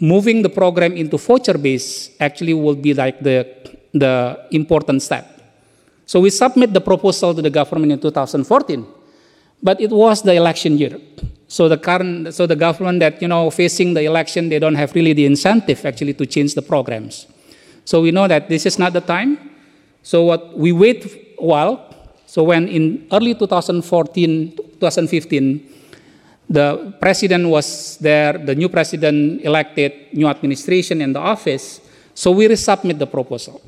moving 0.00 0.42
the 0.42 0.48
program 0.48 0.96
into 0.96 1.18
voucher 1.18 1.58
base 1.58 2.10
actually 2.20 2.54
will 2.54 2.76
be 2.76 2.94
like 2.94 3.20
the, 3.20 3.46
the 3.92 4.46
important 4.50 5.02
step. 5.02 5.38
So 6.06 6.20
we 6.20 6.30
submit 6.30 6.72
the 6.72 6.80
proposal 6.80 7.34
to 7.34 7.42
the 7.42 7.50
government 7.50 7.92
in 7.92 8.00
2014, 8.00 8.86
but 9.62 9.80
it 9.80 9.90
was 9.90 10.22
the 10.22 10.34
election 10.34 10.78
year. 10.78 10.98
So 11.48 11.68
the 11.68 11.76
current, 11.76 12.34
so 12.34 12.46
the 12.46 12.56
government 12.56 13.00
that 13.00 13.20
you 13.20 13.28
know 13.28 13.50
facing 13.50 13.94
the 13.94 14.04
election, 14.04 14.48
they 14.48 14.58
don't 14.58 14.74
have 14.74 14.94
really 14.94 15.12
the 15.12 15.26
incentive 15.26 15.84
actually 15.84 16.14
to 16.14 16.26
change 16.26 16.54
the 16.54 16.62
programs. 16.62 17.26
So 17.84 18.00
we 18.02 18.10
know 18.10 18.28
that 18.28 18.48
this 18.48 18.66
is 18.66 18.78
not 18.78 18.92
the 18.92 19.00
time. 19.00 19.50
So 20.02 20.24
what 20.24 20.56
we 20.56 20.72
wait 20.72 21.04
a 21.38 21.44
while. 21.44 21.94
So 22.26 22.42
when 22.42 22.68
in 22.68 23.08
early 23.10 23.34
2014, 23.34 24.56
2015, 24.80 25.77
the 26.48 26.94
president 27.00 27.46
was 27.48 27.98
there, 27.98 28.38
the 28.38 28.54
new 28.54 28.68
president 28.68 29.44
elected, 29.44 30.12
new 30.12 30.26
administration 30.26 31.02
in 31.02 31.12
the 31.12 31.20
office. 31.20 31.80
So 32.14 32.32
we 32.32 32.48
resubmit 32.48 32.98
the 32.98 33.06
proposal. 33.06 33.60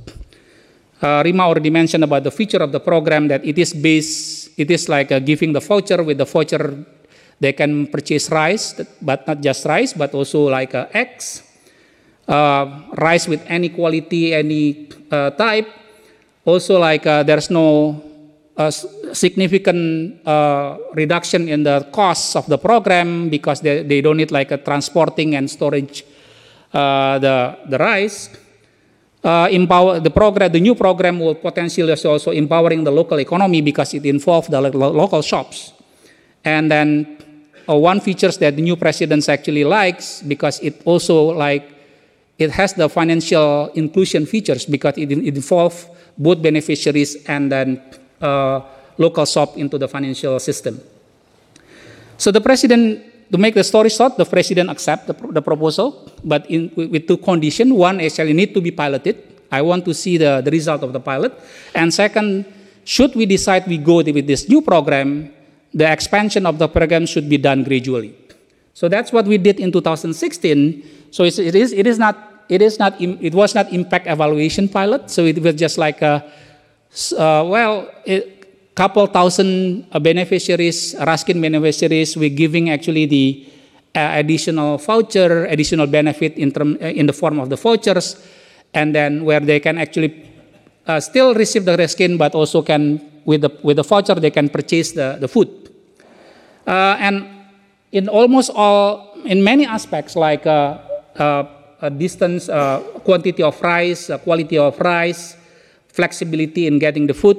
Uh, 1.00 1.22
Rema 1.24 1.44
already 1.44 1.70
mentioned 1.70 2.04
about 2.04 2.24
the 2.24 2.30
feature 2.30 2.62
of 2.62 2.72
the 2.72 2.80
program 2.80 3.28
that 3.28 3.44
it 3.44 3.58
is 3.58 3.72
based, 3.72 4.50
it 4.58 4.70
is 4.70 4.88
like 4.88 5.12
uh, 5.12 5.18
giving 5.18 5.52
the 5.52 5.60
voucher. 5.60 6.02
With 6.02 6.18
the 6.18 6.26
voucher, 6.26 6.84
they 7.38 7.52
can 7.52 7.86
purchase 7.86 8.30
rice, 8.30 8.80
but 9.00 9.26
not 9.26 9.40
just 9.40 9.64
rice, 9.64 9.92
but 9.92 10.12
also 10.14 10.48
like 10.48 10.74
uh, 10.74 10.86
eggs, 10.92 11.42
uh, 12.28 12.82
rice 12.96 13.28
with 13.28 13.42
any 13.46 13.70
quality, 13.70 14.34
any 14.34 14.88
uh, 15.10 15.30
type, 15.30 15.68
also, 16.44 16.80
like 16.80 17.06
uh, 17.06 17.22
there's 17.22 17.50
no 17.50 18.02
uh, 18.56 18.70
significant 19.12 20.26
uh, 20.26 20.76
reduction 20.94 21.48
in 21.48 21.62
the 21.62 21.86
costs 21.92 22.36
of 22.36 22.46
the 22.46 22.58
program 22.58 23.28
because 23.28 23.60
they, 23.60 23.82
they 23.82 24.00
don't 24.00 24.16
need 24.16 24.30
like 24.30 24.50
a 24.50 24.58
transporting 24.58 25.34
and 25.34 25.50
storage 25.50 26.04
uh, 26.72 27.18
the, 27.18 27.58
the 27.68 27.78
rice. 27.78 28.30
Uh, 29.22 29.48
empower 29.50 30.00
the 30.00 30.10
program, 30.10 30.50
the 30.50 30.60
new 30.60 30.74
program 30.74 31.20
will 31.20 31.34
potentially 31.34 31.92
also 31.92 32.30
empowering 32.30 32.82
the 32.84 32.90
local 32.90 33.20
economy 33.20 33.60
because 33.60 33.92
it 33.92 34.06
involves 34.06 34.48
the 34.48 34.58
lo 34.58 34.90
local 34.90 35.20
shops. 35.20 35.72
And 36.42 36.70
then 36.70 37.18
uh, 37.68 37.76
one 37.76 38.00
features 38.00 38.38
that 38.38 38.56
the 38.56 38.62
new 38.62 38.76
president 38.76 39.28
actually 39.28 39.64
likes 39.64 40.22
because 40.22 40.58
it 40.60 40.80
also 40.86 41.36
like 41.36 41.68
it 42.38 42.50
has 42.50 42.72
the 42.72 42.88
financial 42.88 43.68
inclusion 43.74 44.24
features 44.24 44.64
because 44.64 44.96
it, 44.96 45.12
it 45.12 45.36
involves 45.36 45.86
both 46.16 46.40
beneficiaries 46.40 47.22
and 47.26 47.52
then 47.52 47.82
Uh, 48.20 48.60
local 49.00 49.24
shop 49.24 49.56
into 49.56 49.78
the 49.78 49.88
financial 49.88 50.38
system. 50.38 50.78
So 52.18 52.30
the 52.30 52.40
president, 52.40 53.32
to 53.32 53.38
make 53.38 53.54
the 53.54 53.64
story 53.64 53.88
short, 53.88 54.18
the 54.18 54.26
president 54.26 54.68
accept 54.68 55.06
the, 55.08 55.14
the 55.14 55.40
proposal, 55.40 56.12
but 56.22 56.44
in, 56.50 56.70
with 56.76 57.08
two 57.08 57.16
conditions. 57.16 57.72
One, 57.72 57.98
actually 58.00 58.34
need 58.34 58.52
to 58.52 58.60
be 58.60 58.70
piloted. 58.70 59.16
I 59.50 59.62
want 59.62 59.86
to 59.86 59.94
see 59.94 60.18
the, 60.18 60.42
the 60.44 60.50
result 60.50 60.82
of 60.82 60.92
the 60.92 61.00
pilot. 61.00 61.32
And 61.74 61.92
second, 61.92 62.44
should 62.84 63.16
we 63.16 63.24
decide 63.24 63.66
we 63.66 63.78
go 63.78 63.96
with 64.04 64.26
this 64.26 64.48
new 64.48 64.60
program, 64.60 65.32
the 65.72 65.90
expansion 65.90 66.44
of 66.44 66.58
the 66.58 66.68
program 66.68 67.06
should 67.06 67.28
be 67.28 67.38
done 67.38 67.64
gradually. 67.64 68.14
So 68.74 68.88
that's 68.88 69.12
what 69.12 69.24
we 69.24 69.38
did 69.38 69.58
in 69.58 69.72
2016. 69.72 71.08
So 71.10 71.24
it 71.24 71.38
is, 71.38 71.72
it 71.72 71.86
is 71.86 71.98
not 71.98 72.30
it 72.50 72.60
is 72.60 72.78
not 72.78 73.00
it 73.00 73.32
was 73.32 73.54
not 73.54 73.72
impact 73.72 74.08
evaluation 74.08 74.68
pilot 74.68 75.08
so 75.08 75.24
it 75.24 75.38
was 75.38 75.54
just 75.54 75.78
like 75.78 76.02
a 76.02 76.18
uh, 77.16 77.46
well 77.46 77.86
a 78.06 78.26
couple 78.74 79.06
thousand 79.06 79.86
uh, 79.92 79.98
beneficiaries 79.98 80.94
raskin 81.06 81.40
beneficiaries 81.40 82.16
we're 82.16 82.34
giving 82.34 82.70
actually 82.70 83.06
the 83.06 83.46
uh, 83.94 84.22
additional 84.22 84.78
voucher 84.78 85.46
additional 85.46 85.86
benefit 85.86 86.38
in 86.38 86.50
term 86.50 86.78
uh, 86.82 86.86
in 86.86 87.06
the 87.06 87.12
form 87.12 87.38
of 87.38 87.50
the 87.50 87.56
vouchers. 87.56 88.18
And 88.72 88.94
then 88.94 89.24
where 89.24 89.40
they 89.40 89.58
can 89.58 89.78
actually 89.78 90.30
uh, 90.86 91.00
still 91.00 91.34
receive 91.34 91.64
the 91.64 91.74
raskin 91.74 92.16
but 92.16 92.34
also 92.34 92.62
can 92.62 93.02
with 93.24 93.42
the 93.42 93.50
with 93.62 93.78
the 93.78 93.82
voucher 93.82 94.14
they 94.14 94.30
can 94.30 94.48
purchase 94.48 94.92
the, 94.92 95.18
the 95.18 95.26
food. 95.26 95.50
Uh, 96.66 96.94
and 97.02 97.26
in 97.90 98.08
almost 98.08 98.50
all 98.54 99.18
in 99.24 99.42
many 99.42 99.66
aspects 99.66 100.14
like 100.14 100.46
distance, 101.98 102.46
quantity 103.02 103.42
of 103.42 103.60
rice, 103.60 104.10
quality 104.22 104.56
of 104.56 104.78
rice, 104.78 105.34
flexibility 105.92 106.66
in 106.66 106.78
getting 106.78 107.06
the 107.06 107.14
food. 107.14 107.36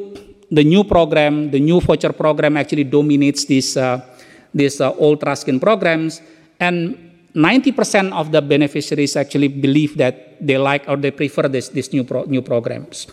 The 0.52 0.64
new 0.64 0.84
program, 0.84 1.52
the 1.52 1.60
new 1.60 1.80
voucher 1.80 2.12
program 2.12 2.58
actually 2.58 2.84
dominates 2.84 3.46
these, 3.46 3.78
uh, 3.78 4.02
these 4.54 4.82
old 4.82 5.22
Raskin 5.22 5.62
programs. 5.62 6.22
And 6.60 7.12
90% 7.34 8.12
of 8.12 8.32
the 8.32 8.42
beneficiaries 8.42 9.16
actually 9.16 9.48
believe 9.48 9.98
that 9.98 10.46
they 10.46 10.58
like 10.58 10.84
or 10.88 10.98
they 10.98 11.12
prefer 11.12 11.48
this, 11.48 11.70
this 11.70 11.94
new, 11.94 12.04
pro, 12.04 12.24
new 12.24 12.42
programs. 12.42 13.08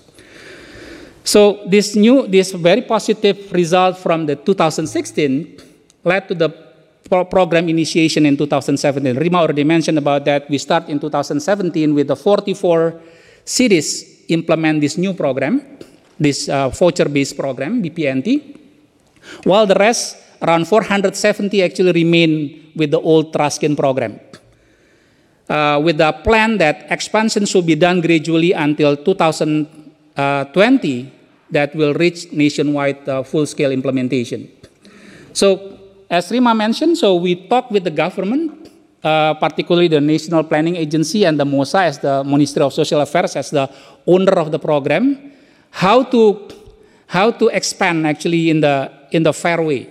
So 1.22 1.62
this 1.66 1.94
new, 1.94 2.27
this 2.27 2.53
very 2.53 2.83
positive 2.83 3.53
result 3.53 3.98
from 3.98 4.27
the 4.27 4.35
2016 4.35 5.61
led 6.03 6.27
to 6.29 6.35
the 6.35 6.48
program 7.09 7.68
initiation 7.68 8.27
in 8.27 8.37
2017. 8.37 9.16
Rema 9.16 9.38
already 9.38 9.64
mentioned 9.64 9.98
about 9.98 10.24
that. 10.24 10.48
We 10.51 10.59
start 10.59 10.88
in 10.88 10.98
2017 10.98 11.94
with 11.94 12.09
the 12.09 12.16
44 12.16 13.01
cities 13.44 14.17
implement 14.28 14.80
this 14.80 14.96
new 14.96 15.12
program, 15.12 15.60
this 16.18 16.48
uh, 16.48 16.68
voucher-based 16.68 17.36
program, 17.36 17.82
BPNT, 17.82 18.56
while 19.44 19.66
the 19.66 19.74
rest, 19.74 20.16
around 20.42 20.68
470 20.68 21.62
actually 21.62 21.92
remain 21.92 22.72
with 22.76 22.90
the 22.90 23.00
old 23.00 23.32
Raskin 23.32 23.74
program. 23.76 24.20
Uh, 25.48 25.80
with 25.82 25.96
the 25.96 26.12
plan 26.22 26.58
that 26.58 26.86
expansion 26.92 27.46
should 27.46 27.64
be 27.64 27.74
done 27.74 28.02
gradually 28.02 28.52
until 28.52 28.94
2020 28.96 31.12
that 31.50 31.74
will 31.74 31.94
reach 31.94 32.30
nationwide 32.32 33.08
uh, 33.08 33.22
full-scale 33.22 33.72
implementation. 33.72 34.46
So 35.32 35.78
as 36.10 36.30
Rema 36.30 36.54
mentioned, 36.54 36.98
so 36.98 37.16
we 37.16 37.48
talked 37.48 37.72
with 37.72 37.84
the 37.84 37.90
government, 37.90 38.70
uh, 39.02 39.34
particularly 39.34 39.88
the 39.88 40.00
National 40.00 40.44
Planning 40.44 40.76
Agency 40.76 41.24
and 41.24 41.38
the 41.38 41.44
MOSA 41.44 41.87
as 41.87 41.98
the 41.98 42.24
Ministry 42.24 42.62
of 42.62 42.72
Social 42.72 43.00
Affairs 43.00 43.37
as 43.37 43.50
the 43.50 43.70
owner 44.06 44.32
of 44.32 44.50
the 44.50 44.58
program, 44.58 45.32
how 45.70 46.02
to 46.04 46.48
how 47.06 47.30
to 47.30 47.48
expand 47.48 48.06
actually 48.06 48.50
in 48.50 48.61
the 48.61 48.90
in 49.12 49.22
the 49.22 49.32
fair 49.32 49.62
way. 49.62 49.88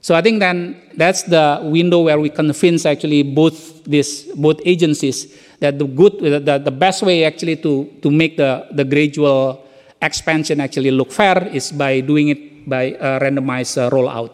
So 0.00 0.14
I 0.14 0.20
think 0.20 0.40
then 0.40 0.76
that's 0.96 1.22
the 1.22 1.60
window 1.64 2.02
where 2.02 2.20
we 2.20 2.28
convince 2.28 2.84
actually 2.84 3.22
both 3.22 3.84
this 3.84 4.28
both 4.36 4.60
agencies 4.64 5.32
that 5.60 5.78
the 5.78 5.86
good 5.86 6.44
that 6.44 6.64
the 6.64 6.70
best 6.70 7.02
way 7.02 7.24
actually 7.24 7.56
to 7.64 7.88
to 8.02 8.10
make 8.10 8.36
the 8.36 8.66
the 8.72 8.84
gradual 8.84 9.64
expansion 10.02 10.60
actually 10.60 10.90
look 10.90 11.10
fair 11.12 11.48
is 11.48 11.72
by 11.72 12.00
doing 12.00 12.28
it 12.28 12.68
by 12.68 12.96
a 13.00 13.20
randomized 13.20 13.80
uh, 13.80 13.88
rollout. 13.88 14.32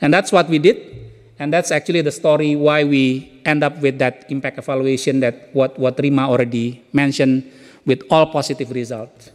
And 0.00 0.12
that's 0.12 0.30
what 0.30 0.48
we 0.48 0.58
did. 0.58 0.97
And 1.38 1.52
that's 1.52 1.70
actually 1.70 2.02
the 2.02 2.10
story 2.10 2.56
why 2.56 2.82
we 2.84 3.40
end 3.44 3.62
up 3.62 3.78
with 3.80 3.98
that 3.98 4.26
impact 4.28 4.58
evaluation 4.58 5.20
that 5.20 5.50
what, 5.52 5.78
what 5.78 5.98
Rema 5.98 6.28
already 6.28 6.82
mentioned 6.92 7.50
with 7.86 8.02
all 8.10 8.26
positive 8.26 8.70
results. 8.72 9.30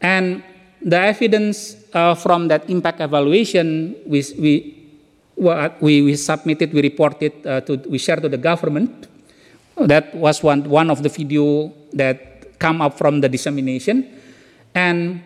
And 0.00 0.42
the 0.82 0.98
evidence 0.98 1.76
uh, 1.94 2.14
from 2.14 2.48
that 2.48 2.68
impact 2.68 3.00
evaluation, 3.00 3.94
we, 4.06 4.24
we, 4.38 4.52
we, 5.36 6.02
we 6.02 6.16
submitted, 6.16 6.72
we 6.72 6.82
reported, 6.82 7.46
uh, 7.46 7.60
to, 7.62 7.76
we 7.88 7.98
shared 7.98 8.22
to 8.22 8.28
the 8.28 8.38
government. 8.38 9.06
That 9.76 10.14
was 10.14 10.42
one, 10.42 10.68
one 10.68 10.90
of 10.90 11.02
the 11.02 11.08
video 11.08 11.72
that 11.92 12.58
come 12.58 12.82
up 12.82 12.98
from 12.98 13.20
the 13.20 13.28
dissemination. 13.28 14.18
And 14.74 15.22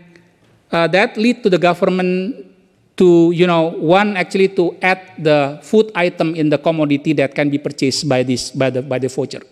uh, 0.71 0.87
that 0.89 1.17
lead 1.17 1.43
to 1.43 1.51
the 1.51 1.59
government 1.59 2.54
to, 2.97 3.33
you 3.33 3.47
know, 3.47 3.75
one 3.75 4.17
actually 4.17 4.49
to 4.49 4.77
add 4.81 5.01
the 5.19 5.59
food 5.63 5.91
item 5.95 6.35
in 6.35 6.49
the 6.49 6.59
commodity 6.59 7.13
that 7.15 7.35
can 7.35 7.51
be 7.51 7.59
purchased 7.59 8.09
by 8.09 8.23
this, 8.23 8.51
by 8.51 8.71
the, 8.71 8.83
by 8.83 8.99
the 8.99 9.09
voucher. 9.09 9.43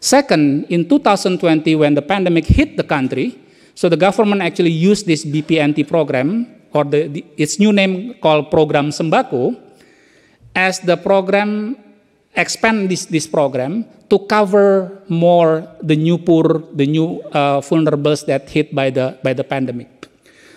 Second, 0.00 0.66
in 0.68 0.88
2020, 0.88 1.76
when 1.76 1.94
the 1.94 2.02
pandemic 2.02 2.44
hit 2.44 2.76
the 2.76 2.82
country, 2.82 3.38
so 3.74 3.88
the 3.88 3.96
government 3.96 4.42
actually 4.42 4.70
used 4.70 5.06
this 5.06 5.24
BPNT 5.24 5.86
program, 5.86 6.46
or 6.72 6.84
the, 6.84 7.06
the, 7.06 7.24
its 7.36 7.58
new 7.58 7.72
name 7.72 8.14
called 8.14 8.50
Program 8.50 8.90
Sembako, 8.90 9.56
as 10.54 10.80
the 10.80 10.96
program 10.96 11.76
expand 12.34 12.90
this, 12.90 13.06
this 13.06 13.26
program 13.26 13.84
to 14.10 14.18
cover 14.26 15.02
more 15.08 15.68
the 15.82 15.96
new 15.96 16.18
poor, 16.18 16.64
the 16.74 16.86
new 16.86 17.20
uh, 17.32 17.60
vulnerables 17.60 18.26
that 18.26 18.50
hit 18.50 18.74
by 18.74 18.90
the, 18.90 19.18
by 19.22 19.32
the 19.32 19.44
pandemic. 19.44 20.01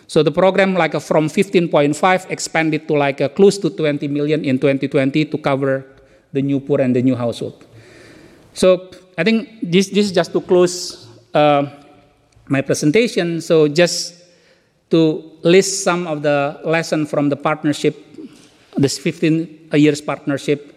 So 0.08 0.24
the 0.24 0.32
program 0.32 0.74
like 0.74 1.00
from 1.02 1.28
15.5 1.28 2.30
expanded 2.30 2.88
to 2.88 2.94
like 2.94 3.22
a 3.22 3.30
close 3.30 3.58
to 3.60 3.70
20 3.70 4.08
million 4.08 4.46
in 4.46 4.60
2020 4.60 5.26
to 5.26 5.38
cover 5.38 5.86
the 6.32 6.42
new 6.42 6.60
poor 6.60 6.82
and 6.82 6.96
the 6.96 7.02
new 7.02 7.16
household. 7.16 7.66
So 8.54 8.90
I 9.18 9.24
think 9.24 9.50
this, 9.62 9.90
this 9.90 10.08
is 10.08 10.12
just 10.12 10.32
to 10.34 10.42
close 10.42 11.08
uh, 11.34 11.66
my 12.48 12.62
presentation. 12.62 13.42
So 13.42 13.68
just 13.68 14.24
to 14.92 15.32
list 15.44 15.84
some 15.84 16.08
of 16.08 16.22
the 16.22 16.60
lessons 16.64 17.10
from 17.10 17.30
the 17.30 17.36
partnership, 17.36 17.96
this 18.78 18.98
15 19.00 19.70
years 19.74 20.02
partnership, 20.02 20.74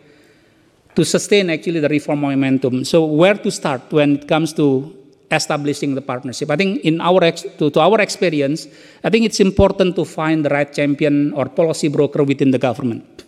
to 0.94 1.04
sustain 1.04 1.50
actually 1.50 1.80
the 1.80 1.88
reform 1.88 2.20
momentum. 2.20 2.84
So 2.84 3.04
where 3.04 3.34
to 3.34 3.50
start 3.50 3.82
when 3.92 4.16
it 4.16 4.26
comes 4.26 4.52
to 4.54 4.97
establishing 5.30 5.94
the 5.94 6.02
partnership? 6.02 6.50
I 6.50 6.56
think 6.56 6.80
in 6.84 7.00
our 7.00 7.20
to, 7.32 7.70
to 7.70 7.80
our 7.80 8.00
experience, 8.00 8.66
I 9.04 9.10
think 9.10 9.24
it's 9.24 9.40
important 9.40 9.96
to 9.96 10.04
find 10.04 10.44
the 10.44 10.50
right 10.50 10.72
champion 10.72 11.32
or 11.32 11.46
policy 11.46 11.88
broker 11.88 12.24
within 12.24 12.50
the 12.50 12.58
government 12.58 13.24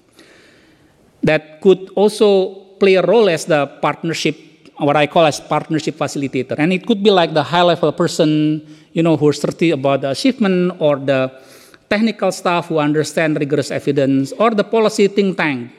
that 1.22 1.60
could 1.60 1.90
also 1.94 2.54
play 2.80 2.94
a 2.94 3.02
role 3.02 3.28
as 3.28 3.44
the 3.44 3.66
partnership 3.80 4.36
what 4.80 4.96
I 4.96 5.06
call 5.06 5.26
as 5.26 5.40
partnership 5.40 5.96
facilitator. 5.96 6.56
And 6.56 6.72
it 6.72 6.86
could 6.86 7.02
be 7.02 7.10
like 7.10 7.34
the 7.34 7.42
high 7.42 7.62
level 7.62 7.92
person, 7.92 8.64
you 8.92 9.02
know, 9.02 9.16
who's 9.16 9.38
30 9.38 9.72
about 9.72 10.00
the 10.00 10.10
achievement 10.10 10.80
or 10.80 10.96
the 10.96 11.30
technical 11.90 12.32
staff 12.32 12.68
who 12.68 12.78
understand 12.78 13.38
rigorous 13.38 13.70
evidence 13.70 14.32
or 14.32 14.50
the 14.52 14.64
policy 14.64 15.08
think 15.08 15.36
tank 15.36 15.70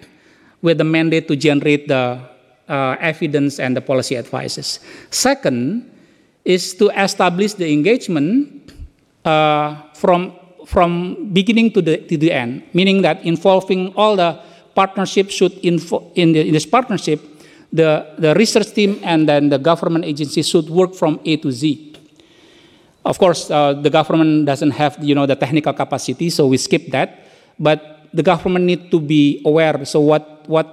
with 0.61 0.77
the 0.77 0.83
mandate 0.83 1.27
to 1.27 1.35
generate 1.35 1.87
the 1.87 2.19
uh, 2.69 2.95
evidence 2.99 3.59
and 3.59 3.75
the 3.75 3.81
policy 3.81 4.15
advices. 4.15 4.79
Second 5.09 5.90
is 6.43 6.73
to 6.75 6.89
establish 6.89 7.53
the 7.53 7.71
engagement 7.71 8.71
uh, 9.25 9.75
from, 9.93 10.33
from 10.65 11.31
beginning 11.33 11.71
to 11.71 11.81
the, 11.81 11.97
to 11.97 12.17
the 12.17 12.31
end, 12.31 12.63
meaning 12.73 13.01
that 13.01 13.23
involving 13.23 13.93
all 13.95 14.15
the 14.15 14.39
partnerships 14.73 15.33
should 15.33 15.53
info, 15.63 16.11
in, 16.15 16.33
the, 16.33 16.47
in 16.47 16.53
this 16.53 16.65
partnership 16.65 17.19
the, 17.71 18.15
the 18.17 18.33
research 18.35 18.73
team 18.73 18.99
and 19.03 19.27
then 19.27 19.49
the 19.49 19.57
government 19.57 20.05
agency 20.05 20.43
should 20.43 20.69
work 20.69 20.93
from 20.93 21.19
A 21.25 21.37
to 21.37 21.51
Z. 21.51 21.95
Of 23.03 23.17
course, 23.17 23.49
uh, 23.49 23.73
the 23.73 23.89
government 23.89 24.45
doesn't 24.45 24.71
have 24.71 25.01
you 25.01 25.15
know 25.15 25.25
the 25.25 25.35
technical 25.35 25.73
capacity, 25.73 26.29
so 26.29 26.45
we 26.47 26.57
skip 26.57 26.91
that. 26.91 27.25
But 27.57 28.05
the 28.13 28.21
government 28.21 28.65
need 28.65 28.91
to 28.91 28.99
be 28.99 29.41
aware. 29.43 29.85
So 29.85 30.01
what 30.01 30.45
what 30.47 30.67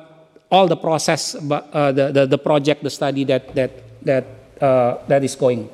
all 0.51 0.67
the 0.67 0.77
process, 0.77 1.35
uh, 1.35 1.93
the, 1.93 2.13
the 2.13 2.27
the 2.27 2.39
project, 2.39 2.83
the 2.83 2.91
study 2.91 3.25
that 3.25 3.55
that 3.55 3.71
that 4.05 4.25
uh, 4.61 4.99
that 5.07 5.25
is 5.25 5.35
going. 5.35 5.69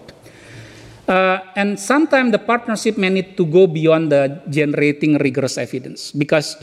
Uh, 1.06 1.38
and 1.54 1.78
sometimes 1.78 2.32
the 2.32 2.38
partnership 2.38 2.96
may 2.96 3.10
need 3.10 3.36
to 3.36 3.44
go 3.44 3.66
beyond 3.66 4.10
the 4.10 4.40
generating 4.48 5.18
rigorous 5.18 5.58
evidence 5.58 6.12
because 6.12 6.56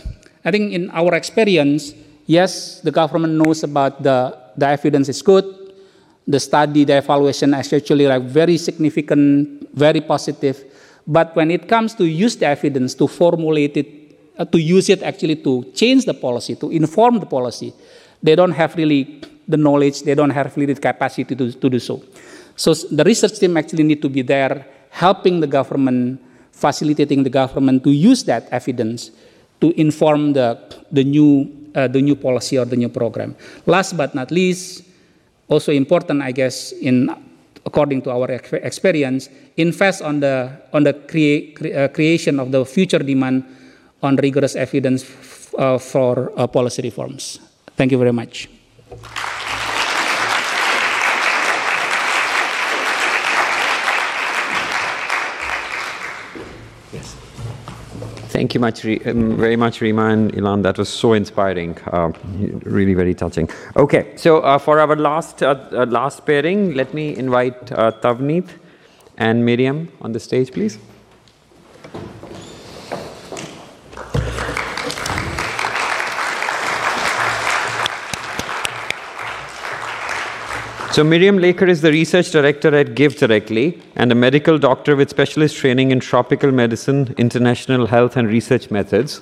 I 0.44 0.50
think 0.50 0.74
in 0.74 0.90
our 0.90 1.14
experience, 1.14 1.94
yes, 2.26 2.82
the 2.82 2.90
government 2.90 3.34
knows 3.34 3.64
about 3.64 4.02
the 4.02 4.34
the 4.58 4.68
evidence 4.68 5.10
is 5.10 5.22
good. 5.22 5.46
The 6.28 6.40
study, 6.40 6.86
the 6.86 6.98
evaluation 6.98 7.54
is 7.54 7.74
actually 7.74 8.08
like 8.08 8.24
very 8.24 8.58
significant, 8.58 9.70
very 9.74 10.02
positive. 10.02 10.64
But 11.06 11.36
when 11.36 11.52
it 11.52 11.68
comes 11.68 11.94
to 11.96 12.06
use 12.06 12.36
the 12.38 12.48
evidence 12.48 12.94
to 12.96 13.08
formulate 13.08 13.78
it, 13.78 13.88
uh, 14.38 14.46
to 14.46 14.60
use 14.60 14.90
it 14.90 15.04
actually 15.04 15.38
to 15.38 15.66
change 15.74 16.06
the 16.06 16.14
policy, 16.14 16.56
to 16.56 16.70
inform 16.70 17.20
the 17.20 17.26
policy, 17.26 17.74
they 18.22 18.36
don't 18.36 18.52
have 18.52 18.76
really 18.76 19.22
the 19.48 19.58
knowledge, 19.58 20.04
they 20.04 20.16
don't 20.16 20.30
have 20.30 20.56
really 20.58 20.74
the 20.74 20.82
capacity 20.82 21.36
to, 21.36 21.52
to 21.52 21.70
do 21.70 21.80
so. 21.80 22.02
So 22.56 22.74
the 22.74 23.04
research 23.04 23.40
team 23.40 23.58
actually 23.58 23.84
need 23.84 24.02
to 24.02 24.10
be 24.10 24.22
there 24.22 24.66
helping 24.90 25.40
the 25.40 25.48
government, 25.48 26.22
facilitating 26.52 27.24
the 27.24 27.30
government 27.30 27.84
to 27.84 27.92
use 27.92 28.24
that 28.26 28.48
evidence 28.52 29.12
to 29.62 29.72
inform 29.80 30.34
the, 30.34 30.60
the 30.92 31.04
new 31.04 31.62
uh, 31.76 31.88
the 31.88 32.02
new 32.02 32.16
policy 32.16 32.58
or 32.58 32.66
the 32.66 32.76
new 32.76 32.90
program. 32.90 33.36
Last 33.66 33.96
but 33.96 34.14
not 34.14 34.32
least, 34.32 34.84
also 35.48 35.72
important, 35.72 36.22
I 36.22 36.32
guess, 36.32 36.74
in 36.74 37.10
according 37.66 38.02
to 38.04 38.12
our 38.12 38.30
experience, 38.32 39.30
invest 39.58 40.02
on 40.02 40.20
the 40.20 40.52
on 40.74 40.84
the 40.84 40.94
crea- 40.94 41.56
uh, 41.74 41.88
creation 41.90 42.40
of 42.40 42.52
the 42.52 42.66
future 42.66 43.00
demand 43.00 43.46
on 44.04 44.16
rigorous 44.18 44.56
evidence 44.56 45.06
uh, 45.58 45.78
for 45.78 46.32
uh, 46.36 46.48
policy 46.48 46.82
reforms. 46.82 47.40
Thank 47.78 47.92
you 47.92 47.98
very 47.98 48.14
much. 48.14 48.50
Thank 58.42 58.56
you 58.56 58.60
much, 58.60 58.84
um, 59.06 59.38
very 59.38 59.56
much, 59.56 59.82
Rema 59.82 60.06
and 60.08 60.36
Elan. 60.36 60.64
That 60.64 60.80
was 60.80 60.90
so 60.90 61.14
inspiring, 61.14 61.78
uh, 61.86 62.12
really 62.64 62.96
very 62.96 63.14
touching. 63.14 63.48
Okay, 63.76 64.18
so 64.18 64.40
uh, 64.40 64.58
for 64.58 64.80
our 64.80 64.96
last 64.96 65.44
uh, 65.44 65.54
uh 65.72 65.86
last 65.86 66.26
pairing, 66.26 66.74
let 66.74 66.92
me 66.92 67.16
invite 67.16 67.72
uh, 67.72 67.92
Tavneet 68.02 68.50
and 69.20 69.46
Miriam 69.46 69.90
on 70.02 70.14
the 70.14 70.20
stage, 70.20 70.52
please. 70.52 70.80
So 81.02 81.06
Miriam 81.06 81.40
Laker 81.40 81.66
is 81.66 81.82
the 81.82 81.90
research 81.90 82.30
director 82.30 82.76
at 82.76 82.94
Give 82.94 83.16
Directly 83.18 83.82
and 83.96 84.12
a 84.12 84.14
medical 84.14 84.60
doctor 84.60 84.96
with 84.96 85.10
specialist 85.10 85.58
training 85.58 85.90
in 85.90 86.00
tropical 86.00 86.52
medicine, 86.52 87.16
international 87.18 87.88
health 87.88 88.18
and 88.18 88.28
research 88.28 88.70
methods. 88.70 89.22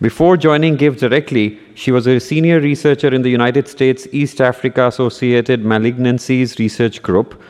Before 0.00 0.36
joining 0.36 0.76
Give 0.76 0.96
Directly, 0.96 1.58
she 1.74 1.90
was 1.90 2.06
a 2.06 2.20
senior 2.20 2.60
researcher 2.60 3.12
in 3.12 3.22
the 3.22 3.28
United 3.28 3.66
States 3.66 4.06
East 4.12 4.40
Africa 4.40 4.86
Associated 4.86 5.64
Malignancies 5.64 6.60
Research 6.60 7.02
Group. 7.02 7.42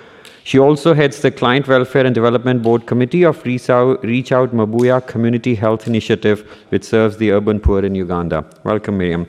She 0.45 0.59
also 0.59 0.95
heads 0.95 1.21
the 1.21 1.31
Client 1.31 1.69
Welfare 1.69 2.07
and 2.07 2.15
Development 2.15 2.62
Board 2.62 2.87
Committee 2.87 3.25
of 3.25 3.45
Reach 3.45 3.69
Out, 3.69 4.03
Reach 4.03 4.33
Out 4.33 4.55
Mbuya 4.55 5.07
Community 5.07 5.55
Health 5.55 5.87
Initiative, 5.87 6.51
which 6.71 6.85
serves 6.85 7.19
the 7.19 7.31
urban 7.33 7.61
poor 7.61 7.85
in 7.85 7.95
Uganda. 7.95 8.43
Welcome, 8.65 8.97
Miriam. 8.97 9.27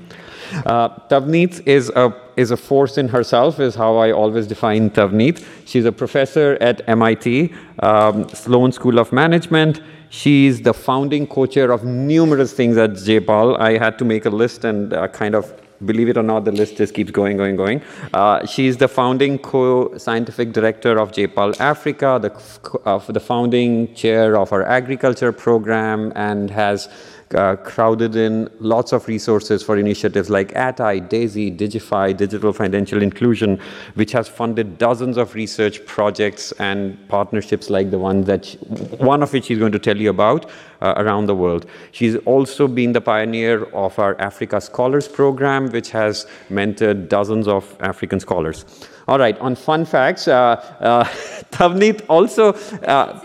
Uh, 0.66 0.88
Tavneet 1.10 1.68
is 1.68 1.90
a, 1.90 2.16
is 2.38 2.52
a 2.52 2.58
force 2.58 2.98
in 2.98 3.08
herself, 3.10 3.60
is 3.60 3.76
how 3.76 3.98
I 3.98 4.12
always 4.12 4.48
define 4.48 4.90
Tavneet. 4.92 5.44
She's 5.66 5.86
a 5.86 5.92
professor 5.92 6.58
at 6.62 6.88
MIT, 6.88 7.54
um, 7.80 8.30
Sloan 8.30 8.72
School 8.72 9.00
of 9.00 9.12
Management. 9.12 9.82
She's 10.10 10.62
the 10.62 10.74
founding 10.74 11.28
co-chair 11.28 11.72
of 11.72 11.84
numerous 11.84 12.54
things 12.54 12.78
at 12.78 12.92
JPAL. 12.92 13.60
I 13.60 13.78
had 13.78 13.98
to 14.00 14.06
make 14.06 14.26
a 14.26 14.30
list 14.30 14.64
and 14.64 14.94
uh, 14.94 15.08
kind 15.10 15.36
of 15.36 15.54
believe 15.86 16.10
it 16.10 16.18
or 16.18 16.24
not, 16.24 16.46
the 16.46 16.52
list 16.52 16.78
just 16.78 16.94
keeps 16.94 17.12
going, 17.12 17.38
going, 17.38 17.56
going. 17.56 17.82
Uh, 18.14 18.46
she's 18.46 18.78
the 18.78 18.88
founding 18.88 19.38
co-scientific 19.38 20.52
director 20.52 20.98
of 20.98 21.12
JPAL 21.12 21.60
Africa, 21.60 22.20
the, 22.22 22.80
uh, 22.86 22.98
the 23.12 23.20
founding 23.20 23.94
chair 23.94 24.38
of 24.38 24.52
our 24.52 24.64
agriculture 24.64 25.32
program, 25.32 26.12
and 26.16 26.50
has 26.50 26.90
uh, 27.36 27.56
crowded 27.58 28.16
in 28.16 28.50
lots 28.60 28.94
of 28.94 29.08
resources 29.08 29.64
for 29.64 29.78
initiatives 29.78 30.30
like 30.30 30.56
ATI, 30.56 31.02
DAISY, 31.02 31.52
Digify, 31.52 32.16
Digital 32.16 32.54
Financial 32.54 33.02
Inclusion, 33.02 33.60
which 33.96 34.12
has 34.12 34.28
funded 34.28 34.78
dozens 34.78 35.18
of 35.18 35.36
research 35.36 35.86
projects 35.86 36.52
and 36.54 36.98
partnerships 37.10 37.70
like 37.70 37.92
the 37.92 38.00
one 38.00 38.22
that, 38.24 38.46
she, 38.46 38.58
one 38.58 39.22
of 39.24 39.34
which 39.34 39.46
she's 39.46 39.60
going 39.60 39.72
to 39.72 39.80
tell 39.80 39.98
you 39.98 40.10
about 40.10 40.50
uh, 40.82 40.94
around 40.98 41.26
the 41.26 41.36
world. 41.36 41.66
She's 41.92 42.16
also 42.18 42.68
been 42.68 42.94
the 42.94 43.02
pioneer 43.02 43.64
of 43.74 43.98
our 44.00 44.20
Africa 44.22 44.62
Scholars 44.62 45.08
Program, 45.08 45.70
which 45.70 45.90
has 45.92 46.28
mentored 46.50 47.10
dozens 47.10 47.48
of 47.48 47.76
African 47.80 48.20
scholars. 48.20 48.66
All 49.08 49.18
right, 49.18 49.38
on 49.40 49.56
fun 49.56 49.86
facts, 49.86 50.28
uh, 50.28 50.62
uh, 50.80 51.04
Tavneet 51.52 52.04
also. 52.10 52.54
Uh, 52.84 53.20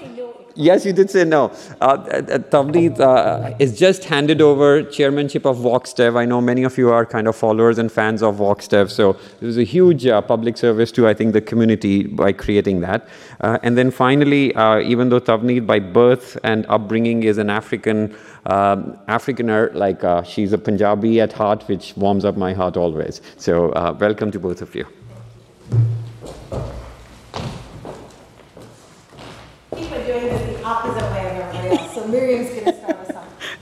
yes, 0.55 0.85
you 0.85 0.93
did 0.93 1.11
say 1.11 1.25
no. 1.25 1.51
Uh, 1.81 1.85
uh 1.85 2.39
Tavneet 2.53 3.01
uh, 3.01 3.55
is 3.59 3.79
just 3.79 4.05
handed 4.05 4.41
over 4.41 4.83
chairmanship 4.83 5.45
of 5.47 5.59
VoxDev. 5.59 6.17
I 6.17 6.25
know 6.25 6.41
many 6.41 6.65
of 6.65 6.79
you 6.79 6.91
are 6.91 7.05
kind 7.07 7.29
of 7.29 7.37
followers 7.37 7.79
and 7.79 7.91
fans 7.91 8.23
of 8.23 8.37
VoxDev, 8.37 8.91
so 8.91 9.11
it 9.41 9.45
was 9.45 9.59
a 9.59 9.65
huge 9.65 10.07
uh, 10.07 10.21
public 10.21 10.57
service 10.57 10.93
to, 10.93 11.09
I 11.09 11.15
think, 11.15 11.33
the 11.33 11.41
community 11.41 12.05
by 12.07 12.33
creating 12.33 12.81
that. 12.81 13.09
Uh, 13.41 13.59
and 13.63 13.77
then 13.77 13.91
finally, 13.91 14.55
uh, 14.55 14.81
even 14.81 15.09
though 15.09 15.21
Tavneet 15.21 15.67
by 15.67 15.79
birth 15.79 16.39
and 16.43 16.67
upbringing 16.69 17.23
is 17.23 17.39
an 17.39 17.51
African 17.51 18.15
um, 18.47 18.99
Afrikaner, 19.09 19.73
like 19.75 20.27
she's 20.27 20.53
a 20.53 20.59
Punjabi 20.59 21.21
at 21.21 21.33
heart, 21.33 21.63
which 21.69 21.97
warms 21.97 22.25
up 22.25 22.37
my 22.37 22.53
heart 22.53 22.77
always. 22.77 23.21
So 23.37 23.73
welcome 23.99 24.31
to 24.33 24.41
both 24.41 24.63
of 24.63 24.75
you. 24.75 24.87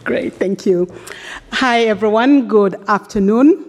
Great, 0.05 0.32
thank 0.34 0.64
you. 0.64 0.88
Hi, 1.53 1.82
everyone. 1.82 2.48
Good 2.48 2.74
afternoon. 2.88 3.66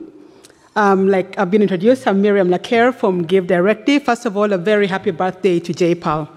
Um, 0.77 1.09
like 1.09 1.37
I've 1.37 1.51
been 1.51 1.61
introduced, 1.61 2.07
I'm 2.07 2.21
Miriam 2.21 2.49
Laker 2.49 2.93
from 2.93 3.23
Give 3.23 3.47
Directly. 3.47 3.99
First 3.99 4.25
of 4.25 4.37
all, 4.37 4.53
a 4.53 4.57
very 4.57 4.87
happy 4.87 5.11
birthday 5.11 5.59
to 5.59 5.73
J-PAL. 5.73 6.29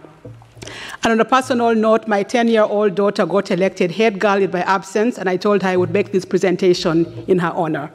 And 1.05 1.13
on 1.13 1.21
a 1.21 1.25
personal 1.25 1.77
note, 1.77 2.09
my 2.09 2.25
10 2.25 2.49
year 2.49 2.65
old 2.65 2.97
daughter 2.97 3.25
got 3.25 3.53
elected 3.53 3.93
head 3.93 4.19
girl 4.19 4.43
in 4.43 4.51
my 4.51 4.63
absence, 4.63 5.17
and 5.17 5.29
I 5.29 5.37
told 5.37 5.63
her 5.63 5.69
I 5.69 5.77
would 5.77 5.91
make 5.91 6.11
this 6.11 6.25
presentation 6.25 7.25
in 7.29 7.39
her 7.39 7.53
honor. 7.55 7.93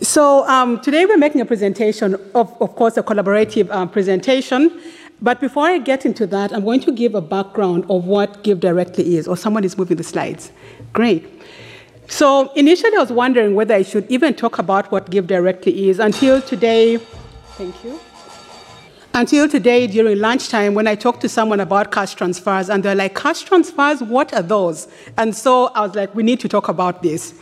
So 0.00 0.48
um, 0.48 0.80
today 0.80 1.04
we're 1.04 1.18
making 1.18 1.42
a 1.42 1.46
presentation, 1.46 2.14
of, 2.34 2.60
of 2.62 2.74
course, 2.76 2.96
a 2.96 3.02
collaborative 3.02 3.70
um, 3.70 3.90
presentation 3.90 4.80
but 5.22 5.38
before 5.40 5.66
I 5.66 5.78
get 5.78 6.04
into 6.04 6.26
that, 6.26 6.52
I'm 6.52 6.64
going 6.64 6.80
to 6.80 6.92
give 6.92 7.14
a 7.14 7.20
background 7.20 7.86
of 7.88 8.06
what 8.06 8.42
Give 8.42 8.58
Directly 8.58 9.16
is, 9.16 9.28
or 9.28 9.36
someone 9.36 9.62
is 9.62 9.78
moving 9.78 9.96
the 9.96 10.02
slides. 10.02 10.50
Great. 10.92 11.24
So 12.08 12.52
initially, 12.54 12.96
I 12.96 13.00
was 13.00 13.12
wondering 13.12 13.54
whether 13.54 13.72
I 13.72 13.82
should 13.82 14.10
even 14.10 14.34
talk 14.34 14.58
about 14.58 14.90
what 14.90 15.10
Give 15.10 15.28
Directly 15.28 15.88
is 15.88 16.00
until 16.00 16.42
today. 16.42 16.96
Thank 17.56 17.84
you. 17.84 18.00
Until 19.14 19.48
today, 19.48 19.86
during 19.86 20.18
lunchtime, 20.18 20.74
when 20.74 20.88
I 20.88 20.96
talked 20.96 21.20
to 21.20 21.28
someone 21.28 21.60
about 21.60 21.92
cash 21.92 22.14
transfers, 22.14 22.68
and 22.68 22.82
they're 22.82 22.96
like, 22.96 23.14
cash 23.14 23.42
transfers, 23.42 24.02
what 24.02 24.34
are 24.34 24.42
those? 24.42 24.88
And 25.16 25.36
so 25.36 25.66
I 25.66 25.82
was 25.86 25.94
like, 25.94 26.12
we 26.16 26.24
need 26.24 26.40
to 26.40 26.48
talk 26.48 26.66
about 26.66 27.02
this. 27.02 27.32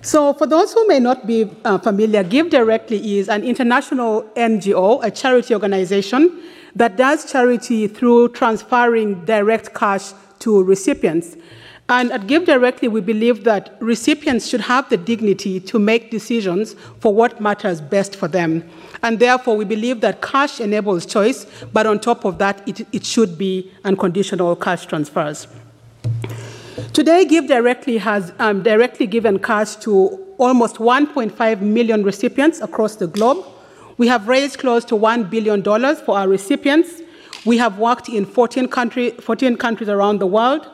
So, 0.00 0.32
for 0.32 0.46
those 0.46 0.72
who 0.72 0.86
may 0.86 1.00
not 1.00 1.26
be 1.26 1.50
uh, 1.64 1.76
familiar, 1.78 2.22
Give 2.22 2.48
Directly 2.48 3.18
is 3.18 3.28
an 3.28 3.42
international 3.42 4.22
NGO, 4.34 5.04
a 5.04 5.10
charity 5.10 5.52
organization 5.54 6.40
that 6.78 6.96
does 6.96 7.30
charity 7.30 7.88
through 7.88 8.28
transferring 8.28 9.24
direct 9.24 9.74
cash 9.74 10.12
to 10.38 10.62
recipients. 10.62 11.36
And 11.88 12.12
at 12.12 12.26
Give 12.28 12.44
Directly, 12.44 12.86
we 12.86 13.00
believe 13.00 13.44
that 13.44 13.76
recipients 13.80 14.46
should 14.46 14.60
have 14.60 14.88
the 14.88 14.96
dignity 14.96 15.58
to 15.58 15.78
make 15.78 16.10
decisions 16.10 16.74
for 17.00 17.12
what 17.12 17.40
matters 17.40 17.80
best 17.80 18.14
for 18.14 18.28
them. 18.28 18.62
And 19.02 19.18
therefore, 19.18 19.56
we 19.56 19.64
believe 19.64 20.00
that 20.02 20.22
cash 20.22 20.60
enables 20.60 21.04
choice, 21.04 21.46
but 21.72 21.86
on 21.86 21.98
top 21.98 22.24
of 22.24 22.38
that, 22.38 22.66
it, 22.68 22.86
it 22.92 23.04
should 23.04 23.36
be 23.38 23.72
unconditional 23.84 24.54
cash 24.54 24.86
transfers. 24.86 25.48
Today, 26.92 27.24
Give 27.24 27.48
Directly 27.48 27.98
has 27.98 28.32
um, 28.38 28.62
directly 28.62 29.06
given 29.06 29.40
cash 29.40 29.74
to 29.76 30.24
almost 30.36 30.76
1.5 30.76 31.60
million 31.60 32.04
recipients 32.04 32.60
across 32.60 32.96
the 32.96 33.08
globe. 33.08 33.44
We 33.98 34.06
have 34.06 34.28
raised 34.28 34.60
close 34.60 34.84
to 34.86 34.94
$1 34.94 35.28
billion 35.28 35.62
for 35.96 36.16
our 36.16 36.28
recipients. 36.28 37.02
We 37.44 37.58
have 37.58 37.78
worked 37.78 38.08
in 38.08 38.24
14, 38.24 38.68
country, 38.68 39.10
14 39.10 39.56
countries 39.56 39.88
around 39.88 40.20
the 40.20 40.26
world. 40.26 40.70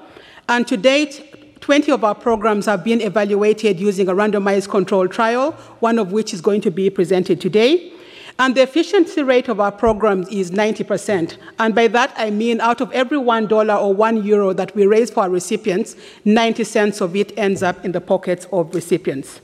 And 0.47 0.67
to 0.69 0.77
date, 0.77 1.61
20 1.63 1.91
of 1.91 2.05
our 2.05 2.15
programs 2.15 2.67
have 2.67 2.85
been 2.85 3.01
evaluated 3.01 3.81
using 3.81 4.09
a 4.09 4.15
randomized 4.15 4.69
control 4.69 5.09
trial, 5.09 5.53
one 5.81 5.99
of 5.99 6.13
which 6.13 6.35
is 6.35 6.43
going 6.43 6.61
to 6.61 6.71
be 6.71 6.91
presented 6.91 7.41
today. 7.41 7.95
And 8.39 8.55
the 8.55 8.61
efficiency 8.63 9.23
rate 9.23 9.49
of 9.49 9.59
our 9.59 9.73
programs 9.73 10.29
is 10.29 10.51
90%. 10.51 11.39
And 11.59 11.75
by 11.75 11.89
that, 11.89 12.13
I 12.19 12.29
mean 12.29 12.61
out 12.61 12.83
of 12.83 12.93
every 12.93 13.17
$1 13.17 13.81
or 13.81 13.95
1 13.95 14.25
euro 14.25 14.53
that 14.53 14.75
we 14.77 14.85
raise 14.85 15.11
for 15.11 15.21
our 15.21 15.31
recipients, 15.31 15.97
90 16.27 16.63
cents 16.65 17.01
of 17.01 17.17
it 17.17 17.33
ends 17.39 17.63
up 17.63 17.87
in 17.87 17.93
the 17.93 18.03
pockets 18.03 18.47
of 18.53 18.75
recipients. 18.75 19.41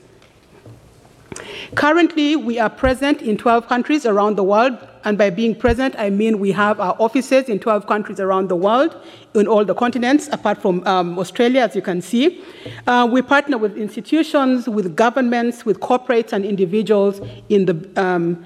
Currently, 1.75 2.35
we 2.35 2.59
are 2.59 2.69
present 2.69 3.21
in 3.21 3.37
12 3.37 3.67
countries 3.67 4.05
around 4.05 4.35
the 4.35 4.43
world, 4.43 4.77
and 5.03 5.17
by 5.17 5.29
being 5.29 5.55
present, 5.55 5.95
I 5.97 6.09
mean 6.09 6.39
we 6.39 6.51
have 6.51 6.79
our 6.79 6.95
offices 6.99 7.49
in 7.49 7.59
12 7.59 7.87
countries 7.87 8.19
around 8.19 8.49
the 8.49 8.55
world, 8.55 8.95
in 9.33 9.47
all 9.47 9.65
the 9.65 9.73
continents, 9.73 10.29
apart 10.31 10.61
from 10.61 10.85
um, 10.85 11.17
Australia, 11.17 11.61
as 11.61 11.75
you 11.75 11.81
can 11.81 12.01
see. 12.01 12.43
Uh, 12.87 13.07
we 13.09 13.21
partner 13.21 13.57
with 13.57 13.77
institutions, 13.77 14.67
with 14.67 14.95
governments, 14.95 15.65
with 15.65 15.79
corporates, 15.79 16.33
and 16.33 16.45
individuals 16.45 17.21
in 17.49 17.65
the, 17.65 18.01
um, 18.01 18.43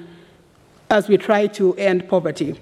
as 0.90 1.08
we 1.08 1.18
try 1.18 1.48
to 1.48 1.74
end 1.76 2.08
poverty. 2.08 2.60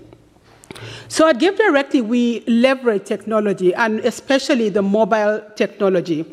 So 1.08 1.28
at 1.28 1.40
Give 1.40 1.56
Directly, 1.56 2.02
we 2.02 2.42
leverage 2.48 3.06
technology, 3.06 3.74
and 3.76 4.00
especially 4.00 4.70
the 4.70 4.82
mobile 4.82 5.42
technology. 5.56 6.26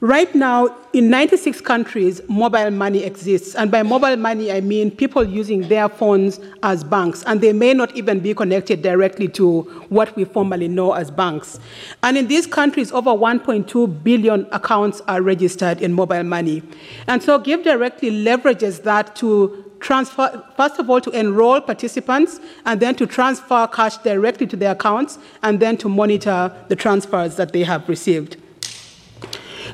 Right 0.00 0.32
now, 0.32 0.76
in 0.92 1.10
96 1.10 1.60
countries, 1.62 2.20
mobile 2.28 2.70
money 2.70 3.02
exists. 3.02 3.56
And 3.56 3.68
by 3.68 3.82
mobile 3.82 4.16
money, 4.16 4.52
I 4.52 4.60
mean 4.60 4.92
people 4.92 5.24
using 5.24 5.66
their 5.66 5.88
phones 5.88 6.38
as 6.62 6.84
banks. 6.84 7.24
And 7.24 7.40
they 7.40 7.52
may 7.52 7.74
not 7.74 7.96
even 7.96 8.20
be 8.20 8.32
connected 8.32 8.80
directly 8.80 9.26
to 9.30 9.62
what 9.88 10.14
we 10.14 10.24
formally 10.24 10.68
know 10.68 10.92
as 10.92 11.10
banks. 11.10 11.58
And 12.04 12.16
in 12.16 12.28
these 12.28 12.46
countries, 12.46 12.92
over 12.92 13.10
1.2 13.10 14.04
billion 14.04 14.46
accounts 14.52 15.00
are 15.08 15.20
registered 15.20 15.82
in 15.82 15.94
mobile 15.94 16.22
money. 16.22 16.62
And 17.08 17.20
so 17.20 17.40
Give 17.40 17.64
Directly 17.64 18.12
leverages 18.12 18.84
that 18.84 19.16
to 19.16 19.64
transfer, 19.80 20.44
first 20.56 20.78
of 20.78 20.88
all, 20.88 21.00
to 21.00 21.10
enroll 21.10 21.60
participants, 21.60 22.38
and 22.66 22.78
then 22.78 22.94
to 22.94 23.06
transfer 23.06 23.66
cash 23.66 23.96
directly 23.98 24.46
to 24.46 24.56
their 24.56 24.72
accounts, 24.72 25.18
and 25.42 25.58
then 25.58 25.76
to 25.78 25.88
monitor 25.88 26.54
the 26.68 26.76
transfers 26.76 27.34
that 27.34 27.52
they 27.52 27.64
have 27.64 27.88
received. 27.88 28.36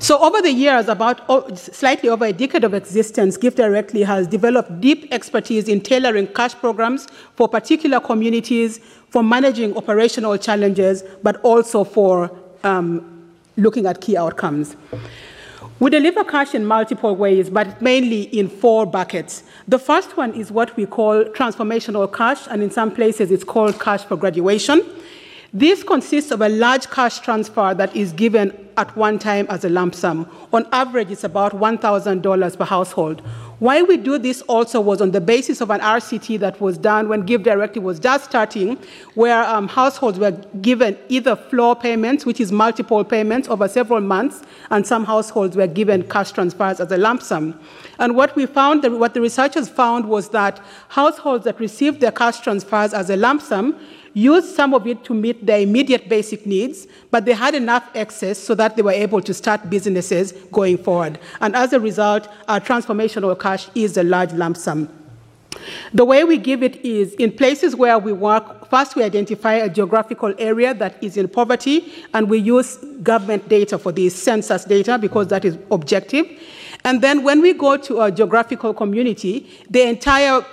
So 0.00 0.18
over 0.18 0.42
the 0.42 0.50
years, 0.52 0.88
about 0.88 1.58
slightly 1.58 2.08
over 2.08 2.26
a 2.26 2.32
decade 2.32 2.64
of 2.64 2.74
existence, 2.74 3.36
Give 3.36 3.54
Directly 3.54 4.02
has 4.02 4.26
developed 4.26 4.80
deep 4.80 5.08
expertise 5.12 5.68
in 5.68 5.80
tailoring 5.80 6.26
cash 6.28 6.54
programs 6.54 7.06
for 7.36 7.48
particular 7.48 8.00
communities, 8.00 8.78
for 9.08 9.22
managing 9.22 9.76
operational 9.76 10.36
challenges, 10.36 11.04
but 11.22 11.40
also 11.42 11.84
for 11.84 12.30
um, 12.64 13.32
looking 13.56 13.86
at 13.86 14.00
key 14.00 14.16
outcomes. 14.16 14.76
We 15.80 15.90
deliver 15.90 16.24
cash 16.24 16.54
in 16.54 16.64
multiple 16.66 17.16
ways, 17.16 17.50
but 17.50 17.80
mainly 17.82 18.22
in 18.22 18.48
four 18.48 18.86
buckets. 18.86 19.42
The 19.66 19.78
first 19.78 20.16
one 20.16 20.32
is 20.34 20.50
what 20.52 20.76
we 20.76 20.86
call 20.86 21.24
transformational 21.24 22.12
cash, 22.12 22.46
and 22.48 22.62
in 22.62 22.70
some 22.70 22.94
places 22.94 23.30
it's 23.30 23.44
called 23.44 23.80
cash 23.80 24.04
for 24.04 24.16
graduation. 24.16 24.82
This 25.56 25.84
consists 25.84 26.32
of 26.32 26.40
a 26.40 26.48
large 26.48 26.90
cash 26.90 27.20
transfer 27.20 27.74
that 27.74 27.94
is 27.94 28.12
given 28.12 28.52
at 28.76 28.96
one 28.96 29.20
time 29.20 29.46
as 29.48 29.64
a 29.64 29.68
lump 29.68 29.94
sum. 29.94 30.28
On 30.52 30.66
average, 30.72 31.12
it's 31.12 31.22
about 31.22 31.52
$1,000 31.52 32.58
per 32.58 32.64
household. 32.64 33.20
Why 33.60 33.82
we 33.82 33.96
do 33.96 34.18
this 34.18 34.42
also 34.42 34.80
was 34.80 35.00
on 35.00 35.12
the 35.12 35.20
basis 35.20 35.60
of 35.60 35.70
an 35.70 35.78
RCT 35.78 36.40
that 36.40 36.60
was 36.60 36.76
done 36.76 37.08
when 37.08 37.20
Give 37.20 37.44
Directly 37.44 37.80
was 37.80 38.00
just 38.00 38.24
starting, 38.24 38.76
where 39.14 39.44
um, 39.44 39.68
households 39.68 40.18
were 40.18 40.32
given 40.60 40.98
either 41.08 41.36
floor 41.36 41.76
payments, 41.76 42.26
which 42.26 42.40
is 42.40 42.50
multiple 42.50 43.04
payments 43.04 43.46
over 43.48 43.68
several 43.68 44.00
months, 44.00 44.42
and 44.70 44.84
some 44.84 45.04
households 45.04 45.54
were 45.54 45.68
given 45.68 46.02
cash 46.08 46.32
transfers 46.32 46.80
as 46.80 46.90
a 46.90 46.98
lump 46.98 47.22
sum. 47.22 47.60
And 48.00 48.16
what 48.16 48.34
we 48.34 48.46
found, 48.46 48.82
what 48.98 49.14
the 49.14 49.20
researchers 49.20 49.68
found 49.68 50.08
was 50.08 50.30
that 50.30 50.60
households 50.88 51.44
that 51.44 51.60
received 51.60 52.00
their 52.00 52.10
cash 52.10 52.40
transfers 52.40 52.92
as 52.92 53.08
a 53.08 53.16
lump 53.16 53.40
sum 53.40 53.78
used 54.14 54.54
some 54.54 54.72
of 54.72 54.86
it 54.86 55.04
to 55.04 55.12
meet 55.12 55.44
their 55.44 55.60
immediate 55.60 56.08
basic 56.08 56.46
needs, 56.46 56.86
but 57.10 57.24
they 57.24 57.32
had 57.32 57.54
enough 57.54 57.88
excess 57.94 58.38
so 58.38 58.54
that 58.54 58.76
they 58.76 58.82
were 58.82 58.92
able 58.92 59.20
to 59.20 59.34
start 59.34 59.68
businesses 59.68 60.32
going 60.52 60.78
forward. 60.78 61.18
And 61.40 61.54
as 61.54 61.72
a 61.72 61.80
result, 61.80 62.28
our 62.48 62.60
transformational 62.60 63.38
cash 63.38 63.68
is 63.74 63.96
a 63.96 64.04
large 64.04 64.32
lump 64.32 64.56
sum. 64.56 64.88
The 65.92 66.04
way 66.04 66.24
we 66.24 66.38
give 66.38 66.62
it 66.62 66.84
is 66.84 67.14
in 67.14 67.32
places 67.32 67.76
where 67.76 67.98
we 67.98 68.12
work, 68.12 68.68
first 68.68 68.96
we 68.96 69.02
identify 69.02 69.54
a 69.54 69.68
geographical 69.68 70.34
area 70.38 70.74
that 70.74 71.02
is 71.02 71.16
in 71.16 71.28
poverty, 71.28 71.92
and 72.12 72.28
we 72.28 72.38
use 72.38 72.76
government 73.02 73.48
data 73.48 73.78
for 73.78 73.92
this 73.92 74.20
census 74.20 74.64
data 74.64 74.98
because 74.98 75.28
that 75.28 75.44
is 75.44 75.58
objective. 75.70 76.26
And 76.84 77.00
then 77.00 77.22
when 77.22 77.40
we 77.40 77.54
go 77.54 77.76
to 77.76 78.02
a 78.02 78.10
geographical 78.10 78.74
community, 78.74 79.48
the 79.70 79.82
entire 79.88 80.44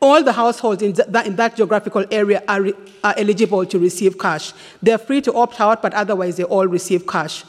all 0.00 0.22
the 0.22 0.32
households 0.32 0.82
in 0.82 0.92
that, 0.92 1.26
in 1.26 1.36
that 1.36 1.56
geographical 1.56 2.04
area 2.10 2.42
are, 2.48 2.66
are, 3.02 3.14
eligible 3.16 3.64
to 3.66 3.78
receive 3.78 4.18
cash. 4.18 4.52
They're 4.82 4.98
free 4.98 5.20
to 5.22 5.32
opt 5.34 5.60
out, 5.60 5.82
but 5.82 5.94
otherwise 5.94 6.36
they 6.36 6.44
all 6.44 6.66
receive 6.66 7.06
cash. 7.06 7.44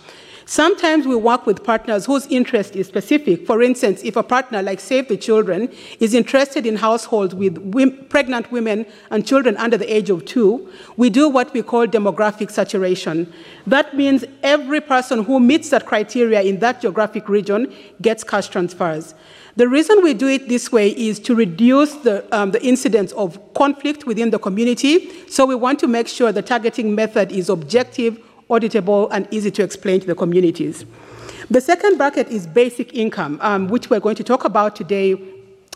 Sometimes 0.50 1.06
we 1.06 1.14
work 1.14 1.45
with 1.45 1.66
partners 1.66 2.06
whose 2.06 2.26
interest 2.28 2.74
is 2.78 2.88
specific. 2.88 3.45
For 3.45 3.62
instance, 3.62 4.02
if 4.06 4.16
a 4.16 4.24
partner 4.24 4.62
like 4.62 4.80
Save 4.80 5.10
the 5.10 5.18
Children 5.18 5.68
is 6.00 6.14
interested 6.14 6.66
in 6.66 6.78
households 6.78 7.36
with 7.36 8.10
pregnant 8.10 8.50
women 8.50 8.86
and 9.12 9.28
children 9.28 9.58
under 9.58 9.76
the 9.76 9.93
age 9.93 10.10
of 10.10 10.24
two, 10.24 10.72
we 10.95 11.10
do 11.10 11.28
what 11.28 11.52
we 11.54 11.62
call 11.62 11.86
demographic 11.86 12.50
saturation. 12.50 13.32
That 13.68 13.98
means 13.98 14.24
every 14.41 14.80
person 14.80 15.26
who 15.26 15.41
meets 15.41 15.70
that 15.72 15.86
criteria 15.86 16.41
in 16.43 16.60
that 16.60 16.80
geographic 16.80 17.28
region 17.28 17.74
gets 18.02 18.24
cash 18.24 18.48
transfers. 18.48 19.16
The 19.58 19.68
reason 19.68 20.03
we 20.03 20.14
do 20.14 20.28
it 20.28 20.49
this 20.49 20.72
way 20.72 20.89
is 20.89 21.20
to 21.22 21.34
reduce 21.34 21.95
the, 21.95 22.24
um, 22.32 22.51
the 22.51 22.64
incidence 22.64 23.12
of 23.14 23.39
conflict 23.55 24.05
within 24.05 24.30
the 24.30 24.38
community. 24.38 25.10
So 25.28 25.47
we 25.47 25.55
want 25.55 25.80
to 25.80 25.88
make 25.88 26.08
sure 26.08 26.32
the 26.32 26.43
targeting 26.43 26.93
method 26.93 27.32
is 27.32 27.49
objective, 27.49 28.20
auditable, 28.51 29.10
and 29.12 29.28
easy 29.32 29.49
to 29.49 29.64
explain 29.64 29.99
to 30.01 30.05
the 30.05 30.14
communities. 30.14 30.86
The 31.49 31.60
second 31.60 31.97
bracket 31.97 32.28
is 32.28 32.45
basic 32.45 32.93
income, 32.93 33.39
um, 33.41 33.68
which 33.68 33.89
we're 33.89 33.99
going 33.99 34.16
to 34.18 34.24
talk 34.24 34.45
about 34.45 34.76
today. 34.76 35.16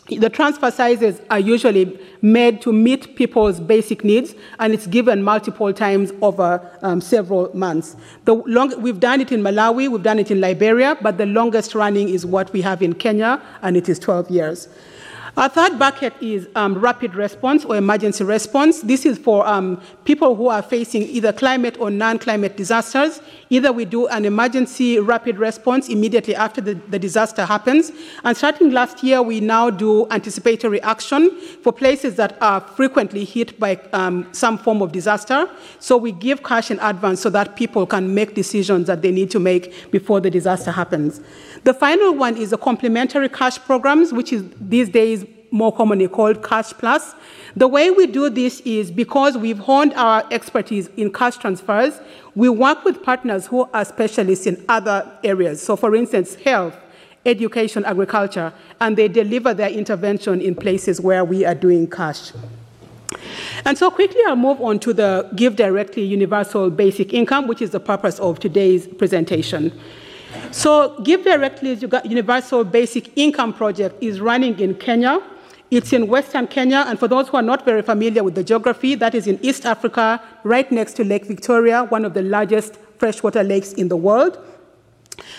The 0.07 0.29
transfer 0.29 0.71
sizes 0.71 1.21
are 1.29 1.39
usually 1.39 1.97
made 2.21 2.61
to 2.63 2.73
meet 2.73 3.15
people's 3.15 3.59
basic 3.59 4.03
needs, 4.03 4.35
and 4.59 4.73
it's 4.73 4.87
given 4.87 5.23
multiple 5.23 5.71
times 5.71 6.11
over 6.21 6.59
um, 6.81 6.99
several 7.01 7.55
months. 7.55 7.95
The 8.25 8.33
long, 8.33 8.81
we've 8.81 8.99
done 8.99 9.21
it 9.21 9.31
in 9.31 9.41
Malawi, 9.41 9.89
we've 9.89 10.03
done 10.03 10.19
it 10.19 10.31
in 10.31 10.41
Liberia, 10.41 10.97
but 11.01 11.17
the 11.17 11.27
longest 11.27 11.75
running 11.75 12.09
is 12.09 12.25
what 12.25 12.51
we 12.51 12.61
have 12.61 12.81
in 12.81 12.93
Kenya, 12.93 13.41
and 13.61 13.77
it 13.77 13.87
is 13.87 13.99
12 13.99 14.31
years. 14.31 14.67
Our 15.37 15.47
third 15.47 15.79
bucket 15.79 16.13
is 16.19 16.49
um, 16.55 16.77
rapid 16.77 17.15
response 17.15 17.63
or 17.63 17.77
emergency 17.77 18.25
response. 18.25 18.81
This 18.81 19.05
is 19.05 19.17
for 19.17 19.47
um, 19.47 19.81
people 20.03 20.35
who 20.35 20.49
are 20.49 20.61
facing 20.61 21.03
either 21.03 21.31
climate 21.31 21.79
or 21.79 21.89
non 21.89 22.19
climate 22.19 22.57
disasters. 22.57 23.21
Either 23.51 23.73
we 23.73 23.83
do 23.83 24.07
an 24.07 24.23
emergency 24.23 24.97
rapid 24.97 25.37
response 25.37 25.89
immediately 25.89 26.33
after 26.33 26.61
the, 26.61 26.73
the, 26.89 26.97
disaster 26.97 27.45
happens. 27.45 27.91
And 28.23 28.35
starting 28.37 28.71
last 28.71 29.03
year, 29.03 29.21
we 29.21 29.41
now 29.41 29.69
do 29.69 30.07
anticipatory 30.09 30.81
action 30.83 31.29
for 31.61 31.73
places 31.73 32.15
that 32.15 32.37
are 32.41 32.61
frequently 32.61 33.25
hit 33.25 33.59
by 33.59 33.75
um, 33.91 34.25
some 34.31 34.57
form 34.57 34.81
of 34.81 34.93
disaster. 34.93 35.49
So 35.79 35.97
we 35.97 36.13
give 36.13 36.43
cash 36.43 36.71
in 36.71 36.79
advance 36.79 37.19
so 37.19 37.29
that 37.31 37.57
people 37.57 37.85
can 37.85 38.15
make 38.15 38.35
decisions 38.35 38.87
that 38.87 39.01
they 39.01 39.11
need 39.11 39.29
to 39.31 39.39
make 39.39 39.91
before 39.91 40.21
the 40.21 40.29
disaster 40.29 40.71
happens. 40.71 41.19
The 41.65 41.73
final 41.73 42.13
one 42.13 42.37
is 42.37 42.51
the 42.51 42.57
complementary 42.57 43.27
cash 43.27 43.59
programs, 43.59 44.13
which 44.13 44.31
is 44.31 44.45
these 44.61 44.87
days 44.87 45.25
more 45.51 45.71
commonly 45.75 46.07
called 46.07 46.43
Cash 46.43 46.73
Plus. 46.73 47.13
The 47.55 47.67
way 47.67 47.91
we 47.91 48.07
do 48.07 48.29
this 48.29 48.61
is 48.61 48.89
because 48.89 49.37
we've 49.37 49.59
honed 49.59 49.93
our 49.93 50.25
expertise 50.31 50.87
in 50.97 51.11
cash 51.11 51.37
transfers, 51.37 51.99
we 52.33 52.49
work 52.49 52.85
with 52.85 53.03
partners 53.03 53.47
who 53.47 53.69
are 53.73 53.83
specialists 53.83 54.47
in 54.47 54.63
other 54.69 55.11
areas. 55.23 55.61
So, 55.61 55.75
for 55.75 55.93
instance, 55.93 56.35
health, 56.35 56.77
education, 57.25 57.83
agriculture, 57.85 58.53
and 58.79 58.97
they 58.97 59.07
deliver 59.07 59.53
their 59.53 59.69
intervention 59.69 60.41
in 60.41 60.55
places 60.55 61.01
where 61.01 61.25
we 61.25 61.45
are 61.45 61.55
doing 61.55 61.89
cash. 61.89 62.31
And 63.65 63.77
so 63.77 63.91
quickly 63.91 64.21
I'll 64.25 64.35
move 64.35 64.61
on 64.61 64.79
to 64.79 64.93
the 64.93 65.29
Give 65.35 65.55
Directly 65.55 66.03
Universal 66.03 66.71
Basic 66.71 67.13
Income, 67.13 67.47
which 67.47 67.61
is 67.61 67.71
the 67.71 67.79
purpose 67.79 68.19
of 68.19 68.39
today's 68.39 68.87
presentation. 68.87 69.77
So 70.51 70.99
Give 71.03 71.23
Directly 71.23 71.77
Universal 72.05 72.65
Basic 72.65 73.15
Income 73.17 73.53
Project 73.53 74.01
is 74.01 74.21
running 74.21 74.59
in 74.59 74.75
Kenya. 74.75 75.21
It's 75.71 75.93
in 75.93 76.07
Western 76.07 76.47
Kenya, 76.47 76.83
and 76.85 76.99
for 76.99 77.07
those 77.07 77.29
who 77.29 77.37
are 77.37 77.41
not 77.41 77.63
very 77.63 77.81
familiar 77.81 78.25
with 78.25 78.35
the 78.35 78.43
geography, 78.43 78.93
that 78.95 79.15
is 79.15 79.25
in 79.25 79.39
East 79.41 79.65
Africa, 79.65 80.21
right 80.43 80.69
next 80.69 80.95
to 80.95 81.05
Lake 81.05 81.25
Victoria, 81.25 81.85
one 81.85 82.03
of 82.03 82.13
the 82.13 82.21
largest 82.21 82.75
freshwater 82.97 83.41
lakes 83.41 83.71
in 83.71 83.87
the 83.87 83.95
world. 83.95 84.37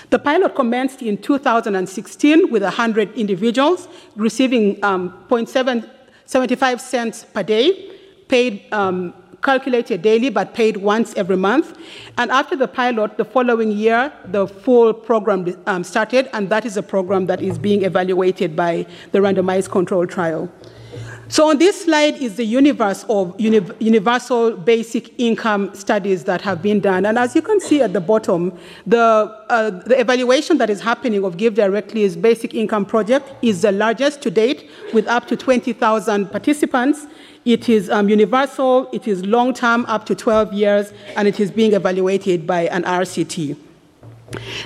The 0.08 0.18
pilot 0.18 0.54
commenced 0.54 1.02
in 1.02 1.18
2016 1.18 2.50
with 2.50 2.62
100 2.62 3.12
individuals 3.14 3.88
receiving 4.16 4.82
um, 4.82 5.12
0.75 5.28 6.80
cents 6.80 7.24
per 7.24 7.42
day, 7.42 7.90
paid 8.28 8.72
um, 8.72 9.12
calculated 9.42 10.02
daily 10.02 10.30
but 10.30 10.54
paid 10.54 10.76
once 10.76 11.14
every 11.14 11.36
month. 11.36 11.76
And 12.18 12.30
after 12.30 12.56
the 12.56 12.68
pilot, 12.68 13.16
the 13.16 13.24
following 13.24 13.72
year, 13.72 14.12
the 14.26 14.46
full 14.46 14.94
program 14.94 15.54
um, 15.66 15.84
started, 15.84 16.28
and 16.32 16.48
that 16.50 16.64
is 16.64 16.76
a 16.76 16.82
program 16.82 17.26
that 17.26 17.42
is 17.42 17.58
being 17.58 17.82
evaluated 17.82 18.56
by 18.56 18.86
the 19.10 19.18
randomized 19.18 19.70
control 19.70 20.06
trial. 20.06 20.50
So 21.32 21.48
on 21.48 21.56
this 21.56 21.84
slide 21.84 22.16
is 22.16 22.36
the 22.36 22.44
universe 22.44 23.06
of 23.08 23.34
uni 23.40 23.62
universal 23.78 24.54
basic 24.54 25.18
income 25.18 25.74
studies 25.74 26.24
that 26.24 26.42
have 26.42 26.60
been 26.60 26.78
done. 26.78 27.06
And 27.06 27.18
as 27.18 27.34
you 27.34 27.40
can 27.40 27.58
see 27.58 27.80
at 27.80 27.94
the 27.94 28.02
bottom, 28.02 28.52
the, 28.86 29.34
uh, 29.48 29.70
the 29.70 29.98
evaluation 29.98 30.58
that 30.58 30.68
is 30.68 30.82
happening 30.82 31.24
of 31.24 31.38
Give 31.38 31.54
Directly's 31.54 32.16
basic 32.16 32.52
income 32.52 32.84
project 32.84 33.32
is 33.40 33.62
the 33.62 33.72
largest 33.72 34.20
to 34.22 34.30
date 34.30 34.68
with 34.92 35.06
up 35.08 35.26
to 35.28 35.34
20,000 35.34 36.30
participants. 36.30 37.06
It 37.44 37.68
is 37.68 37.90
um, 37.90 38.08
universal, 38.08 38.88
it 38.92 39.08
is 39.08 39.24
long 39.26 39.52
term, 39.52 39.84
up 39.86 40.06
to 40.06 40.14
12 40.14 40.52
years, 40.52 40.92
and 41.16 41.26
it 41.26 41.40
is 41.40 41.50
being 41.50 41.72
evaluated 41.72 42.46
by 42.46 42.62
an 42.68 42.84
RCT. 42.84 43.56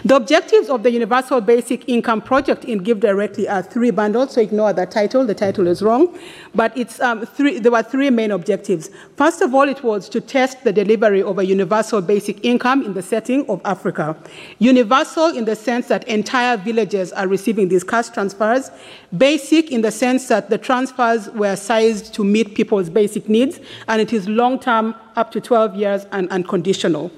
The 0.04 0.14
objectives 0.14 0.68
of 0.68 0.82
the 0.82 0.90
Universal 0.90 1.40
Basic 1.40 1.88
Income 1.88 2.22
Project 2.22 2.64
in 2.64 2.78
Give 2.78 3.00
Directly 3.00 3.48
are 3.48 3.62
three 3.62 3.90
bundles, 3.90 4.32
so 4.34 4.40
ignore 4.40 4.72
that 4.72 4.90
title, 4.90 5.26
the 5.26 5.34
title 5.34 5.66
is 5.66 5.82
wrong. 5.82 6.16
But 6.54 6.76
it's, 6.76 7.00
um, 7.00 7.26
three, 7.26 7.58
there 7.58 7.72
were 7.72 7.82
three 7.82 8.10
main 8.10 8.30
objectives. 8.30 8.90
First 9.16 9.42
of 9.42 9.54
all, 9.54 9.68
it 9.68 9.82
was 9.82 10.08
to 10.10 10.20
test 10.20 10.64
the 10.64 10.72
delivery 10.72 11.22
of 11.22 11.38
a 11.38 11.44
universal 11.44 12.00
basic 12.00 12.44
income 12.44 12.84
in 12.84 12.94
the 12.94 13.02
setting 13.02 13.48
of 13.50 13.60
Africa. 13.64 14.16
Universal 14.58 15.36
in 15.36 15.44
the 15.44 15.56
sense 15.56 15.88
that 15.88 16.06
entire 16.06 16.56
villages 16.56 17.12
are 17.12 17.26
receiving 17.26 17.68
these 17.68 17.82
cash 17.82 18.08
transfers. 18.10 18.70
Basic 19.16 19.72
in 19.72 19.80
the 19.80 19.90
sense 19.90 20.28
that 20.28 20.50
the 20.50 20.58
transfers 20.58 21.28
were 21.30 21.56
sized 21.56 22.14
to 22.14 22.24
meet 22.24 22.54
people's 22.54 22.90
basic 22.90 23.28
needs, 23.28 23.60
and 23.88 24.00
it 24.00 24.12
is 24.12 24.28
long 24.28 24.58
term, 24.58 24.94
up 25.16 25.30
to 25.32 25.40
12 25.40 25.74
years, 25.74 26.06
and 26.12 26.28
unconditional. 26.30 27.10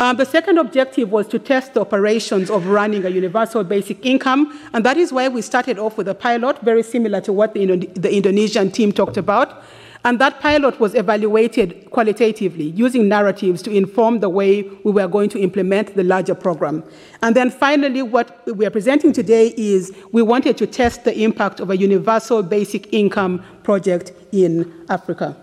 Um, 0.00 0.16
the 0.16 0.24
second 0.24 0.56
objective 0.56 1.12
was 1.12 1.28
to 1.28 1.38
test 1.38 1.74
the 1.74 1.82
operations 1.82 2.48
of 2.48 2.66
running 2.66 3.04
a 3.04 3.10
universal 3.10 3.62
basic 3.62 4.04
income, 4.04 4.58
and 4.72 4.82
that 4.82 4.96
is 4.96 5.12
why 5.12 5.28
we 5.28 5.42
started 5.42 5.78
off 5.78 5.98
with 5.98 6.08
a 6.08 6.14
pilot, 6.14 6.58
very 6.62 6.82
similar 6.82 7.20
to 7.20 7.34
what 7.34 7.52
the, 7.52 7.76
the 7.76 8.10
Indonesian 8.10 8.70
team 8.70 8.92
talked 8.92 9.18
about. 9.18 9.62
And 10.02 10.18
that 10.18 10.40
pilot 10.40 10.80
was 10.80 10.94
evaluated 10.94 11.90
qualitatively 11.90 12.70
using 12.70 13.08
narratives 13.08 13.60
to 13.60 13.70
inform 13.70 14.20
the 14.20 14.30
way 14.30 14.62
we 14.62 14.90
were 14.90 15.06
going 15.06 15.28
to 15.28 15.38
implement 15.38 15.94
the 15.94 16.04
larger 16.04 16.34
program. 16.34 16.82
And 17.20 17.36
then 17.36 17.50
finally, 17.50 18.00
what 18.00 18.46
we 18.56 18.64
are 18.64 18.70
presenting 18.70 19.12
today 19.12 19.52
is 19.58 19.92
we 20.12 20.22
wanted 20.22 20.56
to 20.56 20.66
test 20.66 21.04
the 21.04 21.22
impact 21.22 21.60
of 21.60 21.68
a 21.68 21.76
universal 21.76 22.42
basic 22.42 22.90
income 22.94 23.44
project 23.62 24.12
in 24.32 24.72
Africa. 24.88 25.36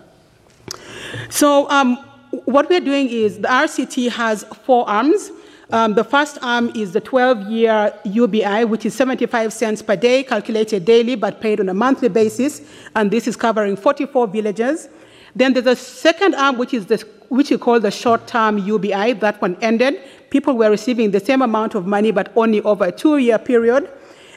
So, 1.30 1.70
um, 1.70 2.04
what 2.32 2.70
we're 2.70 2.82
doing 2.82 3.10
is 3.10 3.40
the 3.40 3.48
RCT 3.48 4.10
has 4.12 4.44
four 4.66 4.88
arms. 4.90 5.32
Um, 5.70 5.96
the 5.96 6.04
first 6.04 6.38
arm 6.42 6.72
is 6.76 6.94
the 6.94 7.02
12 7.02 7.50
year 7.50 7.94
UBI, 8.06 8.66
which 8.66 8.86
is 8.86 8.96
75 8.96 9.52
cents 9.52 9.82
per 9.82 9.96
day, 9.96 10.24
calculated 10.24 10.86
daily 10.86 11.16
but 11.16 11.42
paid 11.42 11.60
on 11.60 11.70
a 11.70 11.74
monthly 11.74 12.10
basis. 12.10 12.62
And 12.96 13.12
this 13.12 13.28
is 13.28 13.36
covering 13.36 13.76
44 13.76 14.28
villages. 14.28 14.90
Then 15.36 15.54
there's 15.54 15.68
a 15.68 15.76
second 15.76 16.36
arm, 16.36 16.58
which 16.58 16.74
is 16.74 16.86
the, 16.86 16.98
which 17.30 17.52
you 17.52 17.58
call 17.58 17.80
the 17.80 17.92
short 17.92 18.28
term 18.28 18.58
UBI. 18.58 19.14
That 19.14 19.42
one 19.42 19.58
ended. 19.62 20.02
People 20.30 20.58
were 20.58 20.70
receiving 20.70 21.12
the 21.12 21.20
same 21.20 21.42
amount 21.42 21.76
of 21.76 21.86
money, 21.86 22.12
but 22.12 22.32
only 22.36 22.62
over 22.62 22.86
a 22.86 22.92
two 22.92 23.18
year 23.18 23.38
period. 23.38 23.90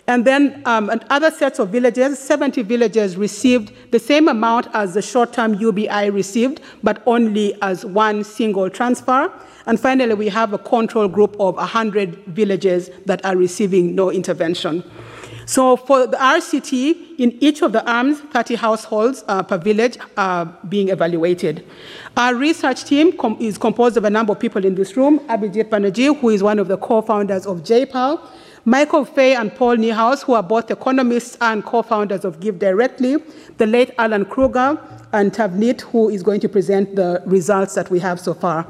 And 0.07 0.25
then 0.25 0.63
um, 0.65 0.91
and 0.91 1.05
other 1.11 1.31
sets 1.31 1.59
of 1.59 1.69
villages, 1.69 2.19
70 2.19 2.63
villages 2.63 3.17
received 3.17 3.73
the 3.93 3.99
same 3.99 4.29
amount 4.29 4.69
as 4.75 4.95
the 4.95 5.03
short 5.03 5.33
term 5.33 5.55
UBI 5.55 6.11
received, 6.11 6.61
but 6.83 7.03
only 7.07 7.55
as 7.63 7.85
one 7.85 8.25
single 8.25 8.69
transfer. 8.71 9.33
And 9.67 9.79
finally, 9.79 10.15
we 10.15 10.29
have 10.29 10.53
a 10.53 10.59
control 10.59 11.07
group 11.07 11.37
of 11.39 11.57
100 11.57 12.25
villages 12.27 12.91
that 13.07 13.25
are 13.25 13.37
receiving 13.37 13.95
no 13.95 14.11
intervention. 14.11 14.83
So 15.51 15.77
for 15.77 16.07
the 16.07 16.17
RCT, 16.17 17.19
in 17.19 17.37
each 17.43 17.61
of 17.63 17.73
the 17.73 17.85
arms, 17.91 18.21
30 18.21 18.55
households 18.55 19.25
uh, 19.27 19.43
per 19.43 19.59
village 19.59 19.99
are 20.17 20.47
being 20.69 20.91
evaluated. 20.91 21.67
Our 22.17 22.37
research 22.37 22.85
team 22.85 23.17
com 23.17 23.37
is 23.41 23.59
composed 23.59 23.97
of 23.97 24.05
a 24.05 24.11
number 24.11 24.33
of 24.33 24.39
people 24.39 24.65
in 24.65 24.77
this 24.77 24.97
room. 24.97 25.19
Abhijit 25.27 25.69
Banerjee, 25.69 26.17
who 26.17 26.29
is 26.29 26.41
one 26.41 26.61
of 26.61 26.69
the 26.69 26.77
co-founders 26.77 27.47
of 27.47 27.65
JPAL, 27.65 28.21
Michael 28.65 29.07
Faye 29.07 29.35
and 29.35 29.55
Paul 29.55 29.77
Niehaus, 29.77 30.23
who 30.23 30.35
are 30.35 30.43
both 30.43 30.71
economists 30.71 31.37
and 31.41 31.65
co-founders 31.65 32.25
of 32.25 32.41
Give 32.41 32.59
Directly, 32.59 33.17
the 33.57 33.67
late 33.67 33.91
Alan 33.99 34.27
Krueger, 34.27 34.79
and 35.13 35.33
Tavneet, 35.33 35.81
who 35.81 36.09
is 36.11 36.23
going 36.23 36.41
to 36.41 36.49
present 36.49 36.95
the 36.95 37.23
results 37.25 37.75
that 37.75 37.91
we 37.91 37.99
have 38.01 38.21
so 38.21 38.35
far. 38.35 38.67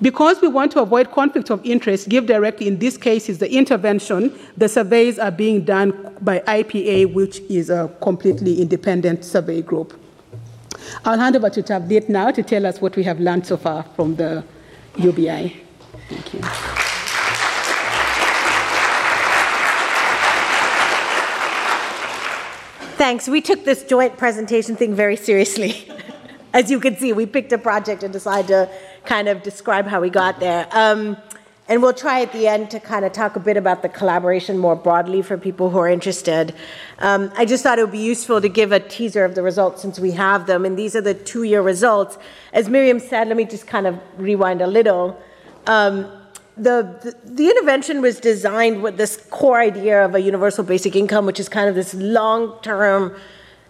Because 0.00 0.40
we 0.40 0.48
want 0.48 0.72
to 0.72 0.80
avoid 0.80 1.10
conflict 1.12 1.50
of 1.50 1.64
interest, 1.64 2.08
Give 2.08 2.26
Directly 2.26 2.66
in 2.66 2.78
this 2.78 2.96
case 2.96 3.28
is 3.28 3.38
the 3.38 3.52
intervention. 3.52 4.36
The 4.56 4.68
surveys 4.68 5.18
are 5.18 5.30
being 5.30 5.64
done 5.64 6.16
by 6.22 6.40
IPA, 6.40 7.12
which 7.12 7.40
is 7.40 7.70
a 7.70 7.94
completely 8.00 8.60
independent 8.60 9.24
survey 9.24 9.60
group. 9.62 9.98
I'll 11.04 11.18
hand 11.18 11.36
over 11.36 11.50
to 11.50 11.62
Tavneet 11.62 12.08
now 12.08 12.30
to 12.30 12.42
tell 12.42 12.64
us 12.64 12.80
what 12.80 12.96
we 12.96 13.02
have 13.04 13.20
learned 13.20 13.46
so 13.46 13.56
far 13.56 13.82
from 13.94 14.16
the 14.16 14.44
UBI. 14.96 15.62
Thank 16.08 16.34
you. 16.34 16.85
Thanks. 22.96 23.28
We 23.28 23.42
took 23.42 23.62
this 23.66 23.84
joint 23.84 24.16
presentation 24.16 24.74
thing 24.74 24.94
very 24.94 25.16
seriously. 25.16 25.86
As 26.54 26.70
you 26.70 26.80
can 26.80 26.96
see, 26.96 27.12
we 27.12 27.26
picked 27.26 27.52
a 27.52 27.58
project 27.58 28.02
and 28.02 28.10
decided 28.10 28.48
to 28.48 28.70
kind 29.04 29.28
of 29.28 29.42
describe 29.42 29.86
how 29.86 30.00
we 30.00 30.08
got 30.08 30.40
there. 30.40 30.66
Um, 30.70 31.18
and 31.68 31.82
we'll 31.82 31.92
try 31.92 32.22
at 32.22 32.32
the 32.32 32.48
end 32.48 32.70
to 32.70 32.80
kind 32.80 33.04
of 33.04 33.12
talk 33.12 33.36
a 33.36 33.40
bit 33.40 33.58
about 33.58 33.82
the 33.82 33.90
collaboration 33.90 34.56
more 34.56 34.74
broadly 34.74 35.20
for 35.20 35.36
people 35.36 35.68
who 35.68 35.76
are 35.76 35.90
interested. 35.90 36.54
Um, 36.98 37.30
I 37.36 37.44
just 37.44 37.62
thought 37.62 37.78
it 37.78 37.82
would 37.82 37.92
be 37.92 37.98
useful 37.98 38.40
to 38.40 38.48
give 38.48 38.72
a 38.72 38.80
teaser 38.80 39.26
of 39.26 39.34
the 39.34 39.42
results 39.42 39.82
since 39.82 40.00
we 40.00 40.12
have 40.12 40.46
them. 40.46 40.64
And 40.64 40.78
these 40.78 40.96
are 40.96 41.02
the 41.02 41.12
two 41.12 41.42
year 41.42 41.60
results. 41.60 42.16
As 42.54 42.70
Miriam 42.70 42.98
said, 42.98 43.28
let 43.28 43.36
me 43.36 43.44
just 43.44 43.66
kind 43.66 43.86
of 43.86 44.00
rewind 44.16 44.62
a 44.62 44.66
little. 44.66 45.20
Um, 45.66 46.10
the, 46.56 47.14
the, 47.24 47.50
intervention 47.50 48.00
was 48.00 48.18
designed 48.18 48.82
with 48.82 48.96
this 48.96 49.16
core 49.30 49.60
idea 49.60 50.04
of 50.04 50.14
a 50.14 50.20
universal 50.20 50.64
basic 50.64 50.96
income, 50.96 51.26
which 51.26 51.38
is 51.38 51.48
kind 51.48 51.68
of 51.68 51.74
this 51.74 51.92
long 51.94 52.58
term, 52.62 53.14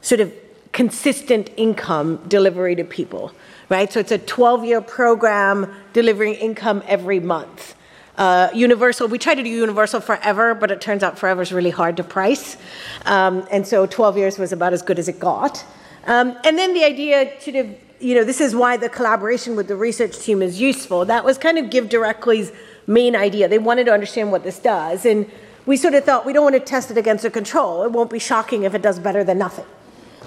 sort 0.02 0.20
of 0.20 0.32
consistent 0.72 1.50
income 1.56 2.22
delivery 2.28 2.76
to 2.76 2.84
people, 2.84 3.32
right? 3.70 3.92
So 3.92 3.98
it's 3.98 4.12
a 4.12 4.18
12 4.18 4.64
year 4.64 4.80
program 4.80 5.72
delivering 5.92 6.34
income 6.34 6.82
every 6.86 7.18
month. 7.18 7.74
Uh, 8.16 8.48
universal, 8.54 9.08
we 9.08 9.18
try 9.18 9.34
to 9.34 9.42
do 9.42 9.48
universal 9.48 10.00
forever, 10.00 10.54
but 10.54 10.70
it 10.70 10.80
turns 10.80 11.02
out 11.02 11.18
forever 11.18 11.42
is 11.42 11.52
really 11.52 11.70
hard 11.70 11.96
to 11.96 12.04
price. 12.04 12.56
Um, 13.04 13.46
and 13.50 13.66
so 13.66 13.86
12 13.86 14.16
years 14.16 14.38
was 14.38 14.52
about 14.52 14.72
as 14.72 14.82
good 14.82 14.98
as 14.98 15.08
it 15.08 15.18
got. 15.18 15.64
Um, 16.06 16.38
and 16.44 16.56
then 16.56 16.72
the 16.72 16.84
idea 16.84 17.22
of, 17.22 17.76
you 17.98 18.14
know, 18.14 18.24
this 18.24 18.40
is 18.40 18.54
why 18.54 18.76
the 18.76 18.88
collaboration 18.88 19.56
with 19.56 19.68
the 19.68 19.76
research 19.76 20.18
team 20.18 20.40
is 20.40 20.60
useful. 20.60 21.04
That 21.04 21.24
was 21.24 21.36
kind 21.36 21.58
of 21.58 21.68
Give 21.68 21.88
Directly's 21.88 22.52
main 22.86 23.16
idea. 23.16 23.48
They 23.48 23.58
wanted 23.58 23.84
to 23.86 23.92
understand 23.92 24.30
what 24.32 24.42
this 24.44 24.58
does. 24.58 25.04
And 25.04 25.30
we 25.64 25.76
sort 25.76 25.94
of 25.94 26.04
thought 26.04 26.24
we 26.24 26.32
don't 26.32 26.44
want 26.44 26.54
to 26.54 26.60
test 26.60 26.90
it 26.90 26.98
against 26.98 27.24
a 27.24 27.30
control. 27.30 27.82
It 27.82 27.92
won't 27.92 28.10
be 28.10 28.18
shocking 28.18 28.62
if 28.62 28.74
it 28.74 28.82
does 28.82 28.98
better 28.98 29.24
than 29.24 29.38
nothing. 29.38 29.66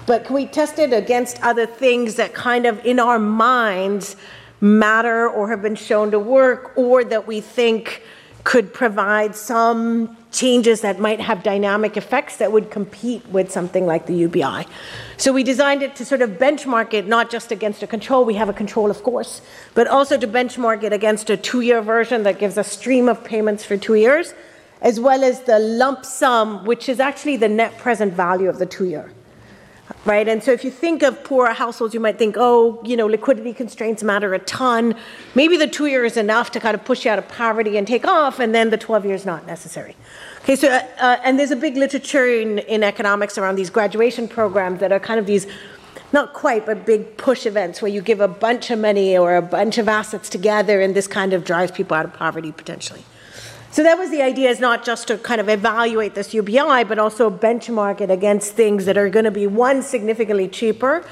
But 0.06 0.24
can 0.24 0.34
we 0.34 0.46
test 0.46 0.78
it 0.78 0.92
against 0.92 1.42
other 1.42 1.66
things 1.66 2.16
that 2.16 2.34
kind 2.34 2.66
of 2.66 2.84
in 2.84 2.98
our 2.98 3.18
minds 3.18 4.16
matter 4.60 5.28
or 5.28 5.48
have 5.50 5.62
been 5.62 5.74
shown 5.74 6.10
to 6.10 6.18
work 6.18 6.72
or 6.76 7.04
that 7.04 7.26
we 7.26 7.40
think 7.40 8.02
could 8.44 8.72
provide 8.74 9.34
some 9.34 10.16
changes 10.30 10.80
that 10.82 10.98
might 10.98 11.20
have 11.20 11.42
dynamic 11.42 11.96
effects 11.96 12.36
that 12.36 12.52
would 12.52 12.70
compete 12.70 13.26
with 13.28 13.50
something 13.50 13.86
like 13.86 14.06
the 14.06 14.14
UBI. 14.14 14.66
So 15.16 15.32
we 15.32 15.42
designed 15.42 15.82
it 15.82 15.96
to 15.96 16.04
sort 16.04 16.22
of 16.22 16.30
benchmark 16.30 16.94
it 16.94 17.06
not 17.06 17.30
just 17.30 17.50
against 17.50 17.82
a 17.82 17.86
control, 17.86 18.24
we 18.24 18.34
have 18.34 18.48
a 18.48 18.52
control, 18.52 18.90
of 18.90 19.02
course, 19.02 19.42
but 19.74 19.86
also 19.86 20.16
to 20.16 20.26
benchmark 20.26 20.82
it 20.82 20.92
against 20.92 21.30
a 21.30 21.36
two 21.36 21.60
year 21.60 21.82
version 21.82 22.22
that 22.22 22.38
gives 22.38 22.56
a 22.56 22.64
stream 22.64 23.08
of 23.08 23.24
payments 23.24 23.64
for 23.64 23.76
two 23.76 23.94
years, 23.94 24.34
as 24.80 25.00
well 25.00 25.24
as 25.24 25.42
the 25.42 25.58
lump 25.58 26.04
sum, 26.04 26.64
which 26.64 26.88
is 26.88 27.00
actually 27.00 27.36
the 27.36 27.48
net 27.48 27.76
present 27.78 28.12
value 28.14 28.48
of 28.48 28.58
the 28.58 28.66
two 28.66 28.86
year 28.86 29.12
right? 30.04 30.26
And 30.28 30.42
so 30.42 30.52
if 30.52 30.64
you 30.64 30.70
think 30.70 31.02
of 31.02 31.22
poorer 31.24 31.52
households, 31.52 31.94
you 31.94 32.00
might 32.00 32.18
think, 32.18 32.36
oh, 32.38 32.80
you 32.84 32.96
know, 32.96 33.06
liquidity 33.06 33.52
constraints 33.52 34.02
matter 34.02 34.32
a 34.34 34.38
ton. 34.38 34.94
Maybe 35.34 35.56
the 35.56 35.66
two 35.66 35.86
years 35.86 36.12
is 36.12 36.16
enough 36.18 36.50
to 36.52 36.60
kind 36.60 36.74
of 36.74 36.84
push 36.84 37.04
you 37.04 37.10
out 37.10 37.18
of 37.18 37.28
poverty 37.28 37.76
and 37.76 37.86
take 37.86 38.06
off, 38.06 38.38
and 38.38 38.54
then 38.54 38.70
the 38.70 38.78
12 38.78 39.04
years 39.04 39.26
not 39.26 39.46
necessary. 39.46 39.96
Okay, 40.42 40.56
so, 40.56 40.68
uh, 40.68 40.82
uh, 40.98 41.16
and 41.22 41.38
there's 41.38 41.50
a 41.50 41.56
big 41.56 41.76
literature 41.76 42.26
in, 42.26 42.58
in 42.60 42.82
economics 42.82 43.36
around 43.36 43.56
these 43.56 43.70
graduation 43.70 44.26
programs 44.26 44.80
that 44.80 44.92
are 44.92 45.00
kind 45.00 45.20
of 45.20 45.26
these 45.26 45.46
not 46.12 46.32
quite, 46.32 46.66
but 46.66 46.84
big 46.84 47.16
push 47.16 47.46
events 47.46 47.80
where 47.80 47.90
you 47.90 48.00
give 48.00 48.20
a 48.20 48.26
bunch 48.26 48.70
of 48.70 48.78
money 48.80 49.16
or 49.16 49.36
a 49.36 49.42
bunch 49.42 49.78
of 49.78 49.88
assets 49.88 50.28
together, 50.28 50.80
and 50.80 50.94
this 50.94 51.06
kind 51.06 51.32
of 51.32 51.44
drives 51.44 51.70
people 51.70 51.96
out 51.96 52.04
of 52.04 52.12
poverty 52.12 52.52
potentially. 52.52 53.04
So 53.72 53.84
that 53.84 53.98
was 53.98 54.10
the 54.10 54.20
idea 54.20 54.50
is 54.50 54.58
not 54.58 54.84
just 54.84 55.06
to 55.08 55.18
kind 55.18 55.40
of 55.40 55.48
evaluate 55.48 56.16
this 56.16 56.34
UBI, 56.34 56.84
but 56.84 56.98
also 56.98 57.30
benchmark 57.30 58.00
it 58.00 58.10
against 58.10 58.54
things 58.54 58.84
that 58.86 58.98
are 58.98 59.08
going 59.08 59.26
to 59.26 59.30
be 59.30 59.46
one, 59.46 59.82
significantly 59.82 60.48
cheaper, 60.48 61.04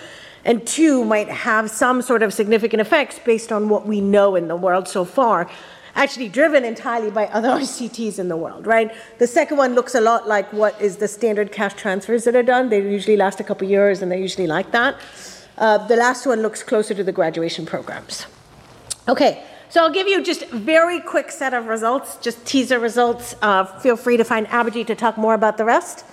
and 0.44 0.66
two, 0.66 1.04
might 1.04 1.28
have 1.28 1.70
some 1.70 2.02
sort 2.02 2.20
of 2.20 2.34
significant 2.34 2.80
effects 2.80 3.20
based 3.20 3.52
on 3.52 3.68
what 3.68 3.86
we 3.86 4.00
know 4.00 4.34
in 4.34 4.48
the 4.48 4.56
world 4.56 4.88
so 4.88 5.04
far. 5.04 5.48
Actually, 5.94 6.28
driven 6.28 6.64
entirely 6.64 7.12
by 7.12 7.26
other 7.26 7.48
RCTs 7.60 8.18
in 8.18 8.28
the 8.28 8.36
world, 8.36 8.66
right? 8.66 8.92
The 9.18 9.28
second 9.28 9.56
one 9.56 9.76
looks 9.76 9.94
a 9.94 10.00
lot 10.00 10.26
like 10.26 10.52
what 10.52 10.80
is 10.80 10.96
the 10.96 11.06
standard 11.06 11.52
cash 11.52 11.74
transfers 11.74 12.24
that 12.24 12.34
are 12.34 12.42
done. 12.42 12.70
They 12.70 12.80
usually 12.80 13.16
last 13.16 13.38
a 13.38 13.44
couple 13.44 13.68
years 13.68 14.02
and 14.02 14.10
they're 14.10 14.18
usually 14.18 14.48
like 14.48 14.72
that. 14.72 14.96
Uh, 15.56 15.86
the 15.86 15.96
last 15.96 16.26
one 16.26 16.42
looks 16.42 16.64
closer 16.64 16.92
to 16.94 17.04
the 17.04 17.12
graduation 17.12 17.66
programs. 17.66 18.26
Okay, 19.06 19.44
so 19.70 19.82
I'll 19.82 19.92
give 19.92 20.06
you 20.08 20.22
just 20.22 20.42
a 20.42 20.56
very 20.56 20.98
quick 21.00 21.30
set 21.30 21.52
of 21.52 21.66
results, 21.66 22.16
just 22.16 22.44
teaser 22.46 22.78
results. 22.78 23.34
Uh, 23.42 23.64
feel 23.64 23.96
free 23.96 24.16
to 24.16 24.24
find 24.24 24.46
Abhijit 24.46 24.86
to 24.86 24.94
talk 24.94 25.18
more 25.18 25.34
about 25.34 25.58
the 25.58 25.64
rest. 25.64 26.04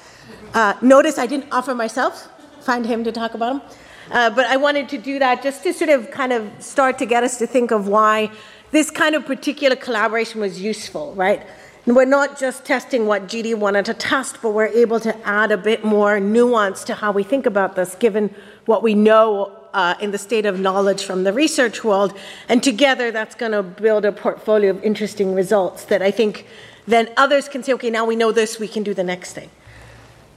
Uh, 0.53 0.73
notice 0.81 1.17
I 1.17 1.25
didn't 1.25 1.51
offer 1.51 1.73
myself, 1.73 2.27
find 2.61 2.85
him 2.85 3.03
to 3.05 3.11
talk 3.11 3.33
about 3.33 3.53
them. 3.53 3.77
Uh, 4.11 4.29
but 4.29 4.45
I 4.45 4.57
wanted 4.57 4.89
to 4.89 4.97
do 4.97 5.19
that 5.19 5.41
just 5.41 5.63
to 5.63 5.73
sort 5.73 5.89
of 5.89 6.11
kind 6.11 6.33
of 6.33 6.51
start 6.59 6.97
to 6.99 7.05
get 7.05 7.23
us 7.23 7.37
to 7.39 7.47
think 7.47 7.71
of 7.71 7.87
why 7.87 8.29
this 8.71 8.91
kind 8.91 9.15
of 9.15 9.25
particular 9.25 9.75
collaboration 9.75 10.41
was 10.41 10.61
useful, 10.61 11.13
right? 11.15 11.45
And 11.85 11.95
we're 11.95 12.05
not 12.05 12.37
just 12.37 12.65
testing 12.65 13.05
what 13.05 13.27
GD 13.27 13.55
wanted 13.55 13.85
to 13.85 13.93
test, 13.93 14.39
but 14.41 14.51
we're 14.51 14.67
able 14.67 14.99
to 14.99 15.15
add 15.27 15.51
a 15.51 15.57
bit 15.57 15.85
more 15.85 16.19
nuance 16.19 16.83
to 16.85 16.95
how 16.95 17.11
we 17.11 17.23
think 17.23 17.45
about 17.45 17.75
this, 17.75 17.95
given 17.95 18.33
what 18.65 18.83
we 18.83 18.95
know 18.95 19.64
uh, 19.75 19.93
in 19.99 20.11
the 20.11 20.17
state 20.17 20.45
of 20.45 20.59
knowledge 20.59 21.03
from 21.03 21.25
the 21.25 21.33
research 21.33 21.83
world. 21.83 22.17
And 22.49 22.63
together, 22.63 23.11
that's 23.11 23.35
going 23.35 23.51
to 23.51 23.61
build 23.61 24.05
a 24.05 24.11
portfolio 24.11 24.71
of 24.71 24.81
interesting 24.83 25.35
results 25.35 25.85
that 25.85 26.01
I 26.01 26.11
think 26.11 26.47
then 26.87 27.09
others 27.17 27.49
can 27.49 27.61
say, 27.61 27.73
okay, 27.73 27.89
now 27.89 28.05
we 28.05 28.15
know 28.15 28.31
this, 28.31 28.57
we 28.57 28.67
can 28.67 28.83
do 28.83 28.93
the 28.93 29.03
next 29.03 29.33
thing. 29.33 29.49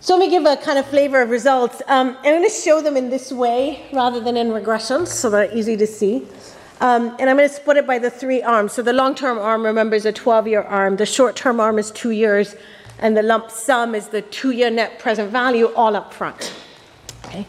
So 0.01 0.17
let 0.17 0.27
me 0.27 0.31
give 0.31 0.45
a 0.45 0.57
kind 0.57 0.79
of 0.79 0.87
flavor 0.87 1.23
of 1.23 1.31
results. 1.31 1.83
Um, 1.87 2.17
I'm 2.19 2.25
going 2.25 2.45
to 2.45 2.51
show 2.51 2.81
them 2.81 2.97
in 2.97 3.11
this 3.11 3.31
way 3.31 3.87
rather 3.93 4.21
than 4.21 4.37
in 4.37 4.49
regressions, 4.49 5.09
so 5.09 5.31
they're 5.31 5.55
easy 5.55 5.77
to 5.77 5.87
see. 5.87 6.27
Um, 6.81 7.17
and 7.19 7.29
I'm 7.29 7.37
going 7.37 7.49
to 7.49 7.55
split 7.55 7.77
it 7.77 7.87
by 7.87 7.99
the 7.99 8.11
three 8.11 8.43
arms. 8.43 8.73
So 8.73 8.83
the 8.83 8.93
long-term 8.93 9.39
arm, 9.39 9.65
remember, 9.65 9.97
is 9.97 10.07
a 10.07 10.13
12-year 10.13 10.63
arm. 10.63 10.97
The 10.97 11.07
short-term 11.07 11.61
arm 11.61 11.79
is 11.79 11.91
two 11.91 12.11
years, 12.11 12.57
and 12.99 13.17
the 13.17 13.23
lump 13.23 13.51
sum 13.51 13.95
is 13.95 14.09
the 14.09 14.23
two-year 14.23 14.71
net 14.71 14.99
present 14.99 15.31
value 15.31 15.73
all 15.75 15.95
up 15.97 16.15
front. 16.15 16.55
Okay. 17.25 17.47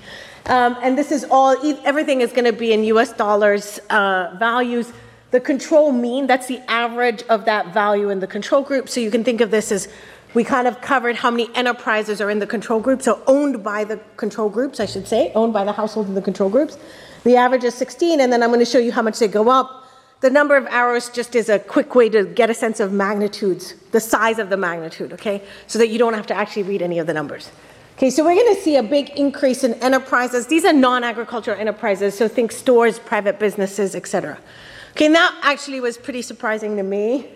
Um, 0.49 0.75
and 0.81 0.97
this 0.97 1.11
is 1.11 1.25
all, 1.29 1.55
everything 1.85 2.21
is 2.21 2.31
going 2.31 2.45
to 2.45 2.51
be 2.51 2.73
in 2.73 2.83
US 2.85 3.13
dollars 3.13 3.79
uh, 3.91 4.35
values. 4.39 4.91
The 5.29 5.39
control 5.39 5.91
mean, 5.91 6.25
that's 6.25 6.47
the 6.47 6.59
average 6.69 7.21
of 7.29 7.45
that 7.45 7.71
value 7.71 8.09
in 8.09 8.19
the 8.19 8.25
control 8.25 8.63
group. 8.63 8.89
So 8.89 8.99
you 8.99 9.11
can 9.11 9.23
think 9.23 9.41
of 9.41 9.51
this 9.51 9.71
as 9.71 9.87
we 10.33 10.43
kind 10.43 10.67
of 10.67 10.81
covered 10.81 11.15
how 11.15 11.29
many 11.29 11.53
enterprises 11.55 12.19
are 12.19 12.31
in 12.31 12.39
the 12.39 12.47
control 12.47 12.79
group, 12.79 13.03
so 13.03 13.21
owned 13.27 13.63
by 13.63 13.83
the 13.83 13.97
control 14.17 14.49
groups, 14.49 14.79
I 14.79 14.87
should 14.87 15.07
say, 15.07 15.31
owned 15.35 15.53
by 15.53 15.63
the 15.63 15.71
households 15.71 16.09
in 16.09 16.15
the 16.15 16.21
control 16.21 16.49
groups. 16.49 16.77
The 17.23 17.35
average 17.35 17.63
is 17.63 17.75
16, 17.75 18.19
and 18.19 18.33
then 18.33 18.41
I'm 18.41 18.49
going 18.49 18.59
to 18.59 18.65
show 18.65 18.79
you 18.79 18.91
how 18.91 19.01
much 19.01 19.19
they 19.19 19.27
go 19.27 19.49
up. 19.49 19.85
The 20.21 20.29
number 20.29 20.57
of 20.57 20.65
arrows 20.67 21.09
just 21.09 21.35
is 21.35 21.49
a 21.49 21.59
quick 21.59 21.95
way 21.95 22.09
to 22.09 22.25
get 22.25 22.49
a 22.49 22.53
sense 22.53 22.79
of 22.79 22.91
magnitudes, 22.91 23.75
the 23.91 23.99
size 23.99 24.37
of 24.39 24.49
the 24.49 24.57
magnitude, 24.57 25.13
okay? 25.13 25.43
So 25.67 25.79
that 25.79 25.89
you 25.89 25.97
don't 25.97 26.13
have 26.13 26.27
to 26.27 26.33
actually 26.33 26.63
read 26.63 26.81
any 26.81 26.99
of 26.99 27.07
the 27.07 27.13
numbers. 27.13 27.51
Okay, 27.99 28.09
so 28.09 28.23
we're 28.23 28.33
going 28.33 28.55
to 28.55 28.61
see 28.61 28.77
a 28.77 28.81
big 28.81 29.09
increase 29.17 29.65
in 29.65 29.73
enterprises. 29.83 30.47
These 30.47 30.63
are 30.63 30.71
non-agricultural 30.71 31.59
enterprises, 31.59 32.17
so 32.17 32.29
think 32.29 32.53
stores, 32.53 32.97
private 32.97 33.39
businesses, 33.39 33.93
etc. 33.93 34.39
Okay, 34.91 35.07
and 35.07 35.15
that 35.15 35.37
actually 35.43 35.81
was 35.81 35.97
pretty 35.97 36.21
surprising 36.21 36.77
to 36.77 36.83
me. 36.83 37.27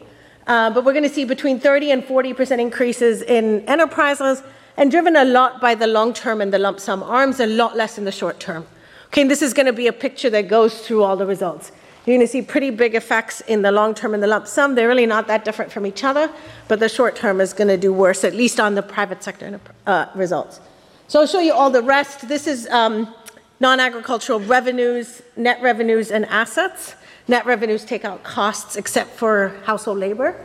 Uh, 0.48 0.70
but 0.70 0.86
we're 0.86 0.94
going 0.94 1.04
to 1.04 1.14
see 1.14 1.26
between 1.26 1.60
30 1.60 1.92
and 1.92 2.04
40% 2.04 2.62
increases 2.62 3.22
in 3.24 3.60
enterprises, 3.68 4.42
and 4.78 4.90
driven 4.90 5.18
a 5.18 5.26
lot 5.26 5.60
by 5.60 5.76
the 5.76 5.86
long 5.86 6.14
term 6.14 6.40
and 6.40 6.54
the 6.54 6.60
lump 6.60 6.80
sum 6.80 7.04
arms, 7.04 7.42
a 7.42 7.46
lot 7.46 7.76
less 7.76 7.98
in 7.98 8.06
the 8.06 8.12
short 8.14 8.40
term. 8.40 8.66
Okay, 9.08 9.24
and 9.24 9.30
this 9.30 9.42
is 9.42 9.54
going 9.54 9.66
to 9.66 9.74
be 9.74 9.88
a 9.88 9.94
picture 9.94 10.30
that 10.30 10.48
goes 10.48 10.80
through 10.88 11.04
all 11.04 11.18
the 11.18 11.26
results. 11.26 11.74
You're 12.06 12.18
going 12.18 12.28
to 12.28 12.32
see 12.32 12.42
pretty 12.42 12.70
big 12.70 12.96
effects 12.96 13.40
in 13.42 13.62
the 13.62 13.72
long 13.72 13.96
term 13.96 14.14
and 14.14 14.22
the 14.22 14.28
lump 14.28 14.46
sum. 14.46 14.76
They're 14.76 14.90
really 14.90 15.06
not 15.06 15.28
that 15.28 15.46
different 15.46 15.72
from 15.72 15.86
each 15.86 16.04
other, 16.04 16.30
but 16.68 16.82
the 16.82 16.90
short 16.90 17.16
term 17.16 17.40
is 17.40 17.54
going 17.54 17.70
to 17.70 17.78
do 17.78 17.94
worse, 17.94 18.26
at 18.26 18.36
least 18.36 18.60
on 18.60 18.76
the 18.76 18.82
private 18.82 19.24
sector 19.24 19.60
uh, 19.88 20.08
results. 20.14 20.60
So 21.08 21.22
I'll 21.22 21.28
show 21.28 21.40
you 21.40 21.54
all 21.54 21.70
the 21.70 21.82
rest. 21.82 22.28
This 22.28 22.46
is 22.46 22.68
um, 22.68 23.14
non 23.62 23.80
agricultural 23.80 24.42
revenues, 24.42 25.22
net 25.38 25.62
revenues, 25.62 26.12
and 26.12 26.26
assets. 26.26 26.96
Net 27.30 27.46
revenues 27.46 27.86
take 27.86 28.04
out 28.04 28.22
costs 28.24 28.76
except 28.76 29.12
for 29.12 29.56
household 29.64 29.98
labor. 29.98 30.36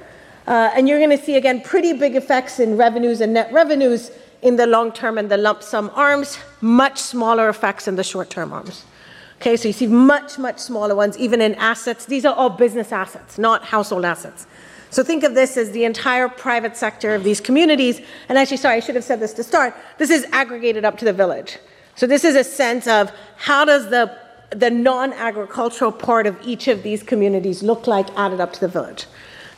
Uh, 0.47 0.71
and 0.75 0.89
you're 0.89 0.99
going 0.99 1.11
to 1.11 1.23
see 1.23 1.35
again 1.35 1.61
pretty 1.61 1.93
big 1.93 2.15
effects 2.15 2.61
in 2.61 2.77
revenues 2.77 3.21
and 3.21 3.35
net 3.35 3.53
revenues 3.53 4.13
in 4.43 4.55
the 4.55 4.67
long 4.67 4.93
term 4.93 5.19
and 5.19 5.29
the 5.29 5.37
lump 5.37 5.65
sum 5.65 5.91
arms, 5.95 6.39
much 6.61 6.99
smaller 7.01 7.49
effects 7.49 7.89
in 7.89 7.97
the 7.97 8.05
short 8.05 8.31
term 8.31 8.53
arms. 8.53 8.85
Okay, 9.41 9.57
so 9.57 9.69
you 9.69 9.73
see 9.73 9.87
much, 9.87 10.37
much 10.37 10.59
smaller 10.59 10.97
ones, 10.97 11.17
even 11.17 11.41
in 11.41 11.55
assets. 11.55 12.07
These 12.07 12.25
are 12.25 12.35
all 12.35 12.51
business 12.51 12.91
assets, 12.91 13.39
not 13.39 13.65
household 13.65 14.05
assets. 14.05 14.47
So 14.91 15.05
think 15.05 15.23
of 15.23 15.35
this 15.35 15.57
as 15.57 15.71
the 15.71 15.85
entire 15.85 16.29
private 16.29 16.77
sector 16.77 17.15
of 17.15 17.23
these 17.23 17.41
communities. 17.41 18.01
And 18.29 18.37
actually, 18.37 18.57
sorry, 18.57 18.77
I 18.77 18.81
should 18.81 18.97
have 18.97 19.05
said 19.05 19.21
this 19.21 19.33
to 19.35 19.45
start. 19.45 19.77
This 19.99 20.11
is 20.11 20.27
aggregated 20.33 20.85
up 20.85 20.99
to 20.99 21.05
the 21.05 21.13
village. 21.13 21.59
So 21.95 22.07
this 22.07 22.25
is 22.25 22.35
a 22.35 22.43
sense 22.43 22.89
of 22.89 23.13
how 23.37 23.65
does 23.65 23.91
the, 23.91 24.17
the 24.51 24.71
non-agricultural 24.71 25.93
part 25.93 26.27
of 26.27 26.37
each 26.43 26.67
of 26.67 26.83
these 26.83 27.03
communities 27.03 27.63
look 27.63 27.87
like 27.87 28.09
added 28.17 28.41
up 28.41 28.53
to 28.55 28.61
the 28.61 28.69
village. 28.69 29.07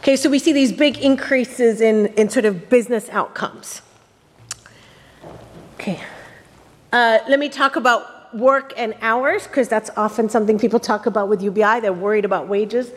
Okay, 0.01 0.17
so 0.17 0.29
we 0.29 0.39
see 0.39 0.53
these 0.53 0.73
big 0.73 0.99
increases 0.99 1.81
in, 1.81 2.07
in 2.15 2.29
sort 2.29 2.45
of 2.45 2.69
business 2.69 3.09
outcomes. 3.11 3.83
Okay. 5.75 6.03
Uh, 6.93 7.19
let 7.29 7.39
me 7.39 7.49
talk 7.49 7.77
about 7.77 8.20
work 8.33 8.73
and 8.77 8.95
hours, 9.03 9.47
because 9.47 9.69
that's 9.69 9.91
often 9.97 10.29
something 10.29 10.59
people 10.59 10.81
talk 10.81 11.07
about 11.07 11.29
with 11.29 11.43
UBI. 11.43 11.81
They're 11.81 11.93
worried 11.93 12.25
about 12.25 12.49
wages 12.49 12.93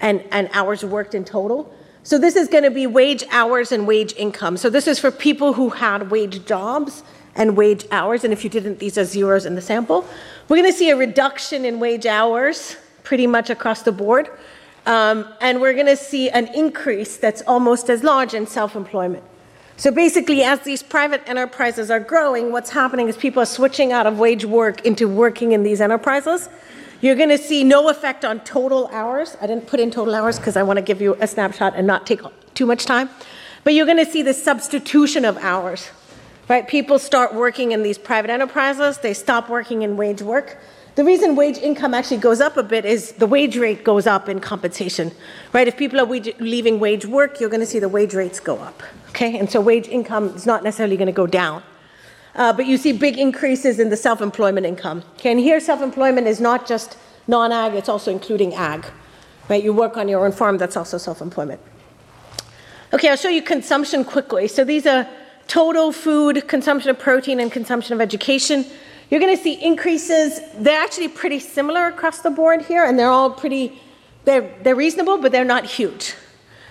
and, 0.00 0.24
and 0.30 0.48
hours 0.52 0.84
worked 0.84 1.14
in 1.14 1.24
total. 1.24 1.72
So 2.02 2.18
this 2.18 2.36
is 2.36 2.48
going 2.48 2.64
to 2.64 2.70
be 2.70 2.86
wage 2.86 3.24
hours 3.30 3.72
and 3.72 3.86
wage 3.86 4.14
income. 4.16 4.56
So 4.56 4.70
this 4.70 4.86
is 4.86 4.98
for 4.98 5.10
people 5.10 5.52
who 5.52 5.70
had 5.70 6.10
wage 6.10 6.44
jobs 6.46 7.02
and 7.34 7.56
wage 7.56 7.86
hours. 7.90 8.24
And 8.24 8.32
if 8.32 8.44
you 8.44 8.50
didn't, 8.50 8.78
these 8.78 8.96
are 8.96 9.04
zeros 9.04 9.46
in 9.46 9.54
the 9.54 9.60
sample. 9.60 10.06
We're 10.48 10.56
going 10.56 10.72
to 10.72 10.76
see 10.76 10.90
a 10.90 10.96
reduction 10.96 11.64
in 11.64 11.80
wage 11.80 12.06
hours 12.06 12.76
pretty 13.02 13.26
much 13.26 13.50
across 13.50 13.82
the 13.82 13.92
board. 13.92 14.30
Um, 14.86 15.28
and 15.40 15.60
we're 15.60 15.74
going 15.74 15.86
to 15.86 15.96
see 15.96 16.30
an 16.30 16.46
increase 16.54 17.18
that's 17.18 17.42
almost 17.42 17.90
as 17.90 18.02
large 18.02 18.32
in 18.32 18.46
self 18.46 18.74
employment. 18.74 19.24
So 19.78 19.92
basically, 19.92 20.42
as 20.42 20.58
these 20.62 20.82
private 20.82 21.22
enterprises 21.28 21.88
are 21.88 22.00
growing, 22.00 22.50
what's 22.50 22.70
happening 22.70 23.06
is 23.06 23.16
people 23.16 23.40
are 23.40 23.46
switching 23.46 23.92
out 23.92 24.08
of 24.08 24.18
wage 24.18 24.44
work 24.44 24.84
into 24.84 25.06
working 25.06 25.52
in 25.52 25.62
these 25.62 25.80
enterprises. 25.80 26.48
You're 27.00 27.14
going 27.14 27.28
to 27.28 27.38
see 27.38 27.62
no 27.62 27.88
effect 27.88 28.24
on 28.24 28.40
total 28.40 28.88
hours. 28.88 29.36
I 29.40 29.46
didn't 29.46 29.68
put 29.68 29.78
in 29.78 29.92
total 29.92 30.16
hours 30.16 30.36
because 30.36 30.56
I 30.56 30.64
want 30.64 30.78
to 30.78 30.82
give 30.82 31.00
you 31.00 31.16
a 31.20 31.28
snapshot 31.28 31.74
and 31.76 31.86
not 31.86 32.08
take 32.08 32.22
too 32.54 32.66
much 32.66 32.86
time. 32.86 33.08
But 33.62 33.74
you're 33.74 33.86
going 33.86 34.04
to 34.04 34.10
see 34.10 34.20
the 34.20 34.34
substitution 34.34 35.24
of 35.24 35.36
hours. 35.36 35.90
Right? 36.48 36.66
People 36.66 36.98
start 36.98 37.32
working 37.32 37.70
in 37.70 37.84
these 37.84 37.98
private 37.98 38.32
enterprises, 38.32 38.98
they 38.98 39.14
stop 39.14 39.48
working 39.48 39.82
in 39.82 39.96
wage 39.96 40.22
work. 40.22 40.58
The 40.98 41.04
reason 41.04 41.36
wage 41.36 41.58
income 41.58 41.94
actually 41.94 42.16
goes 42.16 42.40
up 42.40 42.56
a 42.56 42.62
bit 42.64 42.84
is 42.84 43.12
the 43.12 43.26
wage 43.28 43.56
rate 43.56 43.84
goes 43.84 44.08
up 44.08 44.28
in 44.28 44.40
compensation. 44.40 45.12
Right? 45.52 45.68
If 45.68 45.76
people 45.76 46.00
are 46.00 46.04
wage, 46.04 46.34
leaving 46.40 46.80
wage 46.80 47.06
work, 47.06 47.38
you're 47.38 47.48
going 47.48 47.60
to 47.60 47.66
see 47.66 47.78
the 47.78 47.88
wage 47.88 48.14
rates 48.14 48.40
go 48.40 48.58
up. 48.58 48.82
Okay? 49.10 49.38
And 49.38 49.48
so 49.48 49.60
wage 49.60 49.86
income 49.86 50.30
is 50.34 50.44
not 50.44 50.64
necessarily 50.64 50.96
going 50.96 51.06
to 51.06 51.12
go 51.12 51.28
down. 51.28 51.62
Uh, 52.34 52.52
but 52.52 52.66
you 52.66 52.76
see 52.76 52.90
big 52.90 53.16
increases 53.16 53.78
in 53.78 53.90
the 53.90 53.96
self-employment 53.96 54.66
income. 54.66 55.04
Okay, 55.12 55.30
and 55.30 55.38
here 55.38 55.60
self-employment 55.60 56.26
is 56.26 56.40
not 56.40 56.66
just 56.66 56.96
non-ag, 57.28 57.74
it's 57.74 57.88
also 57.88 58.10
including 58.10 58.52
ag. 58.54 58.84
Right, 59.48 59.62
you 59.62 59.72
work 59.72 59.96
on 59.96 60.08
your 60.08 60.26
own 60.26 60.32
farm, 60.32 60.58
that's 60.58 60.76
also 60.76 60.98
self-employment. 60.98 61.60
Okay, 62.92 63.08
I'll 63.08 63.16
show 63.16 63.28
you 63.28 63.42
consumption 63.42 64.04
quickly. 64.04 64.48
So 64.48 64.64
these 64.64 64.84
are 64.84 65.06
total 65.46 65.92
food, 65.92 66.48
consumption 66.48 66.90
of 66.90 66.98
protein, 66.98 67.38
and 67.38 67.52
consumption 67.52 67.94
of 67.94 68.00
education. 68.00 68.64
You're 69.10 69.20
going 69.20 69.36
to 69.36 69.42
see 69.42 69.54
increases. 69.54 70.40
They're 70.54 70.80
actually 70.80 71.08
pretty 71.08 71.38
similar 71.40 71.86
across 71.86 72.20
the 72.20 72.30
board 72.30 72.62
here, 72.62 72.84
and 72.84 72.98
they're 72.98 73.10
all 73.10 73.30
pretty, 73.30 73.80
they're, 74.24 74.54
they're 74.62 74.76
reasonable, 74.76 75.18
but 75.18 75.32
they're 75.32 75.44
not 75.44 75.64
huge. 75.64 76.14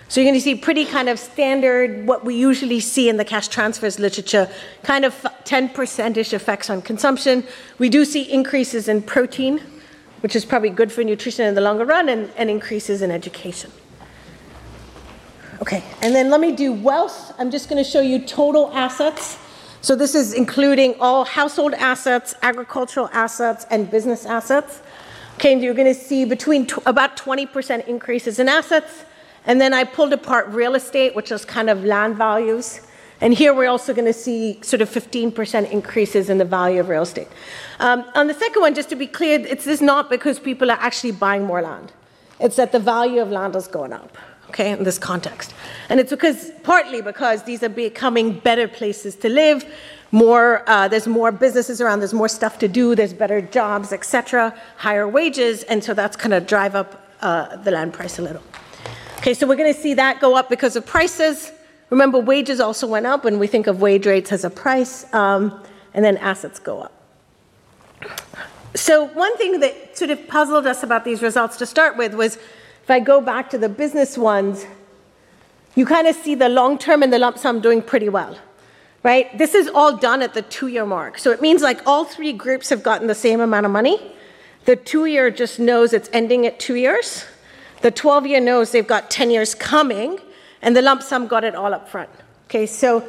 So 0.09 0.21
you're 0.21 0.29
going 0.29 0.39
to 0.39 0.43
see 0.43 0.55
pretty 0.55 0.85
kind 0.85 1.09
of 1.09 1.19
standard, 1.19 2.07
what 2.07 2.23
we 2.23 2.35
usually 2.35 2.79
see 2.79 3.09
in 3.09 3.17
the 3.17 3.25
cash 3.25 3.49
transfers 3.49 3.99
literature, 3.99 4.49
kind 4.83 5.03
of 5.03 5.13
10%ish 5.43 6.31
effects 6.31 6.69
on 6.69 6.81
consumption. 6.81 7.43
We 7.77 7.89
do 7.89 8.05
see 8.05 8.21
increases 8.31 8.87
in 8.87 9.01
protein, 9.01 9.61
which 10.21 10.35
is 10.35 10.45
probably 10.45 10.69
good 10.69 10.91
for 10.91 11.03
nutrition 11.03 11.45
in 11.45 11.55
the 11.55 11.61
longer 11.61 11.83
run, 11.83 12.07
and, 12.07 12.31
and 12.37 12.49
increases 12.49 13.01
in 13.01 13.11
education. 13.11 13.71
Okay, 15.59 15.83
and 16.01 16.15
then 16.15 16.29
let 16.29 16.39
me 16.39 16.55
do 16.55 16.71
wealth. 16.71 17.33
I'm 17.37 17.51
just 17.51 17.67
going 17.67 17.83
to 17.83 17.89
show 17.89 17.99
you 17.99 18.19
total 18.19 18.71
assets. 18.73 19.37
So 19.81 19.95
this 19.95 20.15
is 20.15 20.33
including 20.33 20.95
all 20.99 21.23
household 21.25 21.73
assets, 21.75 22.35
agricultural 22.41 23.09
assets, 23.13 23.65
and 23.69 23.89
business 23.89 24.25
assets. 24.25 24.81
Okay, 25.35 25.53
and 25.53 25.61
you're 25.61 25.75
going 25.75 25.93
to 25.93 25.99
see 25.99 26.25
between 26.25 26.65
t- 26.65 26.81
about 26.85 27.15
20% 27.15 27.87
increases 27.87 28.39
in 28.39 28.49
assets 28.49 29.05
and 29.47 29.61
then 29.61 29.73
I 29.73 29.85
pulled 29.85 30.11
apart 30.11 30.49
real 30.49 30.75
estate, 30.75 31.15
which 31.15 31.31
is 31.31 31.45
kind 31.45 31.69
of 31.69 31.83
land 31.83 32.17
values. 32.17 32.81
And 33.21 33.33
here 33.33 33.53
we're 33.53 33.69
also 33.69 33.93
going 33.93 34.05
to 34.05 34.13
see 34.13 34.59
sort 34.61 34.81
of 34.81 34.89
15% 34.89 35.71
increases 35.71 36.29
in 36.29 36.37
the 36.37 36.45
value 36.45 36.81
of 36.81 36.89
real 36.89 37.01
estate. 37.03 37.29
Um, 37.79 38.03
on 38.13 38.27
the 38.27 38.33
second 38.33 38.61
one, 38.61 38.75
just 38.75 38.89
to 38.89 38.95
be 38.95 39.07
clear, 39.07 39.39
it's 39.39 39.63
this 39.63 39.81
not 39.81 40.09
because 40.09 40.37
people 40.37 40.69
are 40.69 40.77
actually 40.79 41.13
buying 41.13 41.45
more 41.45 41.61
land. 41.61 41.93
It's 42.39 42.57
that 42.57 42.73
the 42.73 42.79
value 42.79 43.21
of 43.21 43.31
land 43.31 43.55
is 43.55 43.67
going 43.67 43.93
up, 43.93 44.17
okay, 44.49 44.71
in 44.71 44.83
this 44.83 44.97
context. 44.97 45.53
And 45.89 45.99
it's 45.99 46.11
because, 46.11 46.51
partly 46.63 47.01
because 47.01 47.43
these 47.43 47.63
are 47.63 47.69
becoming 47.69 48.39
better 48.39 48.67
places 48.67 49.15
to 49.17 49.29
live, 49.29 49.65
more, 50.11 50.63
uh, 50.67 50.87
there's 50.87 51.07
more 51.07 51.31
businesses 51.31 51.81
around, 51.81 51.99
there's 51.99 52.13
more 52.13 52.29
stuff 52.29 52.59
to 52.59 52.67
do, 52.67 52.95
there's 52.95 53.13
better 53.13 53.41
jobs, 53.41 53.91
etc., 53.91 54.57
higher 54.77 55.07
wages, 55.07 55.63
and 55.63 55.83
so 55.83 55.93
that's 55.93 56.15
to 56.15 56.39
drive 56.39 56.75
up 56.75 57.07
uh, 57.21 57.57
the 57.57 57.71
land 57.71 57.93
price 57.93 58.19
a 58.19 58.21
little. 58.21 58.43
Okay, 59.17 59.33
so 59.33 59.47
we're 59.47 59.55
going 59.55 59.73
to 59.73 59.79
see 59.79 59.93
that 59.95 60.21
go 60.21 60.35
up 60.35 60.49
because 60.49 60.75
of 60.75 60.85
prices. 60.85 61.51
Remember, 61.89 62.19
wages 62.19 62.59
also 62.59 62.87
went 62.87 63.05
up, 63.05 63.25
and 63.25 63.39
we 63.39 63.47
think 63.47 63.67
of 63.67 63.81
wage 63.81 64.05
rates 64.05 64.31
as 64.31 64.45
a 64.45 64.49
price, 64.49 65.11
um, 65.13 65.63
and 65.93 66.05
then 66.05 66.17
assets 66.17 66.59
go 66.59 66.81
up. 66.81 66.93
So, 68.75 69.05
one 69.05 69.35
thing 69.37 69.59
that 69.61 69.97
sort 69.97 70.11
of 70.11 70.27
puzzled 70.27 70.67
us 70.67 70.83
about 70.83 71.03
these 71.03 71.23
results 71.23 71.57
to 71.57 71.65
start 71.65 71.97
with 71.97 72.13
was 72.13 72.37
if 72.87 72.91
I 72.91 73.01
go 73.01 73.19
back 73.19 73.49
to 73.49 73.57
the 73.57 73.67
business 73.67 74.17
ones, 74.17 74.65
you 75.75 75.85
kind 75.85 76.07
of 76.07 76.15
see 76.15 76.35
the 76.35 76.47
long 76.47 76.77
term 76.77 77.03
and 77.03 77.11
the 77.11 77.19
lump 77.19 77.37
sum 77.37 77.59
doing 77.59 77.81
pretty 77.81 78.07
well, 78.07 78.37
right? 79.03 79.37
This 79.37 79.55
is 79.55 79.67
all 79.67 79.97
done 79.97 80.21
at 80.21 80.33
the 80.33 80.41
two 80.41 80.67
year 80.67 80.85
mark. 80.85 81.17
So, 81.17 81.31
it 81.31 81.41
means 81.41 81.61
like 81.61 81.85
all 81.85 82.05
three 82.05 82.31
groups 82.31 82.69
have 82.69 82.83
gotten 82.83 83.07
the 83.07 83.13
same 83.13 83.41
amount 83.41 83.65
of 83.65 83.73
money. 83.73 83.99
The 84.63 84.77
two 84.77 85.03
year 85.03 85.29
just 85.29 85.59
knows 85.59 85.91
it's 85.91 86.09
ending 86.13 86.45
at 86.45 86.61
two 86.61 86.75
years. 86.75 87.25
The 87.81 87.91
12 87.91 88.25
year 88.25 88.39
knows 88.39 88.71
they've 88.71 88.87
got 88.87 89.11
10 89.11 89.31
years 89.31 89.53
coming, 89.53 90.21
and 90.61 90.73
the 90.73 90.81
lump 90.81 91.03
sum 91.03 91.27
got 91.27 91.43
it 91.43 91.55
all 91.55 91.73
up 91.73 91.89
front. 91.89 92.09
Okay, 92.45 92.65
so 92.65 93.03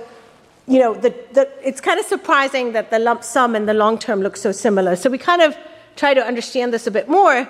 you 0.66 0.80
know, 0.80 0.92
the, 0.92 1.14
the, 1.34 1.48
it's 1.62 1.80
kind 1.80 2.00
of 2.00 2.06
surprising 2.06 2.72
that 2.72 2.90
the 2.90 2.98
lump 2.98 3.22
sum 3.22 3.54
and 3.54 3.68
the 3.68 3.74
long 3.74 3.96
term 3.96 4.22
look 4.22 4.36
so 4.36 4.50
similar. 4.50 4.96
So 4.96 5.08
we 5.08 5.18
kind 5.18 5.40
of 5.40 5.56
try 5.94 6.14
to 6.14 6.20
understand 6.20 6.74
this 6.74 6.88
a 6.88 6.90
bit 6.90 7.08
more, 7.08 7.48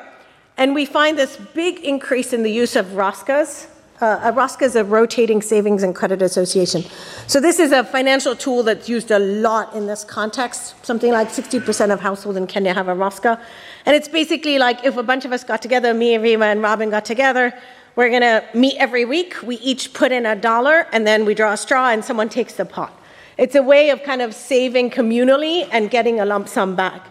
and 0.58 0.74
we 0.74 0.84
find 0.84 1.16
this 1.16 1.38
big 1.54 1.78
increase 1.80 2.32
in 2.32 2.42
the 2.42 2.50
use 2.50 2.74
of 2.74 2.86
ROSCAs. 2.86 3.68
Uh, 4.00 4.20
a 4.24 4.32
ROSCA 4.32 4.62
is 4.62 4.76
a 4.76 4.84
rotating 4.84 5.40
savings 5.40 5.82
and 5.84 5.94
credit 5.94 6.20
association. 6.20 6.84
So 7.26 7.40
this 7.40 7.58
is 7.60 7.72
a 7.72 7.84
financial 7.84 8.34
tool 8.36 8.64
that's 8.64 8.88
used 8.88 9.10
a 9.12 9.18
lot 9.20 9.74
in 9.74 9.86
this 9.86 10.04
context. 10.04 10.74
Something 10.84 11.12
like 11.12 11.28
60% 11.28 11.92
of 11.92 12.00
households 12.00 12.36
in 12.36 12.46
Kenya 12.48 12.74
have 12.74 12.88
a 12.88 12.94
ROSCA. 12.94 13.40
And 13.86 13.96
it's 13.96 14.08
basically 14.08 14.58
like 14.58 14.84
if 14.84 14.96
a 14.96 15.02
bunch 15.02 15.24
of 15.24 15.32
us 15.32 15.44
got 15.44 15.62
together, 15.62 15.94
me, 15.94 16.18
Rema, 16.18 16.46
and 16.46 16.60
Robin 16.60 16.90
got 16.90 17.04
together, 17.04 17.54
we're 17.94 18.10
going 18.10 18.22
to 18.22 18.44
meet 18.54 18.76
every 18.78 19.04
week. 19.04 19.36
We 19.42 19.56
each 19.56 19.92
put 19.94 20.12
in 20.12 20.26
a 20.26 20.36
dollar, 20.36 20.86
and 20.92 21.06
then 21.06 21.24
we 21.24 21.34
draw 21.34 21.52
a 21.52 21.56
straw, 21.56 21.90
and 21.90 22.04
someone 22.04 22.28
takes 22.28 22.54
the 22.54 22.64
pot. 22.64 22.92
It's 23.36 23.54
a 23.54 23.62
way 23.62 23.90
of 23.90 24.02
kind 24.02 24.22
of 24.22 24.34
saving 24.34 24.90
communally 24.90 25.68
and 25.72 25.90
getting 25.90 26.20
a 26.20 26.24
lump 26.24 26.48
sum 26.48 26.76
back. 26.76 27.06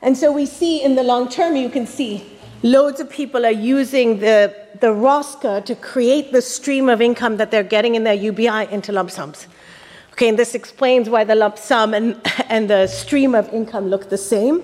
And 0.00 0.16
so 0.16 0.32
we 0.32 0.46
see 0.46 0.82
in 0.82 0.96
the 0.96 1.02
long 1.04 1.28
term, 1.28 1.54
you 1.54 1.68
can 1.68 1.86
see 1.86 2.32
loads 2.62 3.00
of 3.00 3.10
people 3.10 3.44
are 3.44 3.50
using 3.50 4.20
the, 4.20 4.54
the 4.80 4.88
ROSCA 4.88 5.64
to 5.64 5.74
create 5.74 6.32
the 6.32 6.42
stream 6.42 6.88
of 6.88 7.00
income 7.00 7.36
that 7.38 7.50
they're 7.50 7.62
getting 7.62 7.94
in 7.94 8.04
their 8.04 8.14
UBI 8.14 8.68
into 8.70 8.92
lump 8.92 9.10
sums. 9.10 9.46
Okay, 10.12 10.28
and 10.28 10.38
this 10.38 10.54
explains 10.54 11.08
why 11.08 11.24
the 11.24 11.34
lump 11.34 11.58
sum 11.58 11.94
and, 11.94 12.20
and 12.48 12.68
the 12.68 12.86
stream 12.86 13.34
of 13.34 13.48
income 13.52 13.88
look 13.88 14.08
the 14.10 14.18
same. 14.18 14.62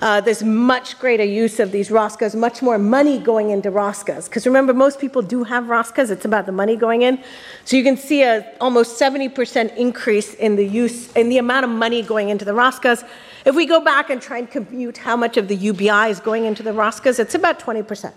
Uh, 0.00 0.18
there's 0.18 0.42
much 0.42 0.98
greater 0.98 1.24
use 1.24 1.60
of 1.60 1.72
these 1.72 1.90
ROSCAs, 1.90 2.34
much 2.34 2.62
more 2.62 2.78
money 2.78 3.18
going 3.18 3.50
into 3.50 3.70
ROSCAs. 3.70 4.24
Because 4.24 4.46
remember, 4.46 4.72
most 4.72 4.98
people 4.98 5.20
do 5.20 5.44
have 5.44 5.64
ROSCAs, 5.64 6.10
it's 6.10 6.24
about 6.24 6.46
the 6.46 6.52
money 6.52 6.74
going 6.74 7.02
in. 7.02 7.22
So 7.66 7.76
you 7.76 7.84
can 7.84 7.98
see 7.98 8.22
a 8.22 8.50
almost 8.62 8.98
70% 8.98 9.76
increase 9.76 10.32
in 10.34 10.56
the 10.56 10.66
use, 10.66 11.12
in 11.12 11.28
the 11.28 11.36
amount 11.36 11.64
of 11.64 11.70
money 11.70 12.02
going 12.02 12.30
into 12.30 12.46
the 12.46 12.52
ROSCAs. 12.52 13.06
If 13.44 13.54
we 13.54 13.66
go 13.66 13.80
back 13.80 14.08
and 14.08 14.22
try 14.22 14.38
and 14.38 14.50
compute 14.50 14.96
how 14.96 15.16
much 15.16 15.36
of 15.36 15.48
the 15.48 15.56
UBI 15.56 16.08
is 16.08 16.18
going 16.18 16.46
into 16.46 16.62
the 16.62 16.72
ROSCAs, 16.72 17.18
it's 17.18 17.34
about 17.34 17.60
20%. 17.60 18.12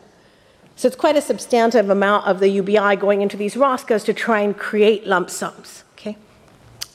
So 0.76 0.88
it's 0.88 0.96
quite 0.96 1.18
a 1.18 1.22
substantive 1.22 1.90
amount 1.90 2.28
of 2.28 2.40
the 2.40 2.48
UBI 2.48 2.96
going 2.96 3.22
into 3.22 3.36
these 3.36 3.56
ROSCAs 3.56 4.06
to 4.06 4.14
try 4.14 4.40
and 4.40 4.58
create 4.58 5.06
lump 5.06 5.30
sums. 5.30 5.84
Okay? 5.96 6.18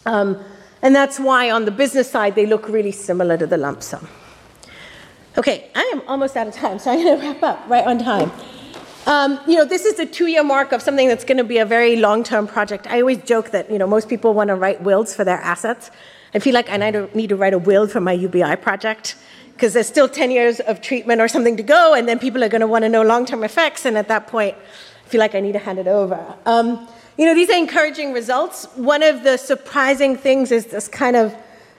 Um, 0.07 0.43
and 0.81 0.97
that's 0.97 1.21
why 1.21 1.51
on 1.51 1.67
the 1.67 1.71
business 1.71 2.11
side, 2.11 2.35
they 2.35 2.47
look 2.47 2.69
really 2.71 2.93
similar 2.93 3.37
to 3.37 3.47
the 3.47 3.59
lump 3.59 3.83
sum. 3.83 4.09
Okay, 5.39 5.71
I 5.77 5.83
am 5.95 6.03
almost 6.09 6.37
out 6.37 6.49
of 6.49 6.55
time, 6.55 6.81
so 6.81 6.91
I'm 6.91 7.01
going 7.01 7.17
to 7.17 7.25
wrap 7.25 7.43
up 7.45 7.69
right 7.69 7.87
on 7.87 8.01
time. 8.01 8.33
Um, 9.07 9.39
you 9.47 9.55
know, 9.55 9.65
this 9.65 9.85
is 9.85 9.95
the 9.95 10.05
two-year 10.05 10.43
mark 10.43 10.73
of 10.73 10.83
something 10.83 11.07
that's 11.07 11.25
going 11.25 11.39
to 11.39 11.45
be 11.45 11.59
a 11.59 11.65
very 11.65 11.95
long-term 11.95 12.49
project. 12.49 12.89
I 12.89 12.99
always 13.03 13.19
joke 13.19 13.51
that, 13.51 13.71
you 13.71 13.79
know, 13.79 13.87
most 13.87 14.09
people 14.09 14.35
want 14.35 14.49
to 14.49 14.57
write 14.57 14.83
wills 14.83 15.15
for 15.15 15.23
their 15.23 15.39
assets. 15.39 15.93
I 16.35 16.41
feel 16.41 16.55
like 16.55 16.69
I 16.69 16.77
need 17.15 17.29
to 17.29 17.37
write 17.37 17.55
a 17.55 17.59
will 17.59 17.87
for 17.87 18.01
my 18.01 18.11
UBI 18.11 18.57
project 18.57 19.15
because 19.53 19.75
there's 19.75 19.87
still 19.87 20.09
10 20.09 20.33
years 20.33 20.59
of 20.59 20.81
treatment 20.81 21.21
or 21.21 21.29
something 21.29 21.57
to 21.57 21.63
go, 21.63 21.95
and 21.95 22.09
then 22.09 22.19
people 22.19 22.43
are 22.43 22.49
going 22.49 22.61
to 22.61 22.67
want 22.67 22.83
to 22.83 22.89
know 22.89 23.03
long-term 23.03 23.45
effects, 23.45 23.85
and 23.85 23.97
at 23.97 24.09
that 24.09 24.27
point, 24.27 24.57
I 24.57 25.09
feel 25.09 25.21
like 25.21 25.37
I 25.37 25.41
need 25.41 25.53
to 25.53 25.61
hand 25.61 25.79
it 25.79 25.87
over. 25.87 26.35
Um, 26.47 26.89
you 27.17 27.27
know, 27.27 27.35
these 27.37 27.49
are 27.49 27.57
encouraging 27.57 28.13
results. 28.13 28.65
One 28.75 29.05
of 29.05 29.23
the 29.23 29.37
surprising 29.37 30.17
things 30.17 30.51
is 30.51 30.67
this 30.67 30.89
kind 30.89 31.15
of 31.15 31.33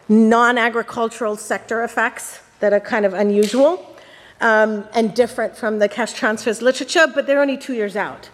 non-agricultural 0.07 1.35
sector 1.35 1.83
effects 1.83 2.39
that 2.59 2.73
are 2.73 2.79
kind 2.79 3.05
of 3.05 3.13
unusual 3.13 3.85
um, 4.41 4.85
and 4.93 5.13
different 5.13 5.55
from 5.55 5.79
the 5.79 5.87
cash 5.87 6.13
transfers 6.13 6.61
literature, 6.61 7.07
but 7.13 7.27
they're 7.27 7.41
only 7.41 7.57
two 7.57 7.73
years 7.73 7.95
out. 7.95 8.29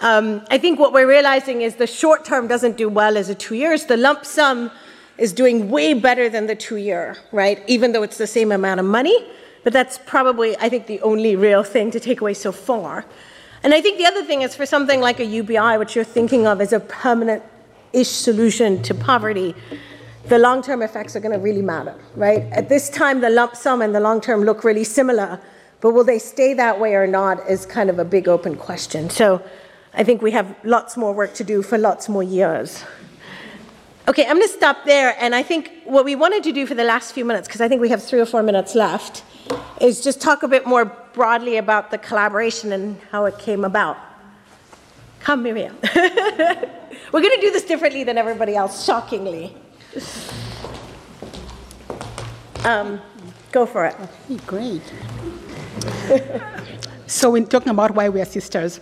Um, 0.00 0.44
I 0.50 0.58
think 0.58 0.78
what 0.78 0.92
we're 0.92 1.08
realizing 1.08 1.62
is 1.62 1.76
the 1.76 1.86
short 1.86 2.24
term 2.24 2.48
doesn't 2.48 2.76
do 2.76 2.88
well 2.88 3.16
as 3.16 3.28
a 3.28 3.34
two 3.34 3.54
years. 3.54 3.86
The 3.86 3.96
lump 3.96 4.24
sum 4.24 4.70
is 5.16 5.32
doing 5.32 5.70
way 5.70 5.94
better 5.94 6.28
than 6.28 6.46
the 6.46 6.56
two 6.56 6.76
year, 6.76 7.16
right? 7.30 7.62
Even 7.68 7.92
though 7.92 8.02
it's 8.02 8.18
the 8.18 8.26
same 8.26 8.50
amount 8.52 8.80
of 8.80 8.86
money. 8.86 9.16
But 9.62 9.72
that's 9.72 9.98
probably, 9.98 10.56
I 10.58 10.68
think, 10.68 10.86
the 10.86 11.00
only 11.00 11.36
real 11.36 11.62
thing 11.62 11.90
to 11.92 12.00
take 12.00 12.20
away 12.20 12.34
so 12.34 12.52
far. 12.52 13.06
And 13.62 13.72
I 13.72 13.80
think 13.80 13.96
the 13.96 14.04
other 14.04 14.22
thing 14.22 14.42
is 14.42 14.54
for 14.54 14.66
something 14.66 15.00
like 15.00 15.20
a 15.20 15.24
UBI, 15.24 15.78
which 15.78 15.94
you're 15.94 16.04
thinking 16.04 16.46
of 16.46 16.60
as 16.60 16.72
a 16.72 16.80
permanent 16.80 17.42
ish 17.94 18.10
solution 18.10 18.82
to 18.82 18.94
poverty, 18.94 19.54
the 20.26 20.38
long 20.38 20.62
term 20.62 20.82
effects 20.82 21.14
are 21.14 21.20
going 21.20 21.32
to 21.32 21.38
really 21.38 21.62
matter, 21.62 21.94
right? 22.14 22.42
At 22.52 22.68
this 22.68 22.88
time, 22.88 23.20
the 23.20 23.30
lump 23.30 23.56
sum 23.56 23.82
and 23.82 23.94
the 23.94 24.00
long 24.00 24.20
term 24.20 24.42
look 24.42 24.64
really 24.64 24.84
similar, 24.84 25.40
but 25.80 25.92
will 25.92 26.04
they 26.04 26.18
stay 26.18 26.54
that 26.54 26.80
way 26.80 26.94
or 26.94 27.06
not 27.06 27.48
is 27.48 27.66
kind 27.66 27.90
of 27.90 27.98
a 27.98 28.04
big 28.04 28.28
open 28.28 28.56
question. 28.56 29.10
So 29.10 29.42
I 29.92 30.02
think 30.02 30.22
we 30.22 30.30
have 30.32 30.56
lots 30.64 30.96
more 30.96 31.12
work 31.12 31.34
to 31.34 31.44
do 31.44 31.62
for 31.62 31.78
lots 31.78 32.08
more 32.08 32.22
years. 32.22 32.84
Okay, 34.06 34.24
I'm 34.26 34.36
going 34.36 34.46
to 34.46 34.52
stop 34.52 34.84
there. 34.84 35.16
And 35.18 35.34
I 35.34 35.42
think 35.42 35.72
what 35.84 36.04
we 36.04 36.14
wanted 36.14 36.42
to 36.44 36.52
do 36.52 36.66
for 36.66 36.74
the 36.74 36.84
last 36.84 37.12
few 37.12 37.24
minutes, 37.24 37.48
because 37.48 37.60
I 37.60 37.68
think 37.68 37.80
we 37.80 37.88
have 37.88 38.02
three 38.02 38.20
or 38.20 38.26
four 38.26 38.42
minutes 38.42 38.74
left, 38.74 39.24
is 39.80 40.02
just 40.02 40.20
talk 40.20 40.42
a 40.42 40.48
bit 40.48 40.66
more 40.66 40.84
broadly 40.84 41.56
about 41.56 41.90
the 41.90 41.98
collaboration 41.98 42.72
and 42.72 42.98
how 43.10 43.24
it 43.24 43.38
came 43.38 43.64
about. 43.64 43.96
Come, 45.20 45.42
Miriam. 45.42 45.78
We're 45.94 47.22
going 47.22 47.34
to 47.34 47.40
do 47.40 47.50
this 47.50 47.64
differently 47.64 48.04
than 48.04 48.18
everybody 48.18 48.56
else, 48.56 48.84
shockingly. 48.84 49.56
Um, 52.64 53.00
go 53.52 53.66
for 53.66 53.84
it. 53.84 53.96
Great. 54.46 54.82
so 57.06 57.30
we're 57.30 57.44
talking 57.44 57.68
about 57.70 57.92
why 57.94 58.08
we 58.08 58.20
are 58.20 58.24
sisters. 58.24 58.80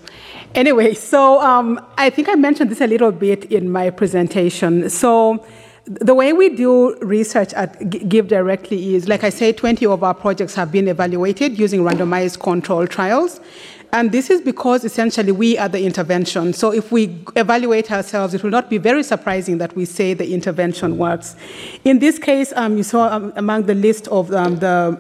Anyway, 0.55 0.95
so 0.95 1.41
um, 1.41 1.85
I 1.99 2.11
think 2.11 2.29
I 2.29 2.35
mentioned 2.35 2.71
this 2.71 2.81
a 2.81 2.87
little 2.87 3.13
bit 3.13 3.47
in 3.47 3.71
my 3.71 3.91
presentation. 3.91 4.89
So 4.89 5.45
the 5.85 6.15
way 6.15 6.33
we 6.33 6.51
do 6.51 6.97
research 7.01 7.53
at 7.55 7.91
Give 8.09 8.29
Directly 8.29 8.95
is, 8.95 9.09
like 9.09 9.25
I 9.25 9.31
said, 9.31 9.57
20 9.57 9.85
of 9.87 10.05
our 10.05 10.15
projects 10.15 10.55
have 10.55 10.71
been 10.71 10.87
evaluated 10.87 11.59
using 11.59 11.81
randomized 11.81 12.41
control 12.41 12.87
trials. 12.87 13.41
And 13.95 14.11
this 14.11 14.31
is 14.31 14.41
because 14.41 14.85
essentially 14.85 15.33
we 15.33 15.59
are 15.59 15.69
the 15.69 15.85
intervention. 15.85 16.55
So 16.55 16.73
if 16.73 16.91
we 16.91 17.23
evaluate 17.37 17.93
ourselves, 17.93 18.33
it 18.33 18.43
will 18.43 18.51
not 18.51 18.71
be 18.71 18.79
very 18.79 19.03
surprising 19.03 19.59
that 19.59 19.77
we 19.77 19.85
say 19.85 20.15
the 20.15 20.33
intervention 20.33 20.97
works. 20.97 21.37
In 21.85 21.99
this 21.99 22.19
case, 22.19 22.55
um, 22.57 22.79
you 22.79 22.85
saw 22.85 23.09
um, 23.09 23.35
among 23.37 23.65
the 23.65 23.75
list 23.75 24.09
of 24.09 24.33
um, 24.33 24.57
the 24.61 24.99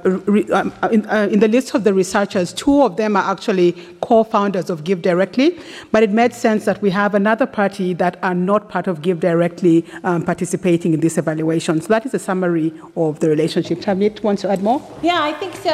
um, 0.52 0.74
in, 0.92 1.06
uh, 1.06 1.26
in, 1.32 1.40
the 1.40 1.48
list 1.48 1.74
of 1.74 1.84
the 1.84 1.94
researchers, 1.94 2.52
two 2.52 2.82
of 2.82 2.98
them 2.98 3.16
are 3.16 3.30
actually 3.32 3.72
co-founders 4.02 4.68
of 4.68 4.84
Give 4.84 5.00
Directly. 5.00 5.58
But 5.90 6.02
it 6.02 6.10
made 6.10 6.34
sense 6.34 6.66
that 6.66 6.82
we 6.82 6.90
have 6.90 7.14
another 7.14 7.46
party 7.46 7.94
that 7.94 8.18
are 8.22 8.34
not 8.34 8.68
part 8.68 8.88
of 8.88 9.00
Give 9.00 9.20
Directly 9.20 9.86
um, 10.04 10.22
participating 10.22 10.92
in 10.92 11.00
this 11.00 11.16
evaluation. 11.16 11.80
So 11.80 11.88
that 11.88 12.04
is 12.04 12.12
a 12.12 12.18
summary 12.18 12.74
of 12.94 13.20
the 13.20 13.30
relationship. 13.30 13.78
Tavneet 13.78 14.22
want 14.22 14.40
to 14.40 14.50
add 14.50 14.62
more? 14.62 14.86
Yeah, 15.02 15.22
I 15.22 15.32
think 15.32 15.56
so. 15.56 15.70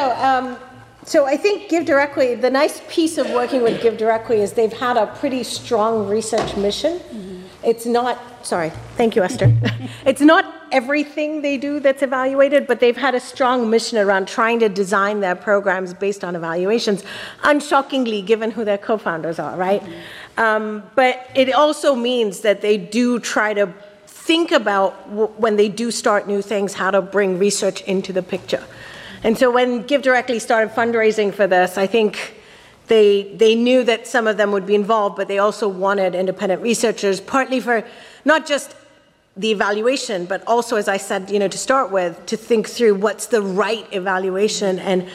So 1.09 1.25
I 1.25 1.37
think 1.37 1.69
Give 1.69 1.85
Directly, 1.85 2.35
the 2.35 2.51
nice 2.51 2.83
piece 2.87 3.17
of 3.17 3.27
working 3.31 3.63
with 3.63 3.81
Give 3.81 3.97
Directly 3.97 4.41
is 4.41 4.53
they've 4.53 4.71
had 4.71 4.95
a 4.95 5.07
pretty 5.07 5.41
strong 5.41 6.07
research 6.07 6.55
mission. 6.55 6.99
Mm-hmm. 6.99 7.41
It's 7.63 7.87
not, 7.87 8.45
sorry, 8.45 8.71
thank 8.95 9.15
you, 9.15 9.23
Esther. 9.23 9.51
it's 10.05 10.21
not 10.21 10.67
everything 10.71 11.41
they 11.41 11.57
do 11.57 11.79
that's 11.79 12.03
evaluated, 12.03 12.67
but 12.67 12.79
they've 12.79 12.95
had 12.95 13.15
a 13.15 13.19
strong 13.19 13.71
mission 13.71 13.97
around 13.97 14.27
trying 14.27 14.59
to 14.59 14.69
design 14.69 15.19
their 15.19 15.33
programs 15.33 15.95
based 15.95 16.23
on 16.23 16.35
evaluations, 16.35 17.03
unshockingly, 17.41 18.23
given 18.23 18.51
who 18.51 18.63
their 18.63 18.77
co 18.77 18.95
founders 18.95 19.39
are, 19.39 19.57
right? 19.57 19.81
Mm-hmm. 19.81 20.39
Um, 20.39 20.83
but 20.93 21.27
it 21.33 21.51
also 21.51 21.95
means 21.95 22.41
that 22.41 22.61
they 22.61 22.77
do 22.77 23.19
try 23.19 23.55
to 23.55 23.73
think 24.05 24.51
about 24.51 25.09
w- 25.09 25.33
when 25.37 25.55
they 25.55 25.69
do 25.69 25.89
start 25.89 26.27
new 26.27 26.43
things, 26.43 26.75
how 26.75 26.91
to 26.91 27.01
bring 27.01 27.39
research 27.39 27.81
into 27.85 28.13
the 28.13 28.21
picture. 28.21 28.63
And 29.23 29.37
so 29.37 29.51
when 29.51 29.83
Give 29.83 30.01
Directly 30.01 30.39
started 30.39 30.73
fundraising 30.73 31.33
for 31.33 31.47
this, 31.47 31.77
I 31.77 31.87
think 31.87 32.35
they, 32.87 33.33
they 33.35 33.55
knew 33.55 33.83
that 33.83 34.07
some 34.07 34.27
of 34.27 34.37
them 34.37 34.51
would 34.51 34.65
be 34.65 34.75
involved, 34.75 35.15
but 35.15 35.27
they 35.27 35.39
also 35.39 35.67
wanted 35.67 36.15
independent 36.15 36.61
researchers, 36.61 37.21
partly 37.21 37.59
for 37.59 37.83
not 38.25 38.47
just 38.47 38.75
the 39.37 39.51
evaluation, 39.51 40.25
but 40.25 40.43
also, 40.47 40.75
as 40.75 40.87
I 40.87 40.97
said, 40.97 41.29
you 41.29 41.39
know, 41.39 41.47
to 41.47 41.57
start 41.57 41.91
with, 41.91 42.25
to 42.25 42.35
think 42.35 42.67
through 42.67 42.95
what's 42.95 43.27
the 43.27 43.41
right 43.41 43.87
evaluation 43.91 44.79
and 44.79 45.07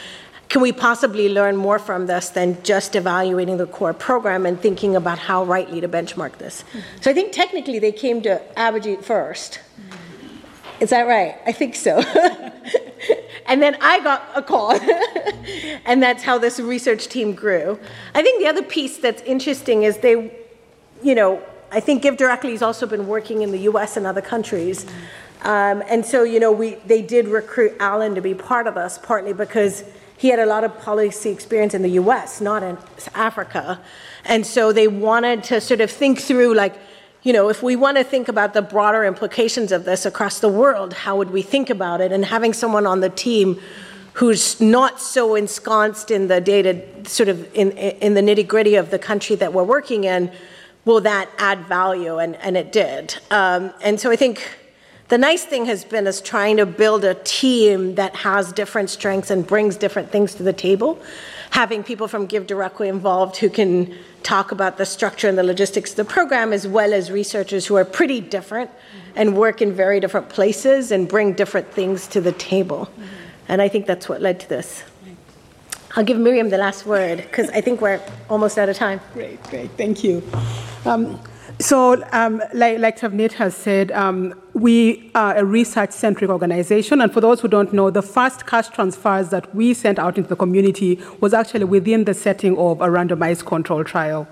can 0.49 0.61
we 0.61 0.73
possibly 0.73 1.29
learn 1.29 1.57
more 1.57 1.79
from 1.79 2.07
this 2.07 2.29
than 2.29 2.63
just 2.63 2.95
evaluating 2.95 3.57
the 3.57 3.67
core 3.67 3.93
program 3.93 4.47
and 4.47 4.61
thinking 4.61 4.95
about 4.95 5.19
how 5.19 5.43
rightly 5.43 5.81
to 5.81 5.89
benchmark 5.89 6.39
this? 6.39 6.63
Mm-hmm. 6.63 7.01
So 7.01 7.11
I 7.11 7.15
think 7.15 7.33
technically 7.33 7.79
they 7.79 7.91
came 7.91 8.23
to 8.23 8.41
Abhijit 8.57 9.03
1st 9.03 9.59
Is 10.81 10.91
that 10.91 11.07
right? 11.07 11.37
I 11.47 11.53
think 11.53 11.75
so. 11.77 12.03
And 13.47 13.63
then 13.63 13.77
I 13.81 14.01
got 14.01 14.29
a 14.35 14.43
call. 14.43 14.73
and 15.85 16.03
that's 16.03 16.23
how 16.23 16.39
this 16.39 16.59
research 16.59 17.09
team 17.09 17.35
grew. 17.35 17.79
I 18.15 18.23
think 18.23 18.41
the 18.41 18.49
other 18.49 18.63
piece 18.63 18.99
that's 18.99 19.23
interesting 19.23 19.83
is 19.83 19.99
they, 19.99 20.37
you 21.03 21.15
know, 21.15 21.43
I 21.71 21.81
think 21.81 22.03
Give 22.03 22.17
Directly 22.17 22.53
has 22.53 22.63
also 22.63 22.87
been 22.87 23.07
working 23.07 23.43
in 23.43 23.51
the 23.51 23.59
US 23.61 23.97
and 23.97 24.07
other 24.07 24.23
countries. 24.23 24.87
Um, 25.43 25.83
and 25.89 26.07
so, 26.07 26.23
you 26.23 26.41
know, 26.41 26.53
we, 26.53 26.77
they 26.87 27.03
did 27.03 27.29
recruit 27.29 27.77
Alan 27.81 28.15
to 28.15 28.23
be 28.23 28.33
part 28.33 28.67
of 28.67 28.77
us, 28.77 28.97
partly 28.97 29.35
because 29.35 29.85
he 30.17 30.29
had 30.29 30.39
a 30.39 30.47
lot 30.47 30.65
of 30.65 30.79
policy 30.79 31.31
experience 31.31 31.75
in 31.75 31.83
the 31.83 31.91
US, 31.91 32.41
not 32.41 32.63
in 32.63 32.79
Africa. 33.15 33.81
And 34.25 34.47
so 34.47 34.73
they 34.73 34.89
wanted 34.89 35.45
to 35.45 35.61
sort 35.61 35.83
of 35.83 35.91
think 35.91 36.21
through, 36.21 36.55
like, 36.55 36.75
you 37.25 37.33
know, 37.33 37.49
if 37.49 37.63
we 37.63 37.75
want 37.75 37.97
to 37.97 38.05
think 38.05 38.29
about 38.29 38.53
the 38.53 38.61
broader 38.61 39.03
implications 39.03 39.73
of 39.73 39.85
this 39.85 40.05
across 40.05 40.41
the 40.41 40.49
world, 40.49 40.93
how 40.93 41.17
would 41.17 41.31
we 41.31 41.41
think 41.41 41.71
about 41.71 42.03
it? 42.03 42.13
And 42.13 42.27
having 42.27 42.53
someone 42.53 42.87
on 42.87 43.01
the 43.01 43.09
team 43.09 43.59
who's 44.13 44.61
not 44.61 45.01
so 45.01 45.35
ensconced 45.35 46.11
in 46.11 46.29
the 46.29 46.41
data, 46.41 46.83
sort 47.09 47.31
of 47.31 47.53
in, 47.55 47.73
in 47.73 48.13
the 48.13 48.21
nitty 48.21 48.47
gritty 48.47 48.75
of 48.77 48.91
the 48.91 48.99
country 48.99 49.35
that 49.37 49.55
we're 49.55 49.65
working 49.65 50.05
in, 50.05 50.31
will 50.85 51.01
that 51.01 51.31
add 51.39 51.61
value? 51.67 52.19
And, 52.19 52.37
and 52.37 52.59
it 52.59 52.71
did. 52.73 53.17
Um, 53.31 53.73
and 53.81 53.99
so 53.99 54.11
I 54.11 54.17
think 54.17 54.47
the 55.09 55.17
nice 55.17 55.45
thing 55.45 55.65
has 55.65 55.83
been 55.83 56.07
is 56.07 56.21
trying 56.21 56.59
to 56.59 56.67
build 56.67 57.05
a 57.05 57.15
team 57.15 57.95
that 57.95 58.15
has 58.17 58.53
different 58.53 58.91
strengths 58.91 59.31
and 59.31 59.47
brings 59.47 59.77
different 59.77 60.11
things 60.11 60.35
to 60.35 60.43
the 60.43 60.53
table. 60.53 61.01
Having 61.55 61.85
people 61.85 62.09
from 62.09 62.27
Give 62.27 62.49
Directly 62.49 62.89
involved 62.89 63.37
who 63.37 63.49
can 63.49 63.97
talk 64.25 64.51
about 64.51 64.77
the 64.77 64.85
structure 64.85 65.29
and 65.29 65.39
the 65.39 65.45
logistics 65.45 65.93
of 65.93 65.97
the 65.99 66.05
program, 66.05 66.53
as 66.53 66.67
well 66.67 66.93
as 66.93 67.13
researchers 67.13 67.65
who 67.65 67.77
are 67.77 67.85
pretty 67.85 68.21
different 68.21 68.73
and 69.15 69.37
work 69.37 69.63
in 69.63 69.73
very 69.73 70.01
different 70.01 70.29
places 70.29 70.91
and 70.91 71.09
bring 71.09 71.33
different 71.33 71.71
things 71.71 72.09
to 72.09 72.21
the 72.21 72.33
table. 72.33 72.91
And 73.47 73.63
I 73.63 73.69
think 73.69 73.87
that's 73.87 74.09
what 74.09 74.21
led 74.21 74.41
to 74.41 74.49
this. 74.49 74.83
I'll 75.95 76.03
give 76.03 76.19
Miriam 76.19 76.49
the 76.49 76.59
last 76.59 76.87
word 76.87 77.19
because 77.19 77.49
I 77.51 77.61
think 77.61 77.81
we're 77.81 78.01
almost 78.29 78.59
out 78.59 78.69
of 78.69 78.77
time. 78.77 79.01
Great, 79.13 79.41
great. 79.45 79.71
Thank 79.77 80.03
you. 80.03 80.25
Um, 80.85 81.21
so, 81.65 82.05
um, 82.13 82.43
like, 82.53 82.79
like 82.79 82.99
Tavneet 82.99 83.33
has 83.33 83.57
said, 83.57 83.91
um, 83.93 84.35
we 84.53 85.11
are 85.15 85.35
a 85.35 85.47
research 85.47 85.93
centric 85.93 86.29
organization. 86.29 87.01
And 87.01 87.11
for 87.11 87.23
those 87.23 87.41
who 87.41 87.49
don't 87.49 87.73
know, 87.73 87.89
the 87.89 88.03
first 88.03 88.45
cash 88.45 88.69
transfers 88.69 89.31
that 89.31 89.55
we 89.55 89.73
sent 89.73 89.99
out 89.99 90.19
into 90.19 90.29
the 90.29 90.37
community 90.37 91.01
was 91.23 91.33
actually 91.33 91.65
within 91.65 92.05
the 92.05 92.13
setting 92.13 92.59
of 92.59 92.83
a 92.83 92.89
randomized 92.89 93.47
control 93.47 93.83
trial. 93.83 94.29